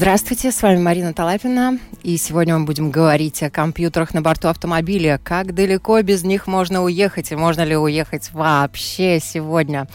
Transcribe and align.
Здравствуйте, 0.00 0.50
с 0.50 0.62
вами 0.62 0.78
Марина 0.78 1.12
Талапина, 1.12 1.78
и 2.02 2.16
сегодня 2.16 2.56
мы 2.56 2.64
будем 2.64 2.90
говорить 2.90 3.42
о 3.42 3.50
компьютерах 3.50 4.14
на 4.14 4.22
борту 4.22 4.48
автомобиля. 4.48 5.20
Как 5.22 5.54
далеко 5.54 6.00
без 6.00 6.24
них 6.24 6.46
можно 6.46 6.82
уехать, 6.82 7.32
и 7.32 7.36
можно 7.36 7.66
ли 7.66 7.76
уехать 7.76 8.32
вообще 8.32 9.20
сегодня 9.20 9.86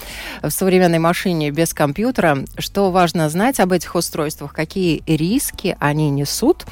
в 0.44 0.52
современной 0.52 1.00
машине 1.00 1.50
без 1.50 1.74
компьютера? 1.74 2.46
Что 2.60 2.92
важно 2.92 3.28
знать 3.30 3.60
об 3.60 3.72
этих 3.72 3.96
устройствах, 3.96 4.54
какие 4.54 5.02
риски 5.08 5.76
они 5.80 6.12
несут? 6.12 6.68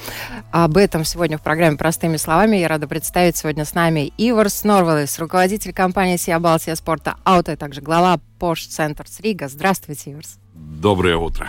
Об 0.51 0.77
этом 0.77 1.03
сегодня 1.03 1.39
в 1.39 1.41
программе 1.41 1.75
«Простыми 1.75 2.17
словами» 2.17 2.57
я 2.57 2.67
рада 2.67 2.87
представить 2.87 3.35
сегодня 3.35 3.65
с 3.65 3.73
нами 3.73 4.13
Иварс 4.15 4.63
Норвелес, 4.63 5.17
руководитель 5.17 5.73
компании 5.73 6.17
«Сия 6.17 6.37
Балтия 6.37 6.75
Спорта 6.75 7.15
Ауто», 7.23 7.53
а 7.53 7.57
также 7.57 7.81
глава 7.81 8.19
Porsche 8.39 8.69
Center 8.69 9.07
Рига. 9.23 9.47
Здравствуйте, 9.47 10.11
Иварс. 10.11 10.37
Доброе 10.53 11.17
утро. 11.17 11.47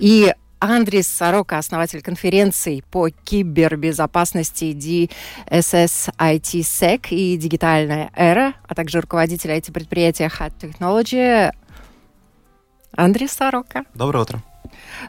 И 0.00 0.34
Андрис 0.70 1.08
Сорока, 1.08 1.58
основатель 1.58 2.00
конференции 2.00 2.82
по 2.90 3.10
кибербезопасности 3.10 4.72
DSS 4.72 6.14
IT 6.18 6.60
Sec 6.60 7.08
и 7.10 7.36
дигитальная 7.36 8.10
эра, 8.14 8.54
а 8.66 8.74
также 8.74 9.00
руководитель 9.00 9.50
IT-предприятия 9.50 10.28
Hat 10.28 10.52
Technology. 10.58 11.52
Андрей 12.96 13.28
Сорока. 13.28 13.84
Доброе 13.94 14.22
утро. 14.22 14.42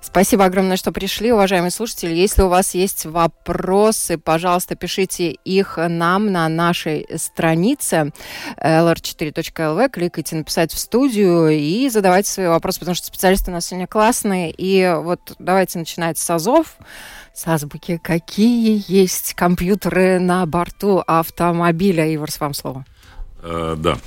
Спасибо 0.02 0.45
огромное, 0.45 0.77
что 0.77 0.91
пришли, 0.91 1.31
уважаемые 1.31 1.71
слушатели. 1.71 2.13
Если 2.13 2.41
у 2.41 2.47
вас 2.47 2.73
есть 2.73 3.05
вопросы, 3.05 4.17
пожалуйста, 4.17 4.75
пишите 4.75 5.31
их 5.31 5.77
нам 5.77 6.31
на 6.31 6.47
нашей 6.49 7.07
странице 7.17 8.11
lr4.lv. 8.57 9.89
Кликайте 9.89 10.35
«Написать 10.35 10.71
в 10.73 10.77
студию» 10.77 11.49
и 11.49 11.89
задавайте 11.89 12.29
свои 12.29 12.47
вопросы, 12.47 12.79
потому 12.79 12.95
что 12.95 13.07
специалисты 13.07 13.52
у 13.52 13.53
нас 13.53 13.67
сегодня 13.67 13.88
классные. 13.88 14.53
И 14.55 14.94
вот 14.97 15.35
давайте 15.39 15.79
начинать 15.79 16.17
с 16.17 16.29
азов 16.29 16.77
с 17.33 17.47
азбуки. 17.47 17.97
Какие 18.01 18.83
есть 18.88 19.33
компьютеры 19.33 20.19
на 20.19 20.45
борту 20.45 21.03
автомобиля? 21.05 22.13
Иварс, 22.16 22.39
вам 22.39 22.53
слово. 22.53 22.85
Uh, 23.41 23.75
да. 23.75 23.97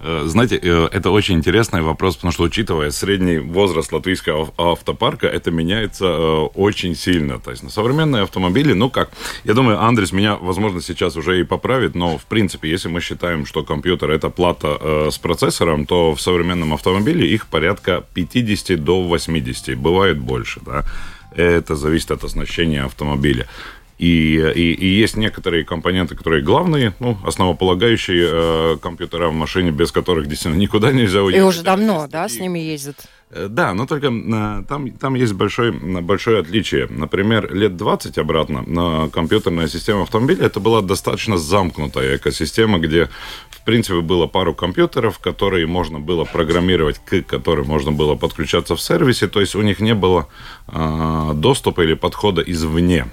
Э, 0.00 0.24
знаете, 0.26 0.58
э, 0.62 0.88
это 0.92 1.10
очень 1.10 1.36
интересный 1.36 1.82
вопрос, 1.82 2.16
потому 2.16 2.32
что, 2.32 2.44
учитывая 2.44 2.90
средний 2.90 3.38
возраст 3.38 3.92
латвийского 3.92 4.52
автопарка, 4.58 5.26
это 5.26 5.50
меняется 5.50 6.04
э, 6.04 6.40
очень 6.54 6.94
сильно. 6.94 7.38
То 7.38 7.50
есть 7.50 7.62
на 7.62 7.70
современные 7.70 8.22
автомобили, 8.22 8.72
ну 8.72 8.90
как, 8.90 9.10
я 9.44 9.54
думаю, 9.54 9.82
Андрес 9.82 10.12
меня, 10.12 10.36
возможно, 10.36 10.80
сейчас 10.80 11.16
уже 11.16 11.40
и 11.40 11.44
поправит, 11.44 11.94
но, 11.94 12.18
в 12.18 12.24
принципе, 12.26 12.70
если 12.70 12.88
мы 12.88 13.00
считаем, 13.00 13.46
что 13.46 13.64
компьютер 13.64 14.10
это 14.10 14.28
плата 14.28 15.10
с 15.10 15.18
процессором, 15.18 15.86
то 15.86 16.14
в 16.14 16.20
современном 16.20 16.74
автомобиле 16.74 17.26
их 17.26 17.46
порядка 17.46 18.04
50 18.14 18.82
до 18.82 19.02
80, 19.02 19.78
бывает 19.78 20.18
больше, 20.18 20.60
да. 20.64 20.84
Это 21.34 21.76
зависит 21.76 22.10
от 22.10 22.24
оснащения 22.24 22.84
автомобиля. 22.84 23.46
И, 23.98 24.36
и, 24.36 24.72
и 24.74 24.86
есть 24.86 25.16
некоторые 25.16 25.64
компоненты, 25.64 26.14
которые 26.14 26.42
главные, 26.42 26.92
ну, 27.00 27.16
основополагающие 27.24 28.28
э, 28.30 28.76
компьютера 28.82 29.28
в 29.28 29.32
машине, 29.32 29.70
без 29.70 29.90
которых 29.90 30.26
действительно 30.26 30.60
никуда 30.60 30.92
нельзя 30.92 31.22
уехать. 31.22 31.40
И 31.40 31.48
уже 31.48 31.62
давно, 31.62 32.06
да, 32.06 32.28
с 32.28 32.38
ними 32.38 32.58
ездят? 32.58 32.96
Э, 33.30 33.48
да, 33.48 33.74
но 33.74 33.86
только 33.86 34.08
э, 34.08 34.64
там, 34.68 34.90
там 34.92 35.14
есть 35.14 35.32
большое, 35.32 35.72
большое 35.72 36.40
отличие. 36.40 36.86
Например, 36.88 37.52
лет 37.52 37.76
20 37.76 38.18
обратно 38.18 38.62
на 38.62 39.08
компьютерная 39.10 39.68
система 39.68 40.02
автомобиля 40.02 40.46
это 40.46 40.60
была 40.60 40.82
достаточно 40.82 41.36
замкнутая 41.36 42.16
экосистема, 42.16 42.78
где 42.78 43.08
принципе, 43.66 44.00
было 44.00 44.28
пару 44.28 44.54
компьютеров, 44.54 45.18
которые 45.18 45.66
можно 45.66 45.98
было 45.98 46.24
программировать, 46.24 47.00
к 47.04 47.22
которым 47.22 47.66
можно 47.66 47.92
было 47.92 48.14
подключаться 48.14 48.76
в 48.76 48.80
сервисе, 48.80 49.26
то 49.26 49.40
есть 49.40 49.56
у 49.56 49.62
них 49.62 49.80
не 49.80 49.94
было 49.94 50.28
э, 50.68 51.32
доступа 51.34 51.82
или 51.82 51.94
подхода 51.94 52.42
извне. 52.42 53.06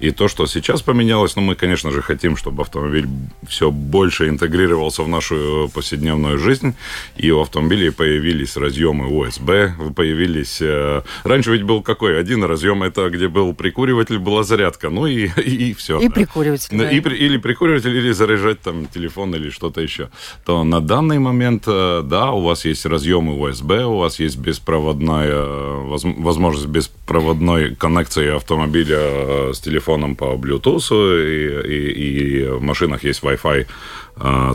И 0.00 0.10
то, 0.10 0.28
что 0.28 0.46
сейчас 0.46 0.80
поменялось, 0.82 1.36
ну, 1.36 1.42
мы, 1.42 1.54
конечно 1.54 1.90
же, 1.90 2.00
хотим, 2.00 2.36
чтобы 2.36 2.62
автомобиль 2.62 3.06
все 3.46 3.70
больше 3.70 4.28
интегрировался 4.28 5.02
в 5.02 5.08
нашу 5.08 5.70
повседневную 5.74 6.38
жизнь, 6.38 6.74
и 7.16 7.30
у 7.30 7.40
автомобилей 7.40 7.90
появились 7.90 8.56
разъемы 8.56 9.10
USB, 9.10 9.57
появились... 9.96 10.58
Э, 10.60 11.02
раньше 11.24 11.52
ведь 11.52 11.62
был 11.62 11.82
какой? 11.82 12.18
Один 12.18 12.44
разъем, 12.44 12.82
это 12.82 13.10
где 13.10 13.28
был 13.28 13.54
прикуриватель, 13.54 14.18
была 14.18 14.42
зарядка, 14.42 14.90
ну 14.90 15.06
и, 15.06 15.28
и, 15.36 15.70
и 15.70 15.74
все. 15.74 15.98
И 15.98 16.08
прикуриватель, 16.08 16.78
да. 16.78 16.90
И, 16.90 16.98
или 16.98 17.38
прикуриватель, 17.38 17.96
или 17.96 18.12
заряжать 18.12 18.60
там 18.60 18.86
телефон 18.86 19.34
или 19.34 19.50
что-то 19.50 19.80
еще 19.80 20.08
то 20.44 20.64
на 20.64 20.80
данный 20.80 21.18
момент, 21.18 21.64
э, 21.66 22.02
да, 22.04 22.30
у 22.30 22.40
вас 22.40 22.64
есть 22.64 22.86
разъемы 22.86 23.34
USB, 23.34 23.84
у 23.84 23.98
вас 23.98 24.20
есть 24.20 24.38
беспроводная 24.38 25.34
возможность 25.84 26.68
беспроводной 26.68 27.74
коннекции 27.74 28.34
автомобиля 28.34 28.98
э, 28.98 29.52
с 29.54 29.60
телефоном 29.60 30.16
по 30.16 30.34
Bluetooth, 30.36 30.90
и, 30.90 31.68
и, 31.68 32.42
и 32.42 32.44
в 32.46 32.62
машинах 32.62 33.04
есть 33.04 33.22
Wi-Fi 33.22 33.66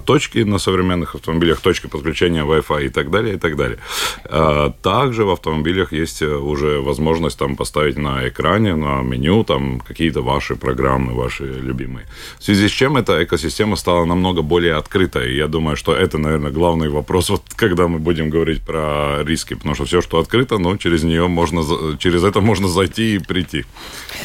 точки 0.06 0.40
на 0.40 0.58
современных 0.58 1.16
автомобилях, 1.16 1.62
точки 1.62 1.88
подключения 1.88 2.44
Wi-Fi 2.44 2.86
и 2.86 2.90
так 2.90 3.12
далее, 3.12 3.36
и 3.36 3.38
так 3.38 3.56
далее. 3.56 3.80
А, 4.26 4.72
также 4.82 5.26
в 5.26 5.30
автомобилях 5.30 5.94
есть 5.94 6.22
э, 6.22 6.28
уже 6.28 6.82
возможность 6.82 7.38
там 7.38 7.56
поставить 7.56 7.98
на 7.98 8.28
экране, 8.28 8.76
на 8.76 9.02
меню 9.02 9.44
там 9.44 9.80
какие-то 9.80 10.22
ваши 10.22 10.56
программы, 10.56 11.14
ваши 11.14 11.44
любимые. 11.44 12.06
В 12.40 12.44
связи 12.44 12.68
с 12.68 12.72
чем 12.72 12.98
эта 12.98 13.24
экосистема 13.24 13.76
стала 13.76 14.06
намного 14.06 14.42
более 14.42 14.76
открытой. 14.76 15.36
Я 15.36 15.48
думаю, 15.48 15.76
что 15.76 15.96
это, 15.96 16.18
наверное, 16.18 16.52
главный 16.52 16.90
вопрос, 16.90 17.30
вот 17.30 17.44
когда 17.56 17.88
мы 17.88 18.00
будем 18.00 18.30
говорить 18.30 18.62
про 18.62 19.24
риски, 19.24 19.54
потому 19.54 19.76
что 19.76 19.86
все, 19.86 20.02
что 20.02 20.20
открыто, 20.20 20.58
ну, 20.58 20.78
через 20.78 21.04
нее 21.04 21.28
можно, 21.28 21.64
через 21.98 22.24
это 22.24 22.42
можно 22.42 22.68
зайти 22.68 23.16
и 23.16 23.20
прийти. 23.20 23.66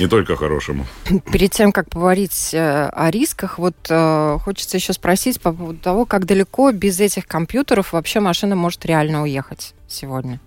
Не 0.01 0.07
только 0.07 0.37
хорошему. 0.37 0.87
Перед 1.33 1.51
тем, 1.51 1.73
как 1.73 1.91
поговорить 1.91 2.51
э, 2.55 2.89
о 2.89 3.11
рисках, 3.11 3.59
вот 3.59 3.75
э, 3.89 4.39
хочется 4.45 4.77
еще 4.77 4.93
спросить, 4.93 5.28
спросить 5.33 5.41
по 5.41 5.53
поводу 5.53 5.79
того, 5.79 6.05
как 6.05 6.27
далеко 6.27 6.73
без 6.73 7.01
этих 7.01 7.27
компьютеров 7.27 7.93
вообще 7.93 8.21
машина 8.21 8.57
может 8.57 8.85
реально 8.87 9.23
уехать 9.23 9.75
сегодня. 9.89 10.41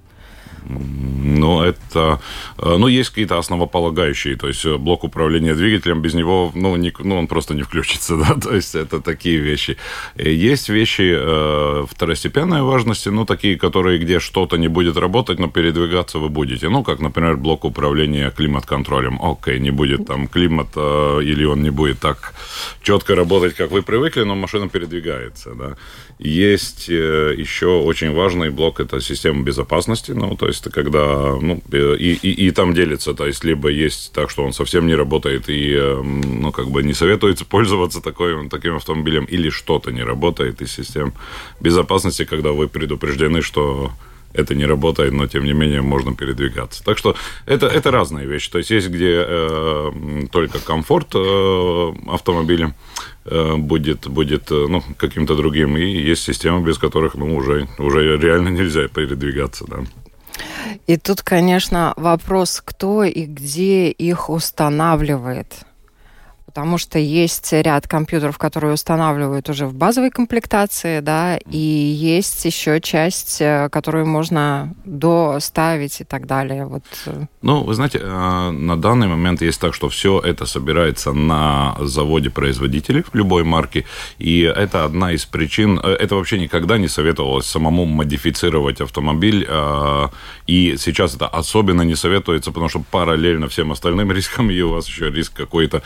Ну, 0.69 1.61
это... 1.63 2.19
Э, 2.57 2.77
ну, 2.77 2.88
есть 2.88 3.09
какие-то 3.09 3.38
основополагающие. 3.38 4.35
То 4.35 4.47
есть, 4.47 4.66
э, 4.66 4.77
блок 4.77 5.03
управления 5.03 5.55
двигателем, 5.55 6.01
без 6.01 6.13
него, 6.13 6.51
ну, 6.55 6.75
не, 6.75 6.94
ну 6.99 7.17
он 7.17 7.27
просто 7.27 7.53
не 7.53 7.63
включится, 7.63 8.17
да. 8.27 8.35
То 8.35 8.55
есть, 8.55 8.75
это 8.75 9.01
такие 9.01 9.38
вещи. 9.38 9.77
Есть 10.16 10.69
вещи 10.69 11.13
э, 11.16 11.85
второстепенной 11.89 12.61
важности, 12.61 13.09
ну, 13.09 13.25
такие, 13.25 13.57
которые, 13.57 13.99
где 13.99 14.19
что-то 14.19 14.57
не 14.57 14.67
будет 14.67 14.97
работать, 14.97 15.39
но 15.39 15.47
передвигаться 15.47 16.19
вы 16.19 16.29
будете. 16.29 16.69
Ну, 16.69 16.83
как, 16.83 16.99
например, 16.99 17.38
блок 17.38 17.66
управления 17.66 18.31
климат-контролем. 18.31 19.19
Окей, 19.22 19.59
не 19.59 19.72
будет 19.72 20.05
там 20.05 20.28
климат, 20.28 20.67
э, 20.75 21.19
или 21.23 21.45
он 21.45 21.63
не 21.63 21.72
будет 21.72 21.99
так 21.99 22.33
четко 22.81 23.16
работать, 23.16 23.55
как 23.55 23.72
вы 23.72 23.81
привыкли, 23.81 24.23
но 24.23 24.35
машина 24.35 24.69
передвигается, 24.69 25.53
да. 25.55 25.75
Есть 26.19 26.89
э, 26.89 27.33
еще 27.35 27.66
очень 27.66 28.13
важный 28.13 28.51
блок, 28.51 28.79
это 28.79 29.01
система 29.01 29.43
безопасности, 29.43 30.11
ну, 30.11 30.35
то 30.35 30.47
есть 30.51 30.63
когда, 30.72 31.35
ну, 31.41 31.62
э, 31.72 31.95
и, 31.97 32.13
и, 32.13 32.47
и 32.47 32.51
там 32.51 32.73
делится, 32.73 33.13
то 33.13 33.25
есть 33.25 33.44
либо 33.44 33.69
есть 33.69 34.12
так, 34.13 34.29
что 34.29 34.44
он 34.44 34.53
совсем 34.53 34.88
не 34.88 34.95
работает 34.95 35.50
и, 35.50 35.73
э, 35.73 36.01
ну, 36.01 36.51
как 36.51 36.69
бы 36.69 36.84
не 36.84 36.94
советуется 36.94 37.45
пользоваться 37.50 38.01
такой, 38.01 38.50
таким 38.50 38.75
автомобилем, 38.75 39.25
или 39.25 39.50
что-то 39.50 39.91
не 39.91 40.03
работает 40.03 40.61
из 40.61 40.72
систем 40.72 41.13
безопасности, 41.59 42.25
когда 42.25 42.51
вы 42.51 42.67
предупреждены, 42.67 43.41
что 43.41 43.91
это 44.34 44.56
не 44.56 44.66
работает, 44.66 45.14
но 45.14 45.28
тем 45.28 45.43
не 45.43 45.53
менее 45.53 45.81
можно 45.81 46.16
передвигаться. 46.16 46.84
Так 46.84 46.97
что 46.97 47.16
это, 47.46 47.67
это 47.67 47.91
разные 47.91 48.25
вещи. 48.25 48.49
То 48.49 48.59
есть 48.59 48.72
есть 48.72 48.90
где 48.90 49.23
э, 49.25 49.91
только 50.31 50.59
комфорт 50.59 51.09
э, 51.16 51.93
автомобиля 52.08 52.75
э, 53.25 53.55
будет, 53.58 54.08
будет 54.08 54.52
э, 54.52 54.67
ну, 54.70 54.84
каким-то 54.97 55.35
другим, 55.35 55.78
и 55.78 55.85
есть 55.85 56.23
системы, 56.23 56.66
без 56.66 56.78
которых 56.78 57.16
ну, 57.16 57.35
уже, 57.35 57.67
уже 57.78 58.17
реально 58.17 58.49
нельзя 58.49 58.87
передвигаться. 58.87 59.66
Да. 59.67 59.84
И 60.87 60.97
тут, 60.97 61.22
конечно, 61.22 61.93
вопрос, 61.97 62.61
кто 62.63 63.03
и 63.03 63.25
где 63.25 63.89
их 63.89 64.29
устанавливает. 64.29 65.66
Потому 66.51 66.77
что 66.77 66.99
есть 66.99 67.53
ряд 67.53 67.87
компьютеров, 67.87 68.37
которые 68.37 68.73
устанавливают 68.73 69.47
уже 69.49 69.65
в 69.65 69.73
базовой 69.73 70.09
комплектации, 70.09 70.99
да, 70.99 71.37
и 71.37 71.57
есть 71.57 72.43
еще 72.43 72.81
часть, 72.81 73.37
э, 73.39 73.69
которую 73.69 74.05
можно 74.05 74.73
доставить 74.83 76.01
и 76.01 76.03
так 76.03 76.27
далее. 76.27 76.65
Вот. 76.65 76.83
Э. 77.05 77.25
Ну, 77.41 77.63
вы 77.63 77.73
знаете, 77.73 77.99
э, 78.03 78.51
на 78.51 78.75
данный 78.75 79.07
момент 79.07 79.41
есть 79.41 79.61
так, 79.61 79.73
что 79.73 79.87
все 79.87 80.19
это 80.19 80.45
собирается 80.45 81.13
на 81.13 81.77
заводе 81.79 82.29
производителей 82.29 83.05
любой 83.13 83.43
марки, 83.43 83.85
и 84.19 84.41
это 84.41 84.83
одна 84.83 85.13
из 85.13 85.25
причин, 85.25 85.79
это 85.79 86.15
вообще 86.15 86.37
никогда 86.37 86.77
не 86.77 86.89
советовалось 86.89 87.45
самому 87.45 87.85
модифицировать 87.85 88.81
автомобиль, 88.81 89.47
и 90.47 90.75
сейчас 90.77 91.15
это 91.15 91.27
особенно 91.27 91.83
не 91.83 91.95
советуется, 91.95 92.51
потому 92.51 92.69
что 92.69 92.83
параллельно 92.91 93.47
всем 93.47 93.71
остальным 93.71 94.11
рискам, 94.15 94.51
и 94.51 94.61
у 94.61 94.71
вас 94.71 94.87
еще 94.89 95.09
риск 95.09 95.33
какой-то 95.33 95.81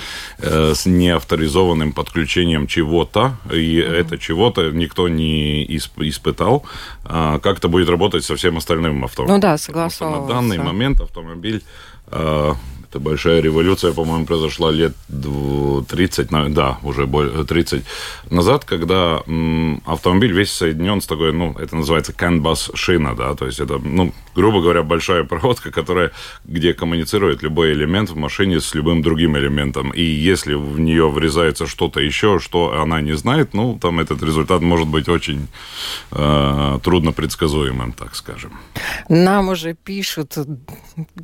с 0.55 0.85
неавторизованным 0.85 1.91
подключением 1.91 2.67
чего-то, 2.67 3.37
и 3.51 3.79
mm-hmm. 3.79 3.91
это 3.93 4.17
чего-то 4.17 4.71
никто 4.71 5.07
не 5.09 5.63
испытал, 5.65 6.63
а 7.03 7.39
как 7.39 7.57
это 7.57 7.67
будет 7.67 7.89
работать 7.89 8.23
со 8.23 8.35
всем 8.35 8.57
остальным 8.57 9.03
автомобилем. 9.03 9.35
Ну 9.35 9.41
да, 9.41 9.57
согласен. 9.57 10.11
На 10.11 10.27
данный 10.27 10.57
момент 10.57 11.01
автомобиль 11.01 11.63
а, 12.07 12.55
это 12.89 12.99
большая 12.99 13.41
революция, 13.41 13.91
по-моему, 13.91 14.25
произошла 14.25 14.71
лет 14.71 14.93
30, 15.09 16.53
да, 16.53 16.77
уже 16.83 17.07
30 17.07 17.83
назад, 18.29 18.63
когда 18.63 19.17
автомобиль 19.85 20.31
весь 20.31 20.51
соединен 20.51 21.01
с 21.01 21.05
такой, 21.05 21.33
ну, 21.33 21.53
это 21.59 21.75
называется 21.75 22.13
canvas 22.13 22.71
шина, 22.73 23.15
да, 23.15 23.35
то 23.35 23.47
есть 23.47 23.59
это, 23.59 23.79
ну, 23.79 24.13
грубо 24.35 24.61
говоря, 24.61 24.83
большая 24.83 25.23
проводка, 25.23 25.71
которая, 25.71 26.11
где 26.45 26.73
коммуницирует 26.73 27.43
любой 27.43 27.73
элемент 27.73 28.09
в 28.09 28.15
машине 28.15 28.59
с 28.59 28.75
любым 28.75 29.01
другим 29.01 29.37
элементом. 29.37 29.91
И 29.91 30.03
если 30.03 30.53
в 30.53 30.79
нее 30.79 31.09
врезается 31.09 31.67
что-то 31.67 31.99
еще, 31.99 32.39
что 32.39 32.81
она 32.81 33.01
не 33.01 33.15
знает, 33.17 33.53
ну, 33.53 33.77
там 33.79 33.99
этот 33.99 34.23
результат 34.23 34.61
может 34.61 34.87
быть 34.87 35.09
очень 35.09 35.47
э, 36.11 36.79
трудно 36.83 37.11
предсказуемым, 37.11 37.93
так 37.93 38.15
скажем. 38.15 38.51
Нам 39.09 39.49
уже 39.49 39.73
пишут, 39.73 40.37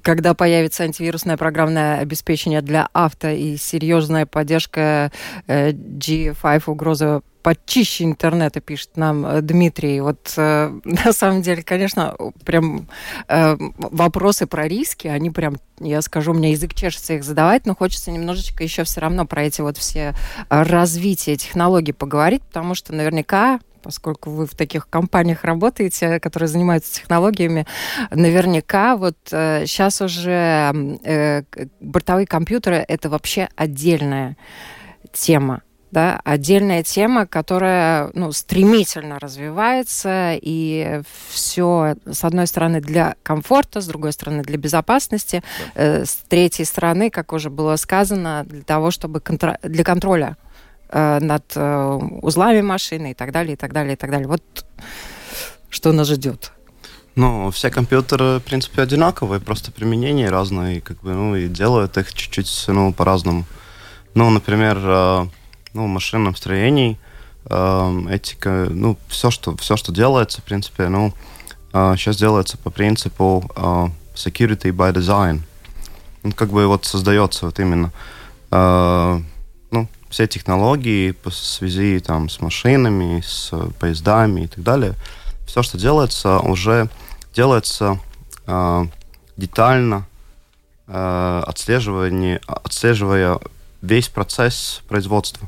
когда 0.02 0.34
появится 0.34 0.84
антивирусная 0.84 1.38
программа, 1.38 1.62
программное 1.62 2.00
обеспечение 2.00 2.62
для 2.62 2.88
авто 2.94 3.28
и 3.28 3.58
серьезная 3.58 4.26
поддержка 4.26 5.12
э, 5.48 5.72
G5 5.72 6.64
угроза 6.66 7.22
почище 7.42 8.04
интернета, 8.04 8.62
пишет 8.62 8.98
нам 8.98 9.26
э, 9.26 9.42
Дмитрий. 9.42 10.02
Вот 10.02 10.34
э, 10.38 10.80
на 10.84 11.14
самом 11.14 11.42
деле, 11.42 11.64
конечно, 11.64 12.16
прям 12.46 12.88
э, 13.28 13.58
вопросы 13.78 14.48
про 14.48 14.68
риски, 14.68 15.08
они 15.08 15.30
прям, 15.30 15.58
я 15.80 16.02
скажу, 16.02 16.32
у 16.32 16.36
меня 16.36 16.50
язык 16.50 16.74
чешется 16.74 17.14
их 17.14 17.24
задавать, 17.24 17.66
но 17.66 17.76
хочется 17.76 18.12
немножечко 18.12 18.64
еще 18.64 18.84
все 18.84 19.02
равно 19.02 19.26
про 19.26 19.44
эти 19.44 19.62
вот 19.62 19.78
все 19.78 20.14
э, 20.50 20.64
развития 20.64 21.36
технологий 21.36 21.94
поговорить, 21.94 22.44
потому 22.44 22.76
что 22.76 22.94
наверняка 22.94 23.60
поскольку 23.82 24.30
вы 24.30 24.46
в 24.46 24.56
таких 24.56 24.88
компаниях 24.88 25.44
работаете, 25.44 26.20
которые 26.20 26.48
занимаются 26.48 26.94
технологиями, 26.94 27.66
наверняка 28.12 28.96
вот 28.96 29.18
э, 29.32 29.66
сейчас 29.66 30.02
уже 30.02 31.00
э, 31.04 31.44
бортовые 31.80 32.28
компьютеры 32.28 32.86
это 32.88 33.10
вообще 33.10 33.50
отдельная 33.56 34.38
тема 35.12 35.64
да, 35.92 36.20
отдельная 36.24 36.84
тема, 36.84 37.28
которая 37.28 38.10
ну, 38.14 38.32
стремительно 38.32 39.20
развивается, 39.20 40.34
и 40.42 41.02
все, 41.30 41.96
с 42.10 42.24
одной 42.24 42.48
стороны, 42.48 42.82
для 42.82 43.16
комфорта, 43.24 43.82
с 43.82 43.88
другой 43.88 44.14
стороны, 44.14 44.44
для 44.44 44.58
безопасности, 44.58 45.44
да. 45.76 45.82
э, 45.84 46.06
с 46.06 46.16
третьей 46.28 46.66
стороны, 46.66 47.10
как 47.10 47.34
уже 47.34 47.50
было 47.50 47.76
сказано, 47.76 48.44
для 48.48 48.64
того, 48.64 48.92
чтобы 48.92 49.20
контр... 49.20 49.58
для 49.64 49.84
контроля 49.84 50.38
Э, 50.92 51.20
над 51.22 51.44
э, 51.56 52.00
узлами 52.22 52.60
машины 52.62 53.12
и 53.12 53.14
так 53.14 53.32
далее, 53.32 53.54
и 53.54 53.56
так 53.56 53.72
далее, 53.72 53.94
и 53.94 53.96
так 53.96 54.12
далее. 54.12 54.28
Вот 54.28 54.44
что 55.70 55.94
нас 55.94 56.10
ждет. 56.10 56.52
Ну, 57.16 57.50
все 57.52 57.70
компьютеры, 57.70 58.40
в 58.40 58.42
принципе, 58.42 58.82
одинаковые, 58.82 59.40
просто 59.40 59.72
применения 59.72 60.30
разные, 60.30 60.82
как 60.82 61.00
бы, 61.02 61.14
ну, 61.14 61.36
и 61.38 61.48
делают 61.48 61.98
их 61.98 62.14
чуть-чуть, 62.14 62.66
ну, 62.68 62.92
по-разному. 62.92 63.46
Ну, 64.16 64.30
например, 64.30 64.80
э, 64.84 65.28
ну, 65.74 65.88
машинном 65.88 66.36
строении 66.36 66.98
этика, 67.46 68.68
ну, 68.70 68.98
все, 69.08 69.32
что, 69.32 69.58
все, 69.58 69.76
что 69.76 69.92
делается, 69.92 70.42
в 70.42 70.44
принципе, 70.44 70.90
ну, 70.90 71.12
сейчас 71.72 72.18
делается 72.18 72.58
по 72.58 72.70
принципу 72.70 73.50
security 74.14 74.72
by 74.72 74.94
design. 74.94 75.42
Ну, 76.22 76.32
как 76.34 76.50
бы 76.50 76.68
вот 76.68 76.86
создается 76.86 77.48
вот 77.48 77.60
именно 77.60 77.92
все 80.12 80.28
технологии 80.28 81.12
по 81.12 81.32
связи 81.32 82.00
там, 82.00 82.30
с 82.30 82.42
машинами, 82.42 83.22
с 83.22 83.52
поездами 83.80 84.42
и 84.42 84.48
так 84.48 84.62
далее, 84.62 84.94
все, 85.48 85.64
что 85.64 85.78
делается, 85.78 86.40
уже 86.40 86.90
делается 87.34 87.98
э, 88.46 88.86
детально, 89.38 90.06
э, 90.88 91.44
отслеживание, 91.48 92.42
отслеживая 92.46 93.40
весь 93.82 94.10
процесс 94.10 94.82
производства. 94.90 95.48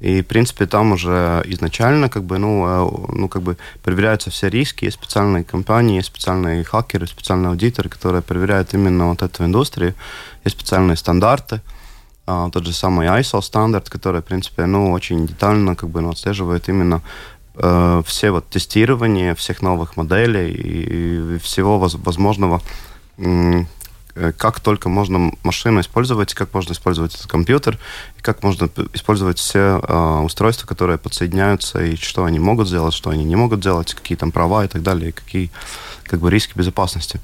И, 0.00 0.22
в 0.22 0.26
принципе, 0.26 0.66
там 0.66 0.92
уже 0.92 1.42
изначально 1.46 2.08
как 2.08 2.24
бы, 2.24 2.38
ну, 2.38 2.66
э, 2.66 3.12
ну, 3.12 3.28
как 3.28 3.42
бы 3.42 3.56
проверяются 3.82 4.30
все 4.30 4.48
риски. 4.48 4.84
Есть 4.84 4.98
специальные 4.98 5.44
компании, 5.44 5.96
есть 5.96 6.08
специальные 6.08 6.64
хакеры, 6.64 7.06
специальные 7.06 7.50
аудиторы, 7.50 7.88
которые 7.88 8.22
проверяют 8.22 8.74
именно 8.74 9.08
вот 9.08 9.22
эту 9.22 9.44
индустрию. 9.44 9.94
Есть 10.44 10.58
специальные 10.58 10.96
стандарты. 10.96 11.60
А, 12.26 12.50
тот 12.50 12.66
же 12.66 12.72
самый 12.72 13.06
ISO 13.06 13.40
стандарт, 13.40 13.88
который, 13.88 14.20
в 14.20 14.24
принципе, 14.24 14.66
ну, 14.66 14.92
очень 14.92 15.26
детально 15.26 15.76
как 15.76 15.90
бы, 15.90 16.00
ну, 16.00 16.10
отслеживает 16.10 16.68
именно 16.68 17.02
э, 17.56 18.02
все 18.06 18.30
вот 18.30 18.48
тестирования 18.48 19.34
всех 19.34 19.62
новых 19.62 19.96
моделей 19.96 20.50
и, 20.52 21.34
и 21.36 21.38
всего 21.38 21.78
возможного, 21.78 22.62
как 24.36 24.60
только 24.60 24.88
можно 24.88 25.32
машину 25.42 25.80
использовать, 25.80 26.34
как 26.34 26.54
можно 26.54 26.72
использовать 26.72 27.14
этот 27.14 27.26
компьютер, 27.26 27.78
и 28.18 28.22
как 28.22 28.42
можно 28.42 28.68
использовать 28.92 29.38
все 29.38 29.80
э, 29.82 30.20
устройства, 30.20 30.66
которые 30.66 30.98
подсоединяются, 30.98 31.84
и 31.84 31.96
что 31.96 32.24
они 32.24 32.38
могут 32.38 32.68
сделать, 32.68 32.94
что 32.94 33.10
они 33.10 33.24
не 33.24 33.36
могут 33.36 33.60
делать, 33.60 33.92
какие 33.92 34.16
там 34.16 34.30
права 34.30 34.64
и 34.64 34.68
так 34.68 34.82
далее, 34.82 35.08
и 35.08 35.12
какие 35.12 35.50
как 36.04 36.20
бы 36.20 36.30
риски 36.30 36.56
безопасности. 36.56 37.20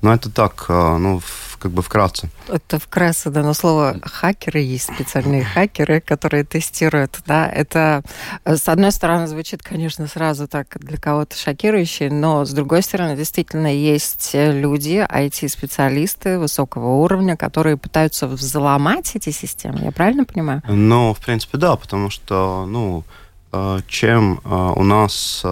Но 0.00 0.14
это 0.14 0.30
так, 0.30 0.66
э, 0.68 0.96
ну, 0.96 1.20
как 1.64 1.72
бы 1.72 1.80
вкратце. 1.80 2.28
Это 2.48 2.78
вкратце, 2.78 3.30
да, 3.30 3.42
но 3.42 3.54
слово 3.54 3.98
хакеры 4.02 4.60
есть 4.60 4.94
специальные 4.94 5.44
хакеры, 5.44 6.02
которые 6.02 6.44
тестируют, 6.44 7.20
да, 7.26 7.48
это 7.48 8.02
э, 8.44 8.56
с 8.56 8.68
одной 8.68 8.92
стороны 8.92 9.26
звучит, 9.26 9.62
конечно, 9.62 10.06
сразу 10.06 10.46
так 10.46 10.66
для 10.78 10.98
кого-то 10.98 11.38
шокирующе, 11.38 12.10
но 12.10 12.44
с 12.44 12.50
другой 12.50 12.82
стороны 12.82 13.16
действительно 13.16 13.74
есть 13.74 14.32
люди, 14.34 15.06
IT-специалисты 15.10 16.38
высокого 16.38 16.96
уровня, 16.96 17.34
которые 17.34 17.78
пытаются 17.78 18.26
взломать 18.26 19.16
эти 19.16 19.30
системы, 19.30 19.84
я 19.84 19.90
правильно 19.90 20.26
понимаю? 20.26 20.62
Ну, 20.68 21.14
в 21.14 21.24
принципе, 21.24 21.56
да, 21.56 21.76
потому 21.76 22.10
что, 22.10 22.66
ну, 22.68 23.04
э, 23.52 23.78
чем 23.88 24.42
у 24.44 24.84
нас, 24.84 25.42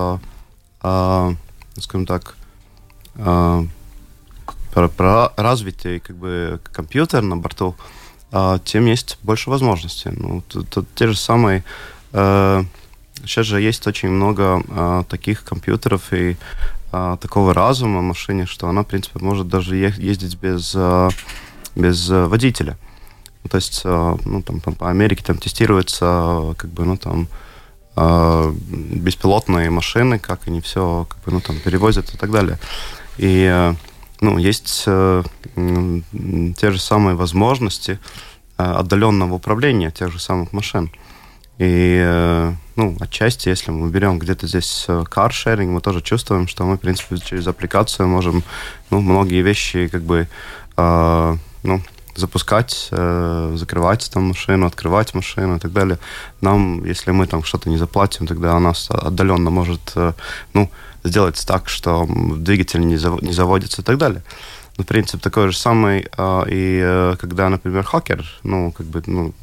скажем 0.78 2.06
так, 2.06 2.36
про, 4.72 4.88
про 4.88 5.32
развитый 5.36 6.00
как 6.00 6.16
бы 6.16 6.60
компьютер 6.72 7.22
на 7.22 7.36
борту, 7.36 7.76
а, 8.30 8.58
тем 8.58 8.86
есть 8.86 9.18
больше 9.22 9.50
возможностей. 9.50 10.10
Ну, 10.10 10.42
тут, 10.48 10.68
тут 10.68 10.94
те 10.94 11.06
же 11.06 11.16
самые... 11.16 11.64
Э, 12.12 12.64
сейчас 13.24 13.46
же 13.46 13.60
есть 13.60 13.86
очень 13.86 14.08
много 14.08 14.62
э, 14.66 15.04
таких 15.08 15.44
компьютеров 15.44 16.12
и 16.12 16.36
э, 16.92 17.16
такого 17.20 17.52
разума 17.52 18.00
в 18.00 18.02
машине, 18.02 18.46
что 18.46 18.68
она, 18.68 18.82
в 18.82 18.86
принципе, 18.86 19.18
может 19.18 19.48
даже 19.48 19.76
ездить 19.76 20.38
без, 20.38 20.72
э, 20.74 21.10
без 21.76 22.08
водителя. 22.08 22.78
Ну, 23.44 23.50
то 23.50 23.56
есть, 23.56 23.82
э, 23.84 24.16
ну, 24.24 24.42
там, 24.42 24.60
по 24.60 24.88
Америке 24.88 25.22
там 25.24 25.36
тестируется, 25.36 26.54
как 26.56 26.70
бы, 26.70 26.84
ну, 26.84 26.96
там, 26.96 27.28
беспилотные 27.94 29.68
машины, 29.68 30.18
как 30.18 30.48
они 30.48 30.62
все, 30.62 31.06
как 31.10 31.22
бы, 31.24 31.32
ну, 31.32 31.40
там, 31.42 31.58
перевозят 31.60 32.14
и 32.14 32.16
так 32.16 32.30
далее. 32.30 32.58
И 33.18 33.46
э, 33.46 33.74
ну, 34.22 34.38
есть 34.38 34.84
э, 34.86 35.22
те 36.56 36.70
же 36.70 36.80
самые 36.80 37.16
возможности 37.16 37.98
э, 38.56 38.62
отдаленного 38.62 39.34
управления 39.34 39.90
тех 39.90 40.12
же 40.12 40.20
самых 40.20 40.52
машин. 40.52 40.92
И, 41.58 42.00
э, 42.00 42.52
ну, 42.76 42.96
отчасти, 43.00 43.48
если 43.48 43.72
мы 43.72 43.90
берем 43.90 44.20
где-то 44.20 44.46
здесь 44.46 44.86
каршеринг, 45.10 45.72
мы 45.72 45.80
тоже 45.80 46.02
чувствуем, 46.02 46.46
что 46.46 46.64
мы, 46.64 46.76
в 46.76 46.80
принципе, 46.80 47.18
через 47.18 47.48
аппликацию 47.48 48.06
можем, 48.06 48.44
ну, 48.90 49.00
многие 49.00 49.42
вещи, 49.42 49.88
как 49.88 50.02
бы, 50.02 50.28
ну, 50.76 51.80
запускать, 52.16 52.88
закрывать 52.90 54.10
там 54.12 54.24
машину, 54.24 54.66
открывать 54.66 55.14
машину 55.14 55.56
и 55.56 55.58
так 55.58 55.72
далее. 55.72 55.98
Нам, 56.40 56.84
если 56.84 57.10
мы 57.10 57.26
там 57.26 57.42
что-то 57.44 57.70
не 57.70 57.78
заплатим, 57.78 58.26
тогда 58.26 58.56
она 58.56 58.72
отдаленно 58.88 59.50
может, 59.50 59.94
ну, 60.54 60.70
сделать 61.04 61.42
так, 61.46 61.68
что 61.68 62.06
двигатель 62.36 62.86
не, 62.86 62.96
зав 62.96 63.22
не 63.22 63.32
заводится 63.32 63.82
и 63.82 63.84
так 63.84 63.98
далее. 63.98 64.22
Ну, 64.78 64.84
принцип 64.84 65.20
такой 65.20 65.50
же 65.50 65.56
самый, 65.56 66.08
а, 66.16 66.44
и 66.48 67.16
когда, 67.18 67.48
например, 67.48 67.84
хакер, 67.84 68.24
ну, 68.42 68.72
как 68.72 68.86
бы, 68.86 69.02
ну, 69.06 69.34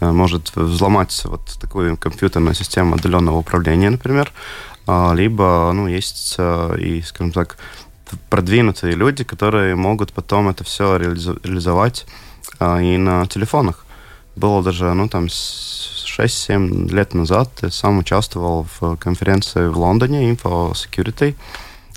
может 0.00 0.56
взломать 0.56 1.22
вот 1.24 1.42
такую 1.60 1.96
компьютерную 1.96 2.54
систему 2.54 2.94
отдаленного 2.94 3.36
управления, 3.36 3.90
например, 3.90 4.32
либо, 4.86 5.70
ну, 5.74 5.86
есть 5.86 6.36
и, 6.38 7.02
скажем 7.06 7.32
так, 7.32 7.56
продвинутые 8.30 8.94
люди, 8.94 9.24
которые 9.24 9.74
могут 9.74 10.12
потом 10.12 10.48
это 10.48 10.64
все 10.64 10.96
реализовать 10.96 12.06
и 12.60 12.96
на 12.96 13.26
телефонах. 13.26 13.86
Было 14.36 14.62
даже, 14.62 14.92
ну, 14.94 15.08
там, 15.08 15.26
6-7 15.26 16.90
лет 16.90 17.14
назад 17.14 17.50
я 17.62 17.70
сам 17.70 17.98
участвовал 17.98 18.66
в 18.80 18.96
конференции 18.96 19.66
в 19.68 19.78
Лондоне 19.78 20.30
Info 20.32 20.72
Security, 20.72 21.34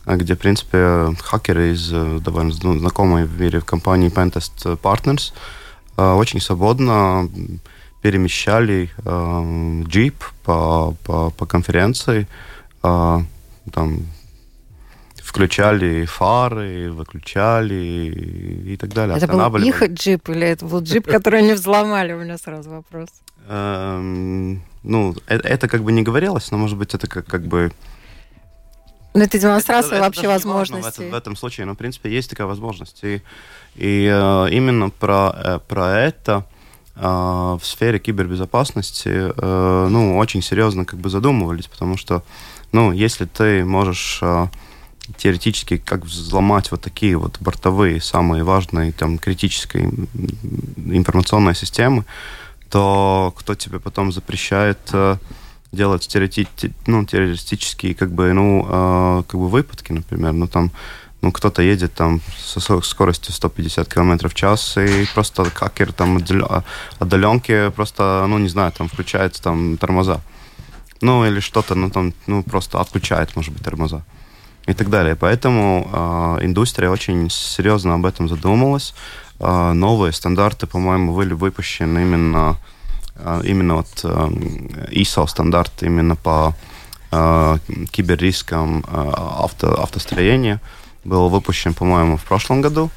где, 0.06 0.36
в 0.36 0.40
принципе, 0.40 1.16
хакеры 1.22 1.74
из 1.74 1.92
э, 1.92 2.20
довольно 2.20 2.52
знакомой 2.52 3.26
в 3.26 3.40
мире 3.40 3.62
компании 3.62 4.12
Pentest 4.12 4.80
Partners 4.80 5.34
э, 5.98 6.12
очень 6.12 6.40
свободно 6.40 7.28
перемещали 8.02 8.92
э, 9.04 9.84
джип 9.88 10.24
по, 10.44 10.96
по, 11.04 11.32
по 11.32 11.46
конференции, 11.46 12.28
там 12.82 14.06
включали 15.25 16.05
фары, 16.05 16.91
выключали 16.91 17.74
и 18.74 18.77
так 18.77 18.94
далее. 18.94 19.17
Это 19.17 19.27
был 19.27 19.55
их 19.58 19.84
джип 19.89 20.29
или 20.29 20.48
это 20.48 20.65
был 20.65 20.82
джип, 20.82 21.08
который 21.08 21.39
они 21.39 21.53
взломали? 21.53 22.13
У 22.13 22.20
меня 22.20 22.38
сразу 22.38 22.70
вопрос. 22.70 23.10
Эм, 23.48 24.63
ну, 24.84 25.15
это, 25.27 25.48
это 25.48 25.67
как 25.67 25.84
бы 25.84 25.91
не 25.91 26.03
говорилось, 26.03 26.51
но, 26.51 26.58
может 26.58 26.77
быть, 26.77 26.94
это 26.94 27.08
как, 27.08 27.41
бы... 27.41 27.72
Ну, 29.15 29.24
это 29.24 29.39
демонстрация 29.39 29.96
это, 29.96 30.05
вообще 30.05 30.22
это 30.22 30.29
возможностей. 30.29 30.89
В, 30.89 31.00
этом, 31.00 31.10
в 31.10 31.15
этом 31.15 31.36
случае, 31.36 31.65
но, 31.65 31.74
в 31.74 31.77
принципе, 31.77 32.12
есть 32.12 32.29
такая 32.29 32.46
возможность. 32.46 33.03
И, 33.03 33.22
и 33.75 34.08
э, 34.12 34.48
именно 34.51 34.89
про, 34.91 35.36
э, 35.36 35.60
про 35.67 36.00
это 36.00 36.46
э, 36.96 37.01
в 37.01 37.62
сфере 37.63 37.98
кибербезопасности, 37.98 39.34
э, 39.36 39.88
ну, 39.89 40.17
очень 40.17 40.44
серьезно 40.44 40.86
как 40.86 41.00
бы 41.00 41.10
задумывались, 41.10 41.65
потому 41.65 41.98
что, 41.98 42.24
ну, 42.72 42.91
если 42.91 43.25
ты 43.25 43.65
можешь... 43.65 44.20
Э, 44.22 44.48
теоретически 45.18 45.78
как 45.78 46.06
взломать 46.06 46.72
вот 46.72 46.82
такие 46.82 47.18
вот 47.18 47.38
бортовые, 47.40 48.02
самые 48.02 48.44
важные, 48.44 48.92
там, 48.92 49.18
критические 49.18 49.92
информационные 50.86 51.56
системы, 51.56 52.06
то 52.70 53.34
кто 53.38 53.56
тебе 53.56 53.80
потом 53.80 54.12
запрещает 54.12 54.80
э, 54.94 55.18
делать 55.72 56.08
теорети 56.08 56.48
ну, 56.88 57.06
террористические 57.06 57.94
как 57.94 58.12
бы, 58.12 58.34
ну, 58.34 58.66
э, 58.68 59.24
как 59.28 59.40
бы 59.40 59.50
выпадки, 59.50 59.92
например, 59.92 60.34
ну, 60.34 60.48
там, 60.48 60.72
ну, 61.22 61.32
кто-то 61.32 61.62
едет 61.62 61.94
там 61.94 62.22
со 62.38 62.60
скоростью 62.60 63.34
150 63.34 63.92
км 63.92 64.28
в 64.28 64.34
час, 64.34 64.78
и 64.78 65.06
просто 65.14 65.46
хакер 65.46 65.94
там 65.94 66.20
отдаленки 67.00 67.70
просто, 67.72 68.26
ну, 68.28 68.38
не 68.38 68.50
знаю, 68.50 68.72
там 68.72 68.90
включается 68.90 69.42
там 69.42 69.78
тормоза. 69.78 70.22
Ну, 71.02 71.26
или 71.26 71.40
что-то, 71.40 71.76
ну, 71.76 71.90
там, 71.90 72.14
ну, 72.26 72.42
просто 72.42 72.80
отключает, 72.80 73.36
может 73.36 73.54
быть, 73.54 73.64
тормоза 73.64 74.04
и 74.68 74.74
так 74.74 74.90
далее. 74.90 75.16
Поэтому 75.16 75.88
э, 75.92 76.46
индустрия 76.46 76.90
очень 76.90 77.30
серьезно 77.30 77.96
об 77.96 78.06
этом 78.06 78.28
задумалась. 78.28 78.94
Э, 79.40 79.74
новые 79.74 80.12
стандарты, 80.12 80.68
по-моему, 80.68 81.14
были 81.14 81.34
выпущены 81.34 82.00
именно, 82.02 82.58
э, 83.16 83.42
именно 83.46 83.76
вот 83.76 83.88
э, 84.04 84.08
ISO 84.92 85.28
стандарт 85.28 85.84
именно 85.84 86.16
по 86.16 86.56
э, 87.12 87.58
киберрискам 87.92 88.84
э, 88.88 89.12
авто, 89.16 89.82
автостроения. 89.82 90.60
Был 91.04 91.30
выпущен, 91.30 91.74
по-моему, 91.74 92.18
в 92.18 92.24
прошлом 92.24 92.62
году. 92.62 92.90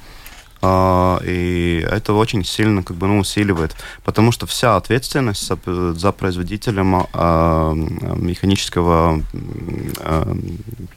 Uh, 0.61 1.23
и 1.25 1.87
это 1.89 2.15
очень 2.15 2.45
сильно 2.45 2.83
как 2.83 2.97
бы, 2.97 3.07
ну, 3.07 3.21
усиливает, 3.21 3.77
потому 4.03 4.33
что 4.33 4.45
вся 4.47 4.75
ответственность 4.75 5.47
за, 5.47 5.95
за 5.95 6.11
производителем 6.11 6.97
uh, 6.97 8.21
механического 8.21 9.23
uh, 9.33 10.89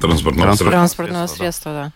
Транспортного, 0.00 0.46
Транспорт... 0.48 0.70
Транспортного 0.70 1.26
средства, 1.26 1.72
да. 1.72 1.92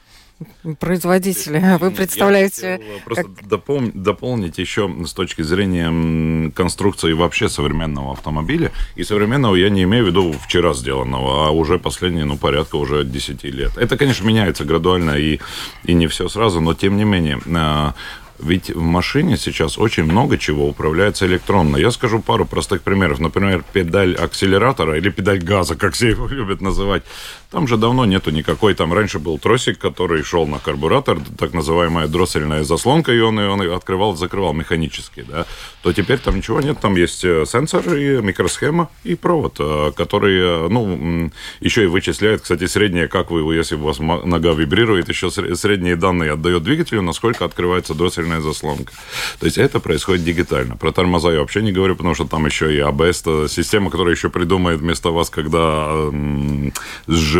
Производители. 0.80 1.62
Вы 1.78 1.90
представляете... 1.90 2.80
Я 2.82 3.00
просто 3.04 3.24
как... 3.24 3.48
допол... 3.48 3.82
дополнить 3.94 4.58
еще 4.58 4.92
с 5.06 5.12
точки 5.12 5.42
зрения 5.42 6.50
конструкции 6.50 7.12
вообще 7.12 7.48
современного 7.48 8.12
автомобиля. 8.12 8.72
И 8.96 9.04
современного 9.04 9.54
я 9.54 9.70
не 9.70 9.84
имею 9.84 10.04
в 10.04 10.08
виду 10.08 10.32
вчера 10.32 10.74
сделанного, 10.74 11.48
а 11.48 11.50
уже 11.50 11.78
последние, 11.78 12.24
ну, 12.24 12.36
порядка 12.36 12.76
уже 12.76 13.04
10 13.04 13.44
лет. 13.44 13.72
Это, 13.76 13.96
конечно, 13.96 14.26
меняется 14.26 14.64
градуально 14.64 15.12
и, 15.12 15.38
и 15.84 15.94
не 15.94 16.08
все 16.08 16.28
сразу, 16.28 16.60
но 16.60 16.74
тем 16.74 16.96
не 16.96 17.04
менее 17.04 17.38
а, 17.54 17.94
ведь 18.38 18.70
в 18.70 18.80
машине 18.80 19.36
сейчас 19.36 19.78
очень 19.78 20.04
много 20.04 20.38
чего 20.38 20.68
управляется 20.68 21.26
электронно. 21.26 21.76
Я 21.76 21.90
скажу 21.90 22.20
пару 22.20 22.44
простых 22.44 22.82
примеров. 22.82 23.20
Например, 23.20 23.64
педаль 23.72 24.14
акселератора 24.16 24.98
или 24.98 25.10
педаль 25.10 25.38
газа, 25.38 25.76
как 25.76 25.94
все 25.94 26.10
его 26.10 26.26
любят 26.26 26.60
называть. 26.60 27.04
Там 27.54 27.68
же 27.68 27.76
давно 27.76 28.04
нету 28.04 28.32
никакой. 28.32 28.74
Там 28.74 28.92
раньше 28.92 29.20
был 29.20 29.38
тросик, 29.38 29.78
который 29.78 30.24
шел 30.24 30.44
на 30.44 30.58
карбуратор, 30.58 31.18
так 31.38 31.52
называемая 31.52 32.08
дроссельная 32.08 32.64
заслонка, 32.64 33.12
и 33.12 33.20
он 33.20 33.40
ее 33.40 33.76
открывал, 33.76 34.16
закрывал 34.16 34.52
механически. 34.52 35.24
Да? 35.28 35.46
То 35.84 35.92
теперь 35.92 36.18
там 36.18 36.36
ничего 36.36 36.60
нет. 36.60 36.80
Там 36.80 36.96
есть 36.96 37.24
э, 37.24 37.44
сенсор 37.46 37.94
и 37.94 38.20
микросхема 38.20 38.90
и 39.04 39.14
провод, 39.14 39.54
э, 39.60 39.92
который 39.96 40.36
э, 40.36 40.68
ну, 40.68 41.30
еще 41.60 41.84
и 41.84 41.86
вычисляет, 41.86 42.40
кстати, 42.40 42.66
среднее, 42.66 43.06
как 43.06 43.30
вы, 43.30 43.54
если 43.54 43.76
у 43.76 43.84
вас 43.84 44.00
нога 44.00 44.50
вибрирует, 44.50 45.08
еще 45.08 45.30
средние 45.30 45.94
данные 45.94 46.32
отдает 46.32 46.64
двигателю, 46.64 47.02
насколько 47.02 47.44
открывается 47.44 47.94
дроссельная 47.94 48.40
заслонка. 48.40 48.92
То 49.38 49.46
есть 49.46 49.58
это 49.58 49.78
происходит 49.78 50.24
дигитально. 50.24 50.76
Про 50.76 50.90
тормоза 50.90 51.30
я 51.30 51.38
вообще 51.38 51.62
не 51.62 51.70
говорю, 51.70 51.94
потому 51.94 52.16
что 52.16 52.24
там 52.24 52.46
еще 52.46 52.74
и 52.74 52.80
ABS, 52.80 53.48
система, 53.48 53.90
которая 53.90 54.16
еще 54.16 54.28
придумает 54.28 54.80
вместо 54.80 55.10
вас, 55.10 55.30
когда 55.30 55.92
м, 55.92 56.72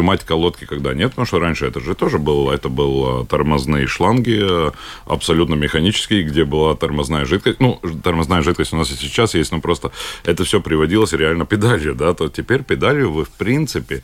сжимать 0.04 0.24
колодки, 0.24 0.66
когда 0.66 0.94
нет, 0.94 1.10
потому 1.10 1.26
что 1.26 1.38
раньше 1.38 1.66
это 1.66 1.80
же 1.80 1.94
тоже 1.94 2.18
было, 2.18 2.52
это 2.52 2.68
был 2.68 3.22
э, 3.22 3.26
тормозные 3.26 3.86
шланги, 3.86 4.38
э, 4.40 4.70
абсолютно 5.06 5.54
механические, 5.54 6.22
где 6.24 6.44
была 6.44 6.74
тормозная 6.74 7.24
жидкость. 7.24 7.60
Ну, 7.60 7.80
тормозная 8.02 8.42
жидкость 8.42 8.72
у 8.72 8.76
нас 8.76 8.90
и 8.90 8.94
сейчас 8.94 9.34
есть, 9.34 9.52
но 9.52 9.60
просто 9.60 9.90
это 10.24 10.44
все 10.44 10.60
приводилось 10.60 11.12
реально 11.12 11.46
педалью, 11.46 11.94
да, 11.94 12.12
то 12.12 12.28
теперь 12.28 12.62
педалью 12.62 13.12
вы, 13.12 13.24
в 13.24 13.30
принципе, 13.30 14.02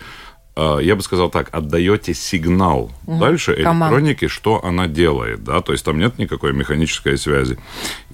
а, 0.56 0.78
я 0.78 0.96
бы 0.96 1.02
сказал 1.02 1.30
так, 1.30 1.48
отдаете 1.52 2.14
сигнал 2.14 2.90
угу. 3.06 3.20
дальше 3.20 3.52
электронике, 3.52 4.28
что 4.28 4.64
она 4.64 4.86
делает, 4.86 5.44
да, 5.44 5.60
то 5.60 5.72
есть 5.72 5.84
там 5.84 5.98
нет 5.98 6.18
никакой 6.18 6.52
механической 6.52 7.18
связи. 7.18 7.58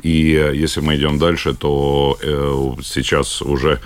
И 0.02 0.35
э, 0.35 0.57
если 0.57 0.81
мы 0.81 0.97
идем 0.97 1.19
дальше, 1.19 1.55
то 1.55 2.19
э, 2.21 2.83
сейчас 2.83 3.43
уже 3.43 3.78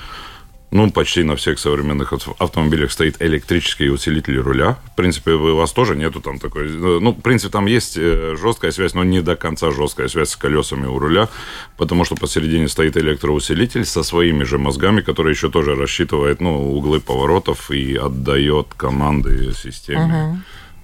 ну, 0.70 0.90
почти 0.90 1.24
на 1.24 1.34
всех 1.34 1.58
современных 1.58 2.12
автомобилях 2.12 2.92
стоит 2.92 3.20
электрический 3.20 3.90
усилитель 3.90 4.38
руля. 4.38 4.78
В 4.92 4.96
принципе, 4.96 5.32
у 5.32 5.56
вас 5.56 5.72
тоже 5.72 5.96
нету 5.96 6.20
там 6.20 6.38
такой... 6.38 6.68
Э, 6.68 6.98
ну, 7.00 7.10
в 7.10 7.20
принципе, 7.20 7.50
там 7.50 7.66
есть 7.66 7.96
э, 7.96 8.36
жесткая 8.40 8.70
связь, 8.70 8.94
но 8.94 9.02
не 9.02 9.20
до 9.20 9.36
конца 9.36 9.70
жесткая 9.72 10.08
связь 10.08 10.30
с 10.30 10.36
колесами 10.36 10.86
у 10.86 10.98
руля, 10.98 11.28
потому 11.76 12.04
что 12.04 12.14
посередине 12.14 12.68
стоит 12.68 12.96
электроусилитель 12.96 13.84
со 13.84 14.02
своими 14.02 14.44
же 14.44 14.58
мозгами, 14.58 15.00
который 15.00 15.32
еще 15.32 15.50
тоже 15.50 15.74
рассчитывает, 15.74 16.40
ну, 16.40 16.72
углы 16.72 17.00
поворотов 17.00 17.70
и 17.70 17.96
отдает 17.96 18.68
команды 18.76 19.52
системе. 19.54 20.00
Uh-huh. 20.00 20.36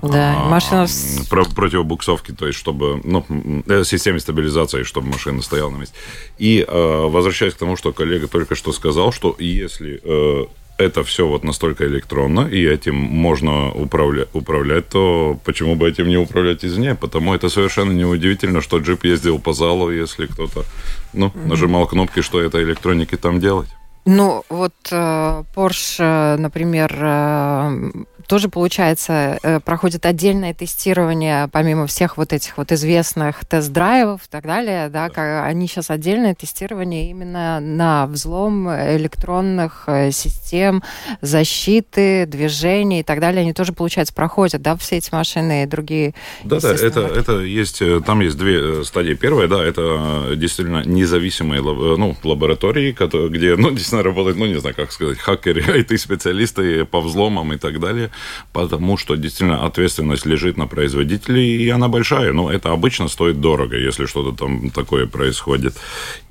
Да, 0.03 0.37
а, 0.37 0.49
машина... 0.49 0.87
Про 1.31 1.45
противобуксовки, 1.45 2.33
то 2.33 2.47
есть 2.47 2.59
чтобы... 2.59 3.01
Ну, 3.05 3.25
э, 3.67 3.85
системе 3.85 4.21
стабилизации, 4.21 4.83
чтобы 4.83 5.09
машина 5.09 5.43
стояла 5.43 5.71
на 5.71 5.79
месте. 5.79 5.95
И 6.39 6.65
э, 6.67 7.07
возвращаясь 7.09 7.55
к 7.55 7.59
тому, 7.59 7.77
что 7.77 7.93
коллега 7.93 8.29
только 8.29 8.55
что 8.55 8.73
сказал, 8.73 9.13
что 9.13 9.35
если 9.39 10.01
э, 10.03 10.47
это 10.79 11.03
все 11.05 11.27
вот 11.27 11.45
настолько 11.45 11.87
электронно, 11.87 12.41
и 12.41 12.63
этим 12.63 12.95
можно 12.95 13.73
управля- 13.75 14.29
управлять, 14.33 14.89
то 14.89 15.39
почему 15.45 15.75
бы 15.77 15.89
этим 15.89 16.09
не 16.09 16.19
управлять 16.19 16.65
извне? 16.65 16.95
Потому 16.95 17.35
это 17.35 17.49
совершенно 17.49 17.93
неудивительно, 17.93 18.61
что 18.61 18.79
джип 18.79 19.05
ездил 19.05 19.39
по 19.39 19.53
залу, 19.53 19.91
если 19.91 20.27
кто-то 20.27 20.65
ну, 21.13 21.33
нажимал 21.47 21.87
кнопки, 21.87 22.21
что 22.21 22.41
это 22.41 22.63
электроники 22.63 23.17
там 23.17 23.41
делать. 23.41 23.69
Ну, 24.05 24.45
вот 24.49 24.75
э, 24.93 25.43
Porsche, 25.55 26.37
например, 26.37 26.97
э, 26.97 27.91
тоже, 28.27 28.49
получается, 28.49 29.39
э, 29.43 29.61
проходит 29.61 30.07
отдельное 30.07 30.55
тестирование, 30.55 31.49
помимо 31.53 31.87
всех 31.87 32.17
вот 32.17 32.33
этих 32.33 32.57
вот 32.59 32.73
известных 32.73 33.45
тест-драйвов 33.45 34.23
и 34.25 34.29
так 34.31 34.45
далее, 34.45 34.89
да, 34.89 35.09
как, 35.09 35.47
они 35.47 35.67
сейчас 35.67 35.91
отдельное 35.91 36.35
тестирование 36.35 37.11
именно 37.11 37.61
на 37.61 38.07
взлом 38.07 38.69
электронных 38.69 39.85
э, 39.87 40.11
систем 40.11 40.83
защиты, 41.21 42.27
движений 42.27 43.01
и 43.01 43.03
так 43.03 43.21
далее, 43.21 43.43
они 43.43 43.53
тоже, 43.53 43.73
получается, 43.73 44.15
проходят, 44.15 44.63
да, 44.63 44.77
все 44.77 44.97
эти 44.97 45.13
машины 45.13 45.63
и 45.63 45.67
другие. 45.67 46.15
Да, 46.45 46.61
да, 46.61 46.73
это, 46.73 47.01
это 47.01 47.41
есть, 47.41 47.81
э, 47.83 48.01
там 48.05 48.21
есть 48.21 48.37
две 48.37 48.85
стадии. 48.85 49.15
Первая, 49.15 49.49
да, 49.49 49.65
это 49.65 50.35
действительно 50.37 50.83
независимые 50.85 51.63
ну, 51.63 52.17
лаборатории, 52.23 52.97
где, 53.29 53.57
ну, 53.57 53.71
действительно 53.73 54.03
работают, 54.03 54.39
ну, 54.39 54.47
не 54.47 54.59
знаю, 54.59 54.75
как 54.75 54.93
сказать, 54.93 55.19
хакеры, 55.19 55.61
IT-специалисты 55.81 56.85
по 56.85 57.01
взломам 57.01 57.53
и 57.53 57.59
так 57.59 57.81
далее. 57.81 58.11
Потому 58.53 58.97
что 58.97 59.17
действительно 59.17 59.65
ответственность 59.67 60.27
лежит 60.27 60.57
на 60.57 60.67
производителе, 60.67 61.43
и 61.43 61.69
она 61.69 61.89
большая. 61.89 62.33
Но 62.33 62.51
это 62.51 62.73
обычно 62.73 63.09
стоит 63.09 63.41
дорого, 63.41 63.77
если 63.77 64.07
что-то 64.07 64.37
там 64.37 64.71
такое 64.71 65.07
происходит. 65.07 65.77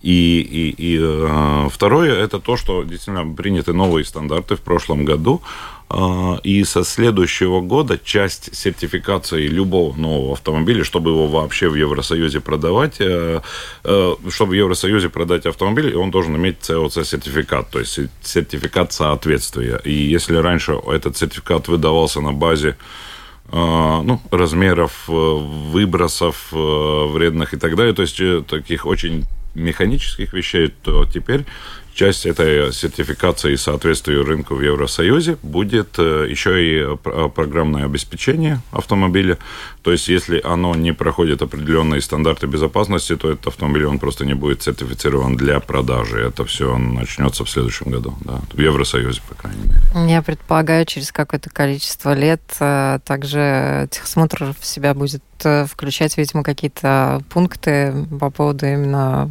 И, 0.01 0.41
и, 0.41 0.69
и 0.77 0.99
э, 1.01 1.69
второе, 1.71 2.13
это 2.13 2.39
то, 2.39 2.57
что 2.57 2.83
действительно 2.83 3.33
приняты 3.33 3.73
новые 3.73 4.05
стандарты 4.05 4.55
в 4.55 4.61
прошлом 4.61 5.05
году, 5.05 5.41
и 6.43 6.63
со 6.63 6.83
следующего 6.83 7.61
года 7.61 7.99
часть 8.03 8.55
сертификации 8.55 9.47
любого 9.47 9.95
нового 9.95 10.33
автомобиля, 10.33 10.83
чтобы 10.83 11.11
его 11.11 11.27
вообще 11.27 11.69
в 11.69 11.75
Евросоюзе 11.75 12.41
продавать, 12.41 12.95
э, 12.99 13.41
э, 13.83 14.15
чтобы 14.29 14.51
в 14.51 14.53
Евросоюзе 14.53 15.09
продать 15.09 15.45
автомобиль, 15.45 15.95
он 15.95 16.09
должен 16.09 16.35
иметь 16.37 16.57
COC-сертификат, 16.67 17.69
то 17.69 17.79
есть 17.79 17.99
сертификат 18.23 18.93
соответствия. 18.93 19.79
И 19.83 19.93
если 19.93 20.35
раньше 20.35 20.73
этот 20.87 21.17
сертификат 21.17 21.67
выдавался 21.67 22.19
на 22.19 22.33
базе 22.33 22.77
э, 23.49 23.55
ну, 23.55 24.19
размеров 24.31 25.07
выбросов 25.07 26.47
вредных 26.51 27.53
и 27.53 27.57
так 27.57 27.75
далее, 27.75 27.93
то 27.93 28.01
есть 28.01 28.19
таких 28.47 28.87
очень 28.87 29.25
механических 29.53 30.33
вещей, 30.33 30.73
то 30.83 31.05
теперь 31.05 31.45
часть 31.95 32.25
этой 32.25 32.71
сертификации 32.73 33.55
соответствию 33.55 34.25
рынку 34.25 34.55
в 34.55 34.61
Евросоюзе 34.61 35.37
будет 35.41 35.97
э, 35.97 36.27
еще 36.29 36.63
и 36.63 36.83
э, 36.83 37.29
программное 37.33 37.85
обеспечение 37.85 38.59
автомобиля. 38.71 39.37
То 39.81 39.91
есть, 39.91 40.09
если 40.09 40.41
оно 40.43 40.75
не 40.75 40.91
проходит 40.91 41.41
определенные 41.41 42.01
стандарты 42.01 42.47
безопасности, 42.47 43.15
то 43.15 43.31
этот 43.31 43.47
автомобиль 43.47 43.85
он 43.85 43.99
просто 43.99 44.25
не 44.25 44.33
будет 44.33 44.61
сертифицирован 44.61 45.37
для 45.37 45.59
продажи. 45.61 46.19
Это 46.19 46.43
все 46.43 46.77
начнется 46.77 47.45
в 47.45 47.49
следующем 47.49 47.89
году, 47.89 48.13
да, 48.19 48.41
в 48.51 48.59
Евросоюзе, 48.59 49.21
по 49.29 49.35
крайней 49.35 49.63
мере. 49.63 50.11
Я 50.11 50.21
предполагаю, 50.21 50.85
через 50.85 51.13
какое-то 51.13 51.49
количество 51.49 52.13
лет 52.13 52.41
э, 52.59 52.99
также 53.05 53.87
техосмотр 53.89 54.53
в 54.59 54.65
себя 54.65 54.93
будет 54.93 55.23
включать, 55.67 56.17
видимо, 56.17 56.43
какие-то 56.43 57.21
пункты 57.29 57.93
по 58.19 58.29
поводу 58.29 58.65
именно 58.65 59.29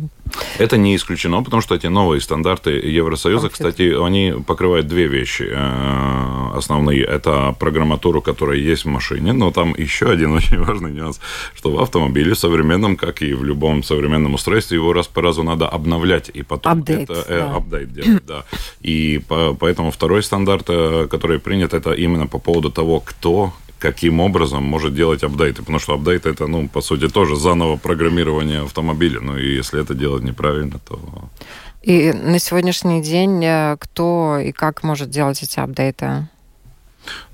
это 0.58 0.76
не 0.76 0.96
исключено, 0.96 1.42
потому 1.42 1.62
что 1.62 1.74
эти 1.74 1.86
новые 1.86 2.20
стандарты 2.20 2.70
Евросоюза, 2.70 3.48
кстати, 3.48 3.94
они 4.04 4.34
покрывают 4.46 4.86
две 4.86 5.06
вещи 5.06 5.48
э, 5.50 6.56
основные. 6.56 7.04
Это 7.04 7.54
программатуру, 7.58 8.20
которая 8.22 8.58
есть 8.58 8.84
в 8.84 8.88
машине, 8.88 9.32
но 9.32 9.50
там 9.50 9.74
еще 9.76 10.10
один 10.10 10.32
очень 10.36 10.58
важный 10.58 10.92
нюанс, 10.92 11.20
что 11.54 11.70
в 11.70 11.80
автомобиле 11.80 12.34
современном, 12.34 12.96
как 12.96 13.22
и 13.22 13.34
в 13.34 13.44
любом 13.44 13.82
современном 13.82 14.34
устройстве, 14.34 14.76
его 14.76 14.92
раз 14.92 15.06
по 15.06 15.22
разу 15.22 15.42
надо 15.42 15.68
обновлять 15.68 16.30
и 16.34 16.42
потом 16.42 16.80
update, 16.80 17.02
это 17.02 17.24
э, 17.28 17.38
да. 17.38 17.56
апдейт 17.56 17.92
делать, 17.92 18.26
да. 18.26 18.44
И 18.80 19.20
по, 19.28 19.54
поэтому 19.54 19.90
второй 19.90 20.22
стандарт, 20.22 20.66
э, 20.68 21.06
который 21.10 21.38
принят, 21.38 21.74
это 21.74 21.92
именно 21.92 22.26
по 22.26 22.38
поводу 22.38 22.70
того, 22.70 23.00
кто 23.00 23.52
каким 23.84 24.20
образом 24.20 24.64
может 24.64 24.94
делать 24.94 25.22
апдейты. 25.24 25.60
Потому 25.60 25.78
что 25.78 25.92
апдейт 25.94 26.24
это, 26.24 26.46
ну, 26.46 26.68
по 26.68 26.80
сути, 26.80 27.08
тоже 27.08 27.36
заново 27.36 27.76
программирование 27.76 28.62
автомобиля. 28.62 29.20
Ну, 29.20 29.36
и 29.36 29.56
если 29.56 29.78
это 29.78 29.94
делать 29.94 30.22
неправильно, 30.22 30.78
то... 30.78 30.98
И 31.82 32.12
на 32.12 32.38
сегодняшний 32.38 33.02
день 33.02 33.44
э, 33.44 33.76
кто 33.78 34.38
и 34.38 34.52
как 34.52 34.82
может 34.84 35.10
делать 35.10 35.42
эти 35.42 35.60
апдейты? 35.60 36.28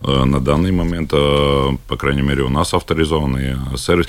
Э, 0.03 0.25
на 0.25 0.41
данный 0.41 0.73
момент, 0.73 1.12
э, 1.12 1.77
по 1.89 1.97
крайней 1.97 2.23
мере, 2.23 2.43
у 2.43 2.49
нас 2.49 2.75
авторизованный 2.75 3.57
э, 3.73 3.77
сервис. 3.77 4.09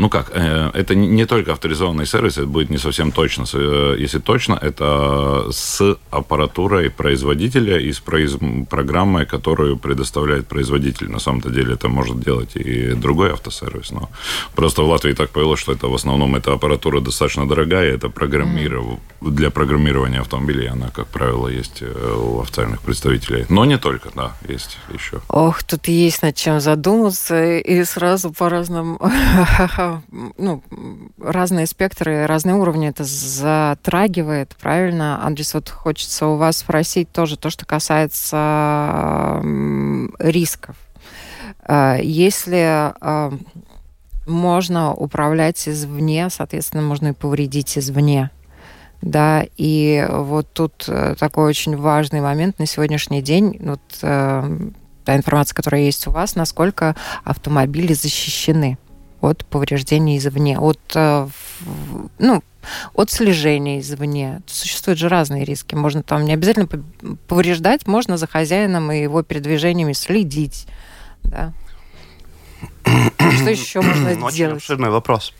Ну 0.00 0.08
как, 0.08 0.30
это 0.30 0.94
не 0.94 1.26
только 1.26 1.52
авторизованный 1.52 2.06
сервис, 2.06 2.38
это 2.38 2.46
будет 2.46 2.70
не 2.70 2.78
совсем 2.78 3.12
точно. 3.12 3.44
Если 3.98 4.18
точно, 4.18 4.58
это 4.60 5.48
с 5.50 5.96
аппаратурой 6.10 6.90
производителя 6.90 7.78
и 7.78 7.92
с 7.92 8.00
программой, 8.70 9.26
которую 9.26 9.76
предоставляет 9.76 10.46
производитель. 10.46 11.10
На 11.10 11.18
самом-то 11.18 11.50
деле 11.50 11.74
это 11.74 11.88
может 11.88 12.20
делать 12.20 12.56
и 12.56 12.94
другой 12.94 13.32
автосервис. 13.32 13.90
Но 13.92 14.08
просто 14.54 14.82
в 14.82 14.88
Латвии 14.88 15.12
так 15.12 15.30
повелось, 15.30 15.60
что 15.60 15.72
это 15.72 15.88
в 15.88 15.94
основном 15.94 16.34
эта 16.36 16.52
аппаратура 16.52 17.00
достаточно 17.00 17.46
дорогая, 17.46 17.94
это 17.94 18.08
программирование, 18.08 18.98
для 19.20 19.50
программирования 19.50 20.20
автомобилей 20.20 20.68
она, 20.68 20.88
как 20.88 21.06
правило, 21.06 21.48
есть 21.48 21.82
у 21.82 22.40
официальных 22.40 22.80
представителей. 22.80 23.46
Но 23.48 23.64
не 23.64 23.78
только, 23.78 24.10
да, 24.14 24.36
есть 24.48 24.78
еще. 24.92 25.20
Ох, 25.28 25.62
тут 25.62 25.88
есть 25.88 26.22
над 26.22 26.34
чем 26.34 26.60
задуматься, 26.60 27.56
и 27.56 27.84
сразу 27.84 28.32
по 28.32 28.48
разным, 28.48 28.98
ну, 30.38 30.62
разные 31.20 31.66
спектры, 31.66 32.26
разные 32.26 32.56
уровни 32.56 32.88
это 32.88 33.04
затрагивает, 33.04 34.56
правильно? 34.60 35.24
Андрес, 35.24 35.54
вот 35.54 35.68
хочется 35.68 36.26
у 36.26 36.36
вас 36.36 36.58
спросить 36.58 37.10
тоже 37.12 37.36
то, 37.36 37.50
что 37.50 37.64
касается 37.66 39.42
рисков. 40.18 40.76
А, 41.62 41.96
если 41.96 42.92
а, 43.00 43.32
можно 44.26 44.94
управлять 44.94 45.68
извне, 45.68 46.28
соответственно, 46.30 46.82
можно 46.82 47.08
и 47.08 47.12
повредить 47.12 47.76
извне. 47.76 48.30
Да, 49.00 49.44
и 49.56 50.04
вот 50.10 50.48
тут 50.52 50.86
э, 50.88 51.14
такой 51.16 51.48
очень 51.48 51.76
важный 51.76 52.20
момент 52.20 52.58
на 52.58 52.66
сегодняшний 52.66 53.22
день. 53.22 53.56
Вот 53.60 53.80
э, 54.02 54.70
та 55.08 55.16
информация, 55.16 55.54
которая 55.54 55.80
есть 55.80 56.06
у 56.06 56.10
вас, 56.10 56.34
насколько 56.36 56.94
автомобили 57.24 57.94
защищены 57.94 58.76
от 59.22 59.42
повреждений 59.46 60.18
извне, 60.18 60.58
от, 60.58 60.78
э, 60.94 61.26
ну, 62.18 62.42
от 62.92 63.10
слежения 63.10 63.80
извне. 63.80 64.42
Существуют 64.46 64.98
же 64.98 65.08
разные 65.08 65.46
риски. 65.46 65.74
Можно 65.74 66.02
там 66.02 66.26
не 66.26 66.34
обязательно 66.34 66.68
повреждать, 67.26 67.86
можно 67.86 68.18
за 68.18 68.26
хозяином 68.26 68.92
и 68.92 69.00
его 69.00 69.22
передвижениями 69.22 69.94
следить. 69.94 70.66
Да. 71.22 71.54
Что 72.84 73.48
еще 73.48 73.80
можно 73.80 74.10
Очень 74.10 74.18
делать? 74.18 74.32
Очень 74.32 74.56
обширный 74.56 74.90
вопрос. 74.90 75.32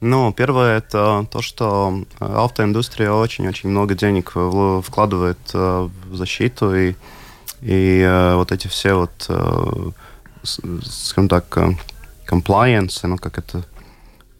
Ну, 0.00 0.32
первое 0.32 0.78
это 0.78 1.26
то, 1.30 1.42
что 1.42 2.04
автоиндустрия 2.20 3.10
очень-очень 3.12 3.68
много 3.68 3.94
денег 3.94 4.30
вкладывает 4.30 5.38
э, 5.52 5.88
в 6.06 6.16
защиту 6.16 6.74
и 6.74 6.94
и 7.60 8.00
э, 8.00 8.34
вот 8.34 8.52
эти 8.52 8.68
все 8.68 8.94
вот, 8.94 9.26
э, 9.28 9.90
скажем 10.42 11.28
так, 11.28 11.56
э, 11.56 11.72
compliance, 12.26 13.06
ну 13.06 13.16
как 13.16 13.38
это... 13.38 13.64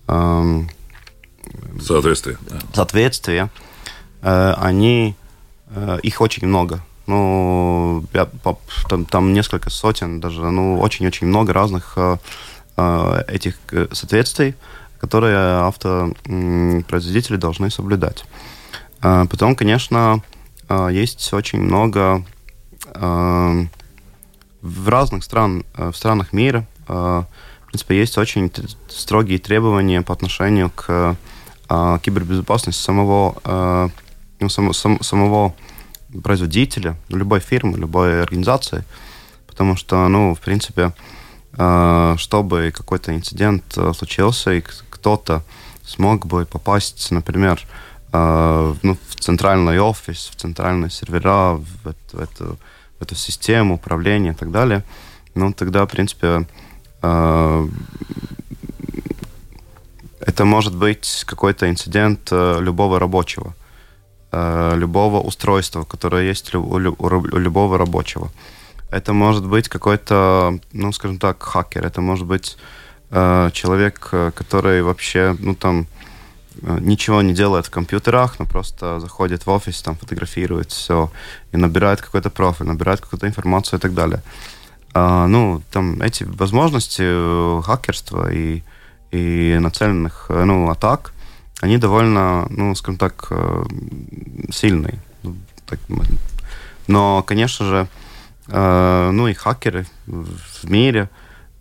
Э, 0.08 0.62
Соответствие. 1.80 2.38
Соответствие. 2.72 3.50
Э, 4.22 4.54
они, 4.56 5.14
э, 5.68 5.98
их 6.02 6.20
очень 6.20 6.48
много. 6.48 6.80
Ну, 7.06 8.04
я, 8.14 8.28
там, 8.88 9.04
там 9.04 9.34
несколько 9.34 9.68
сотен 9.68 10.20
даже, 10.20 10.50
ну, 10.50 10.80
очень-очень 10.80 11.26
много 11.26 11.52
разных 11.52 11.92
э, 11.96 12.16
э 12.76 13.24
этих 13.28 13.56
соответствий, 13.92 14.54
которые 15.00 15.36
автопроизводители 15.36 17.36
должны 17.36 17.70
соблюдать. 17.70 18.24
Потом, 19.00 19.54
конечно, 19.54 20.22
есть 20.90 21.32
очень 21.34 21.60
много 21.60 22.24
в 24.64 24.88
разных 24.88 25.22
стран, 25.24 25.64
э, 25.76 25.90
в 25.90 25.96
странах 25.96 26.32
мира, 26.32 26.66
э, 26.88 26.92
в 26.92 27.66
принципе, 27.66 27.98
есть 27.98 28.16
очень 28.16 28.50
строгие 28.88 29.38
требования 29.38 30.00
по 30.00 30.14
отношению 30.14 30.70
к 30.70 31.16
э, 31.68 31.98
кибербезопасности 32.02 32.80
самого, 32.80 33.90
ну, 34.38 34.48
само, 34.48 34.72
сам, 34.74 35.02
самого 35.02 35.54
производителя, 36.22 36.94
любой 37.08 37.40
фирмы, 37.40 37.78
любой 37.78 38.22
организации, 38.22 38.84
потому 39.46 39.74
что, 39.74 40.06
ну, 40.08 40.34
в 40.34 40.40
принципе, 40.40 40.92
чтобы 41.52 42.70
какой-то 42.76 43.14
инцидент 43.14 43.64
случился, 43.96 44.52
и 44.52 44.60
кто-то 44.60 45.42
смог 45.84 46.26
бы 46.26 46.44
попасть, 46.44 47.10
например, 47.10 47.60
ну, 48.12 48.98
в 49.08 49.14
центральный 49.18 49.80
офис, 49.80 50.30
в 50.32 50.36
центральные 50.36 50.90
сервера, 50.90 51.54
в, 51.54 51.64
в 52.12 52.20
эту 52.20 52.58
эту 53.04 53.14
систему 53.14 53.74
управления 53.74 54.30
и 54.30 54.34
так 54.34 54.50
далее, 54.50 54.82
ну, 55.34 55.52
тогда, 55.52 55.84
в 55.84 55.88
принципе, 55.88 56.46
э, 57.02 57.68
это 60.20 60.44
может 60.44 60.74
быть 60.74 61.24
какой-то 61.26 61.68
инцидент 61.68 62.28
э, 62.30 62.58
любого 62.60 62.98
рабочего, 62.98 63.54
э, 64.32 64.72
любого 64.76 65.20
устройства, 65.20 65.84
которое 65.84 66.28
есть 66.28 66.54
у, 66.54 66.78
любого 66.78 67.78
рабочего. 67.78 68.30
Это 68.90 69.12
может 69.12 69.46
быть 69.46 69.68
какой-то, 69.68 70.58
ну, 70.72 70.92
скажем 70.92 71.18
так, 71.18 71.42
хакер, 71.42 71.84
это 71.84 72.00
может 72.00 72.26
быть 72.26 72.56
э, 73.10 73.50
человек, 73.52 74.10
который 74.34 74.82
вообще, 74.82 75.36
ну, 75.38 75.54
там, 75.54 75.86
Э, 75.86 76.03
ничего 76.62 77.22
не 77.22 77.34
делает 77.34 77.66
в 77.66 77.70
компьютерах, 77.70 78.38
но 78.38 78.46
просто 78.46 79.00
заходит 79.00 79.46
в 79.46 79.50
офис, 79.50 79.82
там 79.82 79.96
фотографирует 79.96 80.70
все 80.70 81.10
и 81.52 81.56
набирает 81.56 82.00
какой-то 82.00 82.30
профиль, 82.30 82.66
набирает 82.66 83.00
какую-то 83.00 83.26
информацию 83.26 83.78
и 83.78 83.82
так 83.82 83.94
далее. 83.94 84.22
А, 84.92 85.26
ну, 85.26 85.62
там 85.72 86.00
эти 86.00 86.24
возможности 86.24 87.02
э, 87.04 87.62
хакерства 87.62 88.32
и, 88.32 88.62
и 89.10 89.58
нацеленных 89.60 90.26
э, 90.28 90.44
ну, 90.44 90.70
атак, 90.70 91.12
они 91.60 91.78
довольно, 91.78 92.46
ну, 92.50 92.74
скажем 92.74 92.98
так, 92.98 93.32
сильные. 94.52 94.98
Ну, 95.22 95.34
но, 96.86 97.22
конечно 97.22 97.66
же, 97.66 97.88
ну 98.48 99.28
и 99.28 99.32
хакеры 99.32 99.86
в 100.06 100.68
мире, 100.68 101.08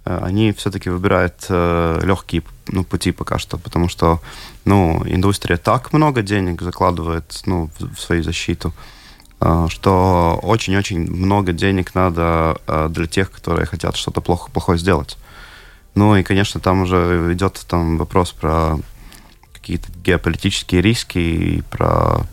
они 0.04 0.52
все-таки 0.52 0.90
выбирают 0.90 1.46
легкие 1.50 2.44
ну, 2.68 2.84
пути 2.84 3.12
пока 3.12 3.40
что, 3.40 3.58
потому 3.58 3.90
что 3.90 4.22
ну, 4.66 5.04
индустрия 5.06 5.58
так 5.58 5.94
много 5.94 6.22
денег 6.22 6.62
закладывает 6.62 7.42
ну, 7.46 7.70
в 7.80 7.98
свою 8.00 8.24
защиту, 8.24 8.74
что 9.70 10.40
очень-очень 10.42 11.10
много 11.10 11.54
денег 11.54 11.96
надо 11.96 12.58
для 12.90 13.08
тех, 13.08 13.32
которые 13.32 13.66
хотят 13.66 13.96
что-то 13.96 14.22
плохо, 14.22 14.50
плохое 14.52 14.78
сделать. 14.78 15.18
Ну 15.96 16.16
и, 16.16 16.24
конечно, 16.24 16.60
там 16.60 16.82
уже 16.82 17.34
идет 17.34 17.64
там 17.68 17.98
вопрос 17.98 18.32
про 18.32 18.80
какие-то 19.54 19.90
геополитические 20.04 20.82
риски 20.82 21.18
и 21.18 21.62
про... 21.62 22.26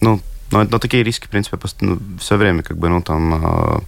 Ну, 0.00 0.20
но, 0.50 0.64
но 0.64 0.78
такие 0.78 1.02
риски, 1.02 1.26
в 1.26 1.30
принципе, 1.30 1.58
ну, 1.80 1.98
все 2.18 2.36
время 2.36 2.62
как 2.62 2.78
бы, 2.78 2.88
ну, 2.88 3.02
там 3.02 3.34
э, 3.34 3.80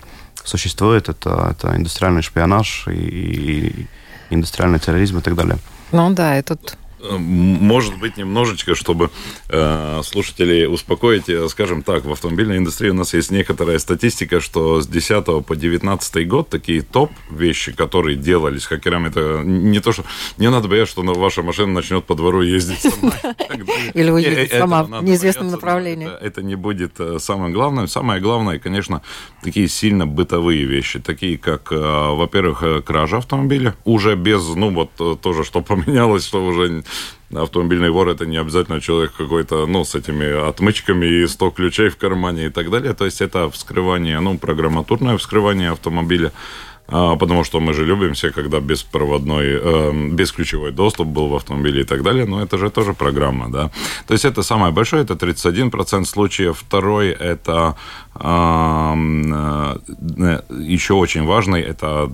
существует. 0.45 1.09
Это, 1.09 1.49
это 1.51 1.77
индустриальный 1.77 2.23
шпионаж 2.23 2.87
и, 2.89 2.93
и 2.93 3.87
индустриальный 4.31 4.79
терроризм 4.79 5.19
и 5.19 5.23
так 5.23 5.35
далее. 5.35 5.59
Ну 5.93 6.13
да, 6.13 6.39
и 6.39 6.43
тут 6.43 6.77
может 7.11 7.99
быть, 7.99 8.17
немножечко, 8.17 8.75
чтобы 8.75 9.11
э, 9.49 10.01
слушателей 10.05 10.67
успокоить, 10.67 11.25
скажем 11.51 11.83
так, 11.83 12.05
в 12.05 12.13
автомобильной 12.13 12.59
индустрии 12.59 12.91
у 12.91 12.95
нас 12.95 13.15
есть 13.15 13.31
некоторая 13.31 13.79
статистика, 13.79 14.41
что 14.41 14.81
с 14.81 14.87
10 14.87 15.45
по 15.45 15.57
19 15.57 16.29
год 16.29 16.49
такие 16.49 16.83
топ-вещи, 16.83 17.73
которые 17.73 18.17
делались 18.17 18.67
хакерами, 18.67 19.09
это 19.09 19.43
не 19.45 19.81
то, 19.81 19.93
что... 19.93 20.05
Не 20.39 20.51
надо 20.51 20.69
бояться, 20.69 20.93
что 20.93 21.03
ваша 21.03 21.43
машина 21.43 21.73
начнет 21.73 22.05
по 22.05 22.15
двору 22.15 22.43
ездить 22.43 22.81
сама. 22.81 23.13
Или 23.95 24.11
уедет 24.11 24.51
сама 24.51 24.85
в 24.85 25.05
неизвестном 25.05 25.51
направлении. 25.51 26.09
Это 26.21 26.43
не 26.43 26.55
будет 26.55 26.99
э, 26.99 27.19
самое 27.19 27.53
главное. 27.53 27.87
Самое 27.87 28.21
главное, 28.21 28.59
конечно, 28.59 29.03
такие 29.43 29.69
сильно 29.69 30.07
бытовые 30.07 30.65
вещи, 30.65 31.01
такие 31.01 31.39
как, 31.39 31.73
э, 31.73 31.77
во-первых, 31.77 32.63
э, 32.63 32.83
кража 32.83 33.19
автомобиля, 33.19 33.75
уже 33.85 34.17
без, 34.17 34.47
ну 34.49 34.71
вот 34.71 35.21
тоже, 35.21 35.45
что 35.45 35.61
поменялось, 35.63 36.25
что 36.25 36.45
уже 36.45 36.85
автомобильный 37.35 37.91
вор 37.91 38.09
это 38.09 38.27
не 38.27 38.37
обязательно 38.37 38.81
человек 38.81 39.13
какой-то, 39.17 39.67
ну, 39.67 39.85
с 39.85 39.95
этими 39.95 40.49
отмычками 40.49 41.07
и 41.07 41.27
100 41.27 41.51
ключей 41.51 41.89
в 41.89 41.97
кармане 41.97 42.47
и 42.47 42.51
так 42.51 42.71
далее. 42.71 42.95
То 42.95 43.05
есть 43.05 43.21
это 43.21 43.51
вскрывание, 43.51 44.21
ну, 44.21 44.39
программатурное 44.39 45.17
вскрывание 45.17 45.71
автомобиля. 45.71 46.33
А, 46.87 47.17
потому 47.17 47.45
что 47.45 47.61
мы 47.61 47.73
же 47.73 47.87
любим 47.87 48.13
все, 48.13 48.31
когда 48.31 48.61
беспроводной, 48.61 49.47
э, 49.47 50.09
бесключевой 50.13 50.71
доступ 50.71 51.09
был 51.09 51.29
в 51.29 51.35
автомобиле 51.35 51.81
и 51.81 51.85
так 51.85 52.03
далее, 52.03 52.27
но 52.27 52.43
это 52.43 52.59
же 52.59 52.71
тоже 52.71 52.93
программа, 52.93 53.51
да. 53.51 53.71
То 54.07 54.13
есть 54.13 54.27
это 54.27 54.43
самое 54.43 54.71
большое, 54.73 55.03
это 55.03 55.15
31% 55.15 56.05
случаев. 56.05 56.59
Второй, 56.59 57.09
это 57.09 57.77
э, 58.17 58.95
еще 60.61 60.95
очень 60.95 61.25
важный, 61.25 61.63
это 61.63 62.11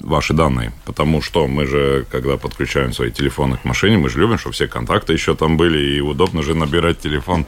ваши 0.00 0.34
данные. 0.34 0.72
Потому 0.84 1.22
что 1.22 1.46
мы 1.46 1.66
же, 1.66 2.06
когда 2.10 2.36
подключаем 2.36 2.92
свои 2.92 3.10
телефоны 3.10 3.56
к 3.56 3.64
машине, 3.64 3.98
мы 3.98 4.08
же 4.08 4.18
любим, 4.18 4.38
чтобы 4.38 4.54
все 4.54 4.66
контакты 4.66 5.12
еще 5.12 5.34
там 5.34 5.56
были, 5.56 5.96
и 5.96 6.00
удобно 6.00 6.42
же 6.42 6.54
набирать 6.54 7.00
телефон 7.00 7.46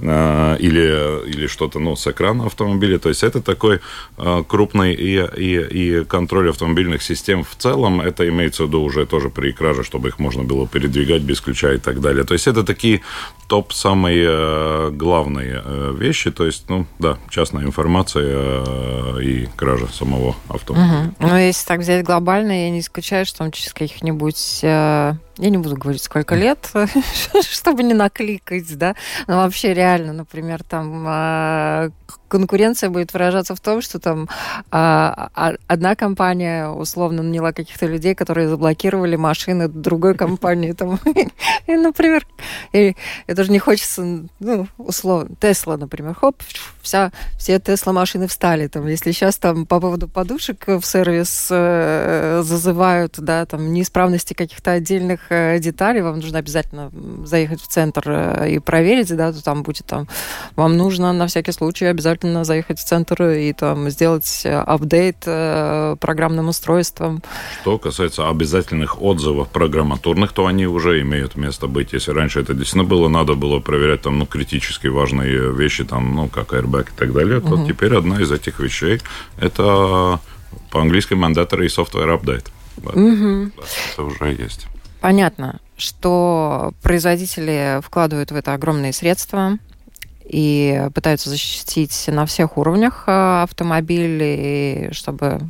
э, 0.00 0.56
или, 0.58 1.28
или 1.28 1.46
что-то 1.46 1.78
ну, 1.78 1.96
с 1.96 2.06
экрана 2.06 2.46
автомобиля. 2.46 2.98
То 2.98 3.08
есть 3.08 3.22
это 3.22 3.40
такой 3.40 3.80
э, 4.18 4.42
крупный 4.46 4.94
и, 4.94 5.24
и, 5.36 6.00
и 6.00 6.04
контроль 6.04 6.50
автомобильных 6.50 7.02
систем 7.02 7.44
в 7.44 7.54
целом. 7.56 8.00
Это 8.00 8.28
имеется 8.28 8.64
в 8.64 8.66
виду 8.68 8.82
уже 8.82 9.06
тоже 9.06 9.30
при 9.30 9.52
краже, 9.52 9.84
чтобы 9.84 10.08
их 10.08 10.18
можно 10.18 10.42
было 10.42 10.66
передвигать 10.66 11.22
без 11.22 11.40
ключа 11.40 11.74
и 11.74 11.78
так 11.78 12.00
далее. 12.00 12.24
То 12.24 12.34
есть 12.34 12.46
это 12.46 12.64
такие 12.64 13.02
топ 13.46 13.72
самые 13.72 14.26
э, 14.28 14.90
главные 14.92 15.62
э, 15.64 15.94
вещи. 15.96 16.30
То 16.30 16.46
есть, 16.46 16.68
ну 16.68 16.86
да, 16.98 17.18
частная 17.30 17.64
информация 17.64 18.24
э, 18.26 19.22
и 19.22 19.48
кража 19.56 19.86
самого 19.88 20.34
автомобиля. 20.48 21.12
Угу. 21.18 21.28
Ну, 21.28 21.36
если 21.36 21.66
так 21.66 21.83
взять 21.84 22.04
глобально, 22.04 22.64
я 22.64 22.70
не 22.70 22.80
исключаю, 22.80 23.24
что 23.24 23.38
там 23.38 23.52
через 23.52 23.72
каких-нибудь 23.72 24.60
э, 24.62 25.14
я 25.38 25.50
не 25.50 25.58
буду 25.58 25.76
говорить, 25.76 26.02
сколько 26.02 26.34
лет, 26.34 26.70
чтобы 27.42 27.82
не 27.82 27.94
накликать, 27.94 28.76
да, 28.78 28.94
но 29.26 29.38
вообще 29.38 29.74
реально, 29.74 30.12
например, 30.12 30.62
там 30.62 31.04
а, 31.06 31.90
конкуренция 32.28 32.90
будет 32.90 33.12
выражаться 33.12 33.54
в 33.54 33.60
том, 33.60 33.80
что 33.80 33.98
там 33.98 34.28
а, 34.70 35.30
а, 35.34 35.54
одна 35.66 35.94
компания 35.94 36.68
условно 36.68 37.22
наняла 37.22 37.52
каких-то 37.52 37.86
людей, 37.86 38.14
которые 38.14 38.48
заблокировали 38.48 39.16
машины 39.16 39.68
другой 39.68 40.14
компании, 40.14 40.72
там, 40.72 40.98
и, 41.66 41.76
например, 41.76 42.26
и 42.72 42.96
это 43.26 43.44
же 43.44 43.52
не 43.52 43.58
хочется, 43.58 44.26
ну, 44.40 44.68
условно, 44.78 45.34
Тесла, 45.40 45.76
например, 45.76 46.14
хоп, 46.14 46.42
вся, 46.82 47.12
все 47.38 47.58
Тесла 47.60 47.92
машины 47.92 48.26
встали, 48.26 48.68
там, 48.68 48.86
если 48.86 49.12
сейчас 49.12 49.36
там 49.36 49.66
по 49.66 49.80
поводу 49.80 50.08
подушек 50.08 50.66
в 50.66 50.82
сервис 50.82 51.48
э, 51.50 52.42
зазывают, 52.44 53.14
да, 53.18 53.46
там, 53.46 53.72
неисправности 53.72 54.34
каких-то 54.34 54.72
отдельных 54.72 55.23
Э, 55.30 55.58
деталей, 55.58 56.02
вам 56.02 56.16
нужно 56.16 56.38
обязательно 56.38 56.90
заехать 57.24 57.60
в 57.60 57.66
центр 57.66 58.02
э, 58.06 58.50
и 58.50 58.58
проверить, 58.58 59.14
да, 59.16 59.32
то 59.32 59.42
там 59.42 59.62
будет 59.62 59.86
там, 59.86 60.08
вам 60.56 60.76
нужно 60.76 61.12
на 61.12 61.26
всякий 61.26 61.52
случай 61.52 61.86
обязательно 61.86 62.44
заехать 62.44 62.78
в 62.78 62.84
центр 62.84 63.22
и 63.22 63.52
там 63.52 63.90
сделать 63.90 64.42
э, 64.44 64.54
апдейт 64.54 65.18
программным 66.00 66.48
устройством. 66.48 67.22
Что 67.62 67.78
касается 67.78 68.28
обязательных 68.28 69.00
отзывов 69.02 69.48
программатурных, 69.48 70.32
то 70.32 70.46
они 70.46 70.66
уже 70.66 71.00
имеют 71.00 71.36
место 71.36 71.66
быть. 71.66 71.92
Если 71.92 72.10
раньше 72.12 72.40
это 72.40 72.54
действительно 72.54 72.84
было, 72.84 73.08
надо 73.08 73.34
было 73.34 73.60
проверять 73.60 74.02
там, 74.02 74.18
ну, 74.18 74.26
критически 74.26 74.88
важные 74.88 75.52
вещи, 75.52 75.84
там, 75.84 76.14
ну, 76.14 76.28
как 76.28 76.52
airbag 76.52 76.88
и 76.88 76.98
так 76.98 77.12
далее, 77.12 77.40
то 77.40 77.54
угу. 77.54 77.66
теперь 77.66 77.94
одна 77.94 78.20
из 78.20 78.30
этих 78.30 78.60
вещей 78.60 79.00
это 79.38 80.20
по-английски 80.70 81.14
mandatory 81.14 81.66
software 81.66 82.20
update. 82.20 82.46
Да, 82.76 82.90
угу. 82.90 83.50
да, 83.56 83.62
это 83.92 84.02
уже 84.02 84.32
есть. 84.32 84.66
Понятно, 85.04 85.60
что 85.76 86.72
производители 86.82 87.78
вкладывают 87.82 88.30
в 88.30 88.36
это 88.36 88.54
огромные 88.54 88.94
средства 88.94 89.58
и 90.24 90.88
пытаются 90.94 91.28
защитить 91.28 92.08
на 92.08 92.24
всех 92.24 92.56
уровнях 92.56 93.04
э, 93.06 93.42
автомобиль, 93.42 94.88
чтобы 94.94 95.40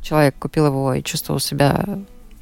человек 0.00 0.36
купил 0.38 0.68
его 0.68 0.94
и 0.94 1.02
чувствовал 1.02 1.38
себя 1.38 1.84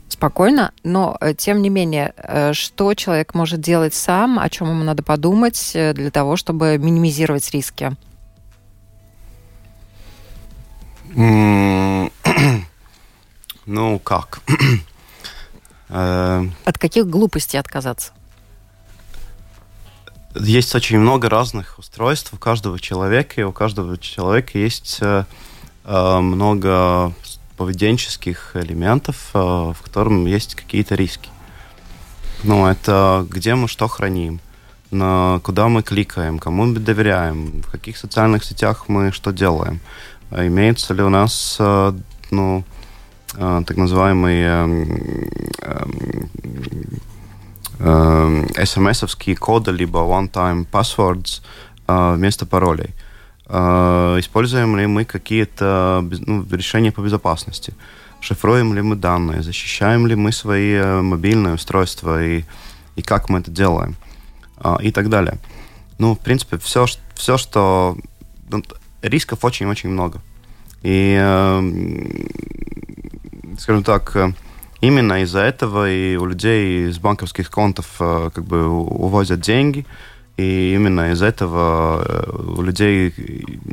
спокойно, 0.07 0.70
но 0.85 1.16
э, 1.20 1.35
тем 1.35 1.62
не 1.62 1.68
менее, 1.68 2.14
э, 2.16 2.53
что 2.53 2.94
человек 2.94 3.35
может 3.35 3.61
делать 3.61 3.92
сам, 3.92 4.38
о 4.38 4.48
чем 4.48 4.68
ему 4.68 4.85
надо 4.85 5.03
подумать 5.03 5.72
для 5.75 6.12
того, 6.12 6.37
чтобы 6.37 6.79
минимизировать 6.79 7.51
риски? 7.51 7.90
Ну, 13.64 14.01
как? 14.01 14.42
Э, 15.92 16.46
От 16.64 16.78
каких 16.78 17.07
глупостей 17.07 17.59
отказаться? 17.59 18.12
Есть 20.35 20.74
очень 20.74 20.98
много 20.98 21.28
разных 21.28 21.78
устройств 21.78 22.33
у 22.33 22.38
каждого 22.38 22.81
человека, 22.81 23.42
и 23.42 23.44
у 23.44 23.52
каждого 23.52 23.98
человека 23.98 24.59
есть 24.59 24.98
э, 25.02 25.24
э, 25.85 26.18
много 26.18 27.12
поведенческих 27.59 28.52
элементов, 28.55 29.28
в 29.35 29.76
котором 29.85 30.24
есть 30.26 30.55
какие-то 30.55 30.94
риски. 30.94 31.28
Ну, 32.42 32.66
это 32.66 33.26
где 33.28 33.55
мы 33.55 33.68
что 33.68 33.87
храним, 33.87 34.40
на 34.90 35.38
куда 35.44 35.68
мы 35.68 35.83
кликаем, 35.83 36.38
кому 36.38 36.64
мы 36.64 36.81
доверяем, 36.81 37.62
в 37.62 37.70
каких 37.70 37.98
социальных 37.98 38.42
сетях 38.42 38.88
мы 38.88 39.12
что 39.12 39.33
делаем. 39.33 39.81
Имеется 40.33 40.94
ли 40.94 41.02
у 41.02 41.11
нас, 41.11 41.57
ну, 41.61 42.64
так 43.37 43.77
называемые 43.77 44.66
смс-овские 47.83 49.37
коды, 49.37 49.73
либо 49.73 49.99
one-time 50.01 50.66
passwords 50.71 51.42
э, 51.88 52.14
вместо 52.14 52.47
паролей. 52.47 52.90
Э, 53.47 54.16
используем 54.18 54.77
ли 54.77 54.87
мы 54.87 55.05
какие-то 55.05 56.05
ну, 56.27 56.47
решения 56.51 56.92
по 56.92 57.01
безопасности? 57.01 57.75
Шифруем 58.21 58.75
ли 58.75 58.83
мы 58.83 58.95
данные? 58.95 59.42
Защищаем 59.42 60.07
ли 60.07 60.14
мы 60.14 60.31
свои 60.31 60.81
мобильные 61.03 61.55
устройства? 61.55 62.25
И, 62.25 62.45
и 62.95 63.03
как 63.03 63.29
мы 63.29 63.40
это 63.40 63.51
делаем? 63.51 63.97
И 64.81 64.92
так 64.92 65.09
далее. 65.09 65.38
Ну, 65.99 66.14
в 66.14 66.21
принципе, 66.21 66.57
все, 66.59 66.87
все 67.14 67.37
что... 67.37 67.97
Ну, 68.49 68.62
рисков 69.03 69.45
очень-очень 69.45 69.88
много. 69.88 70.21
И 70.83 71.16
скажем 73.59 73.85
так, 73.85 74.16
э, 74.16 74.33
именно 74.81 75.23
из-за 75.23 75.40
этого 75.40 75.90
и 75.90 76.16
у 76.16 76.27
людей 76.27 76.88
из 76.88 76.99
банковских 76.99 77.51
контов 77.51 77.87
э, 78.01 78.31
как 78.35 78.45
бы 78.45 78.66
увозят 78.66 79.40
деньги, 79.40 79.87
и 80.37 80.75
именно 80.75 81.12
из 81.12 81.23
этого 81.23 82.05
э, 82.05 82.53
у 82.59 82.62
людей 82.62 83.14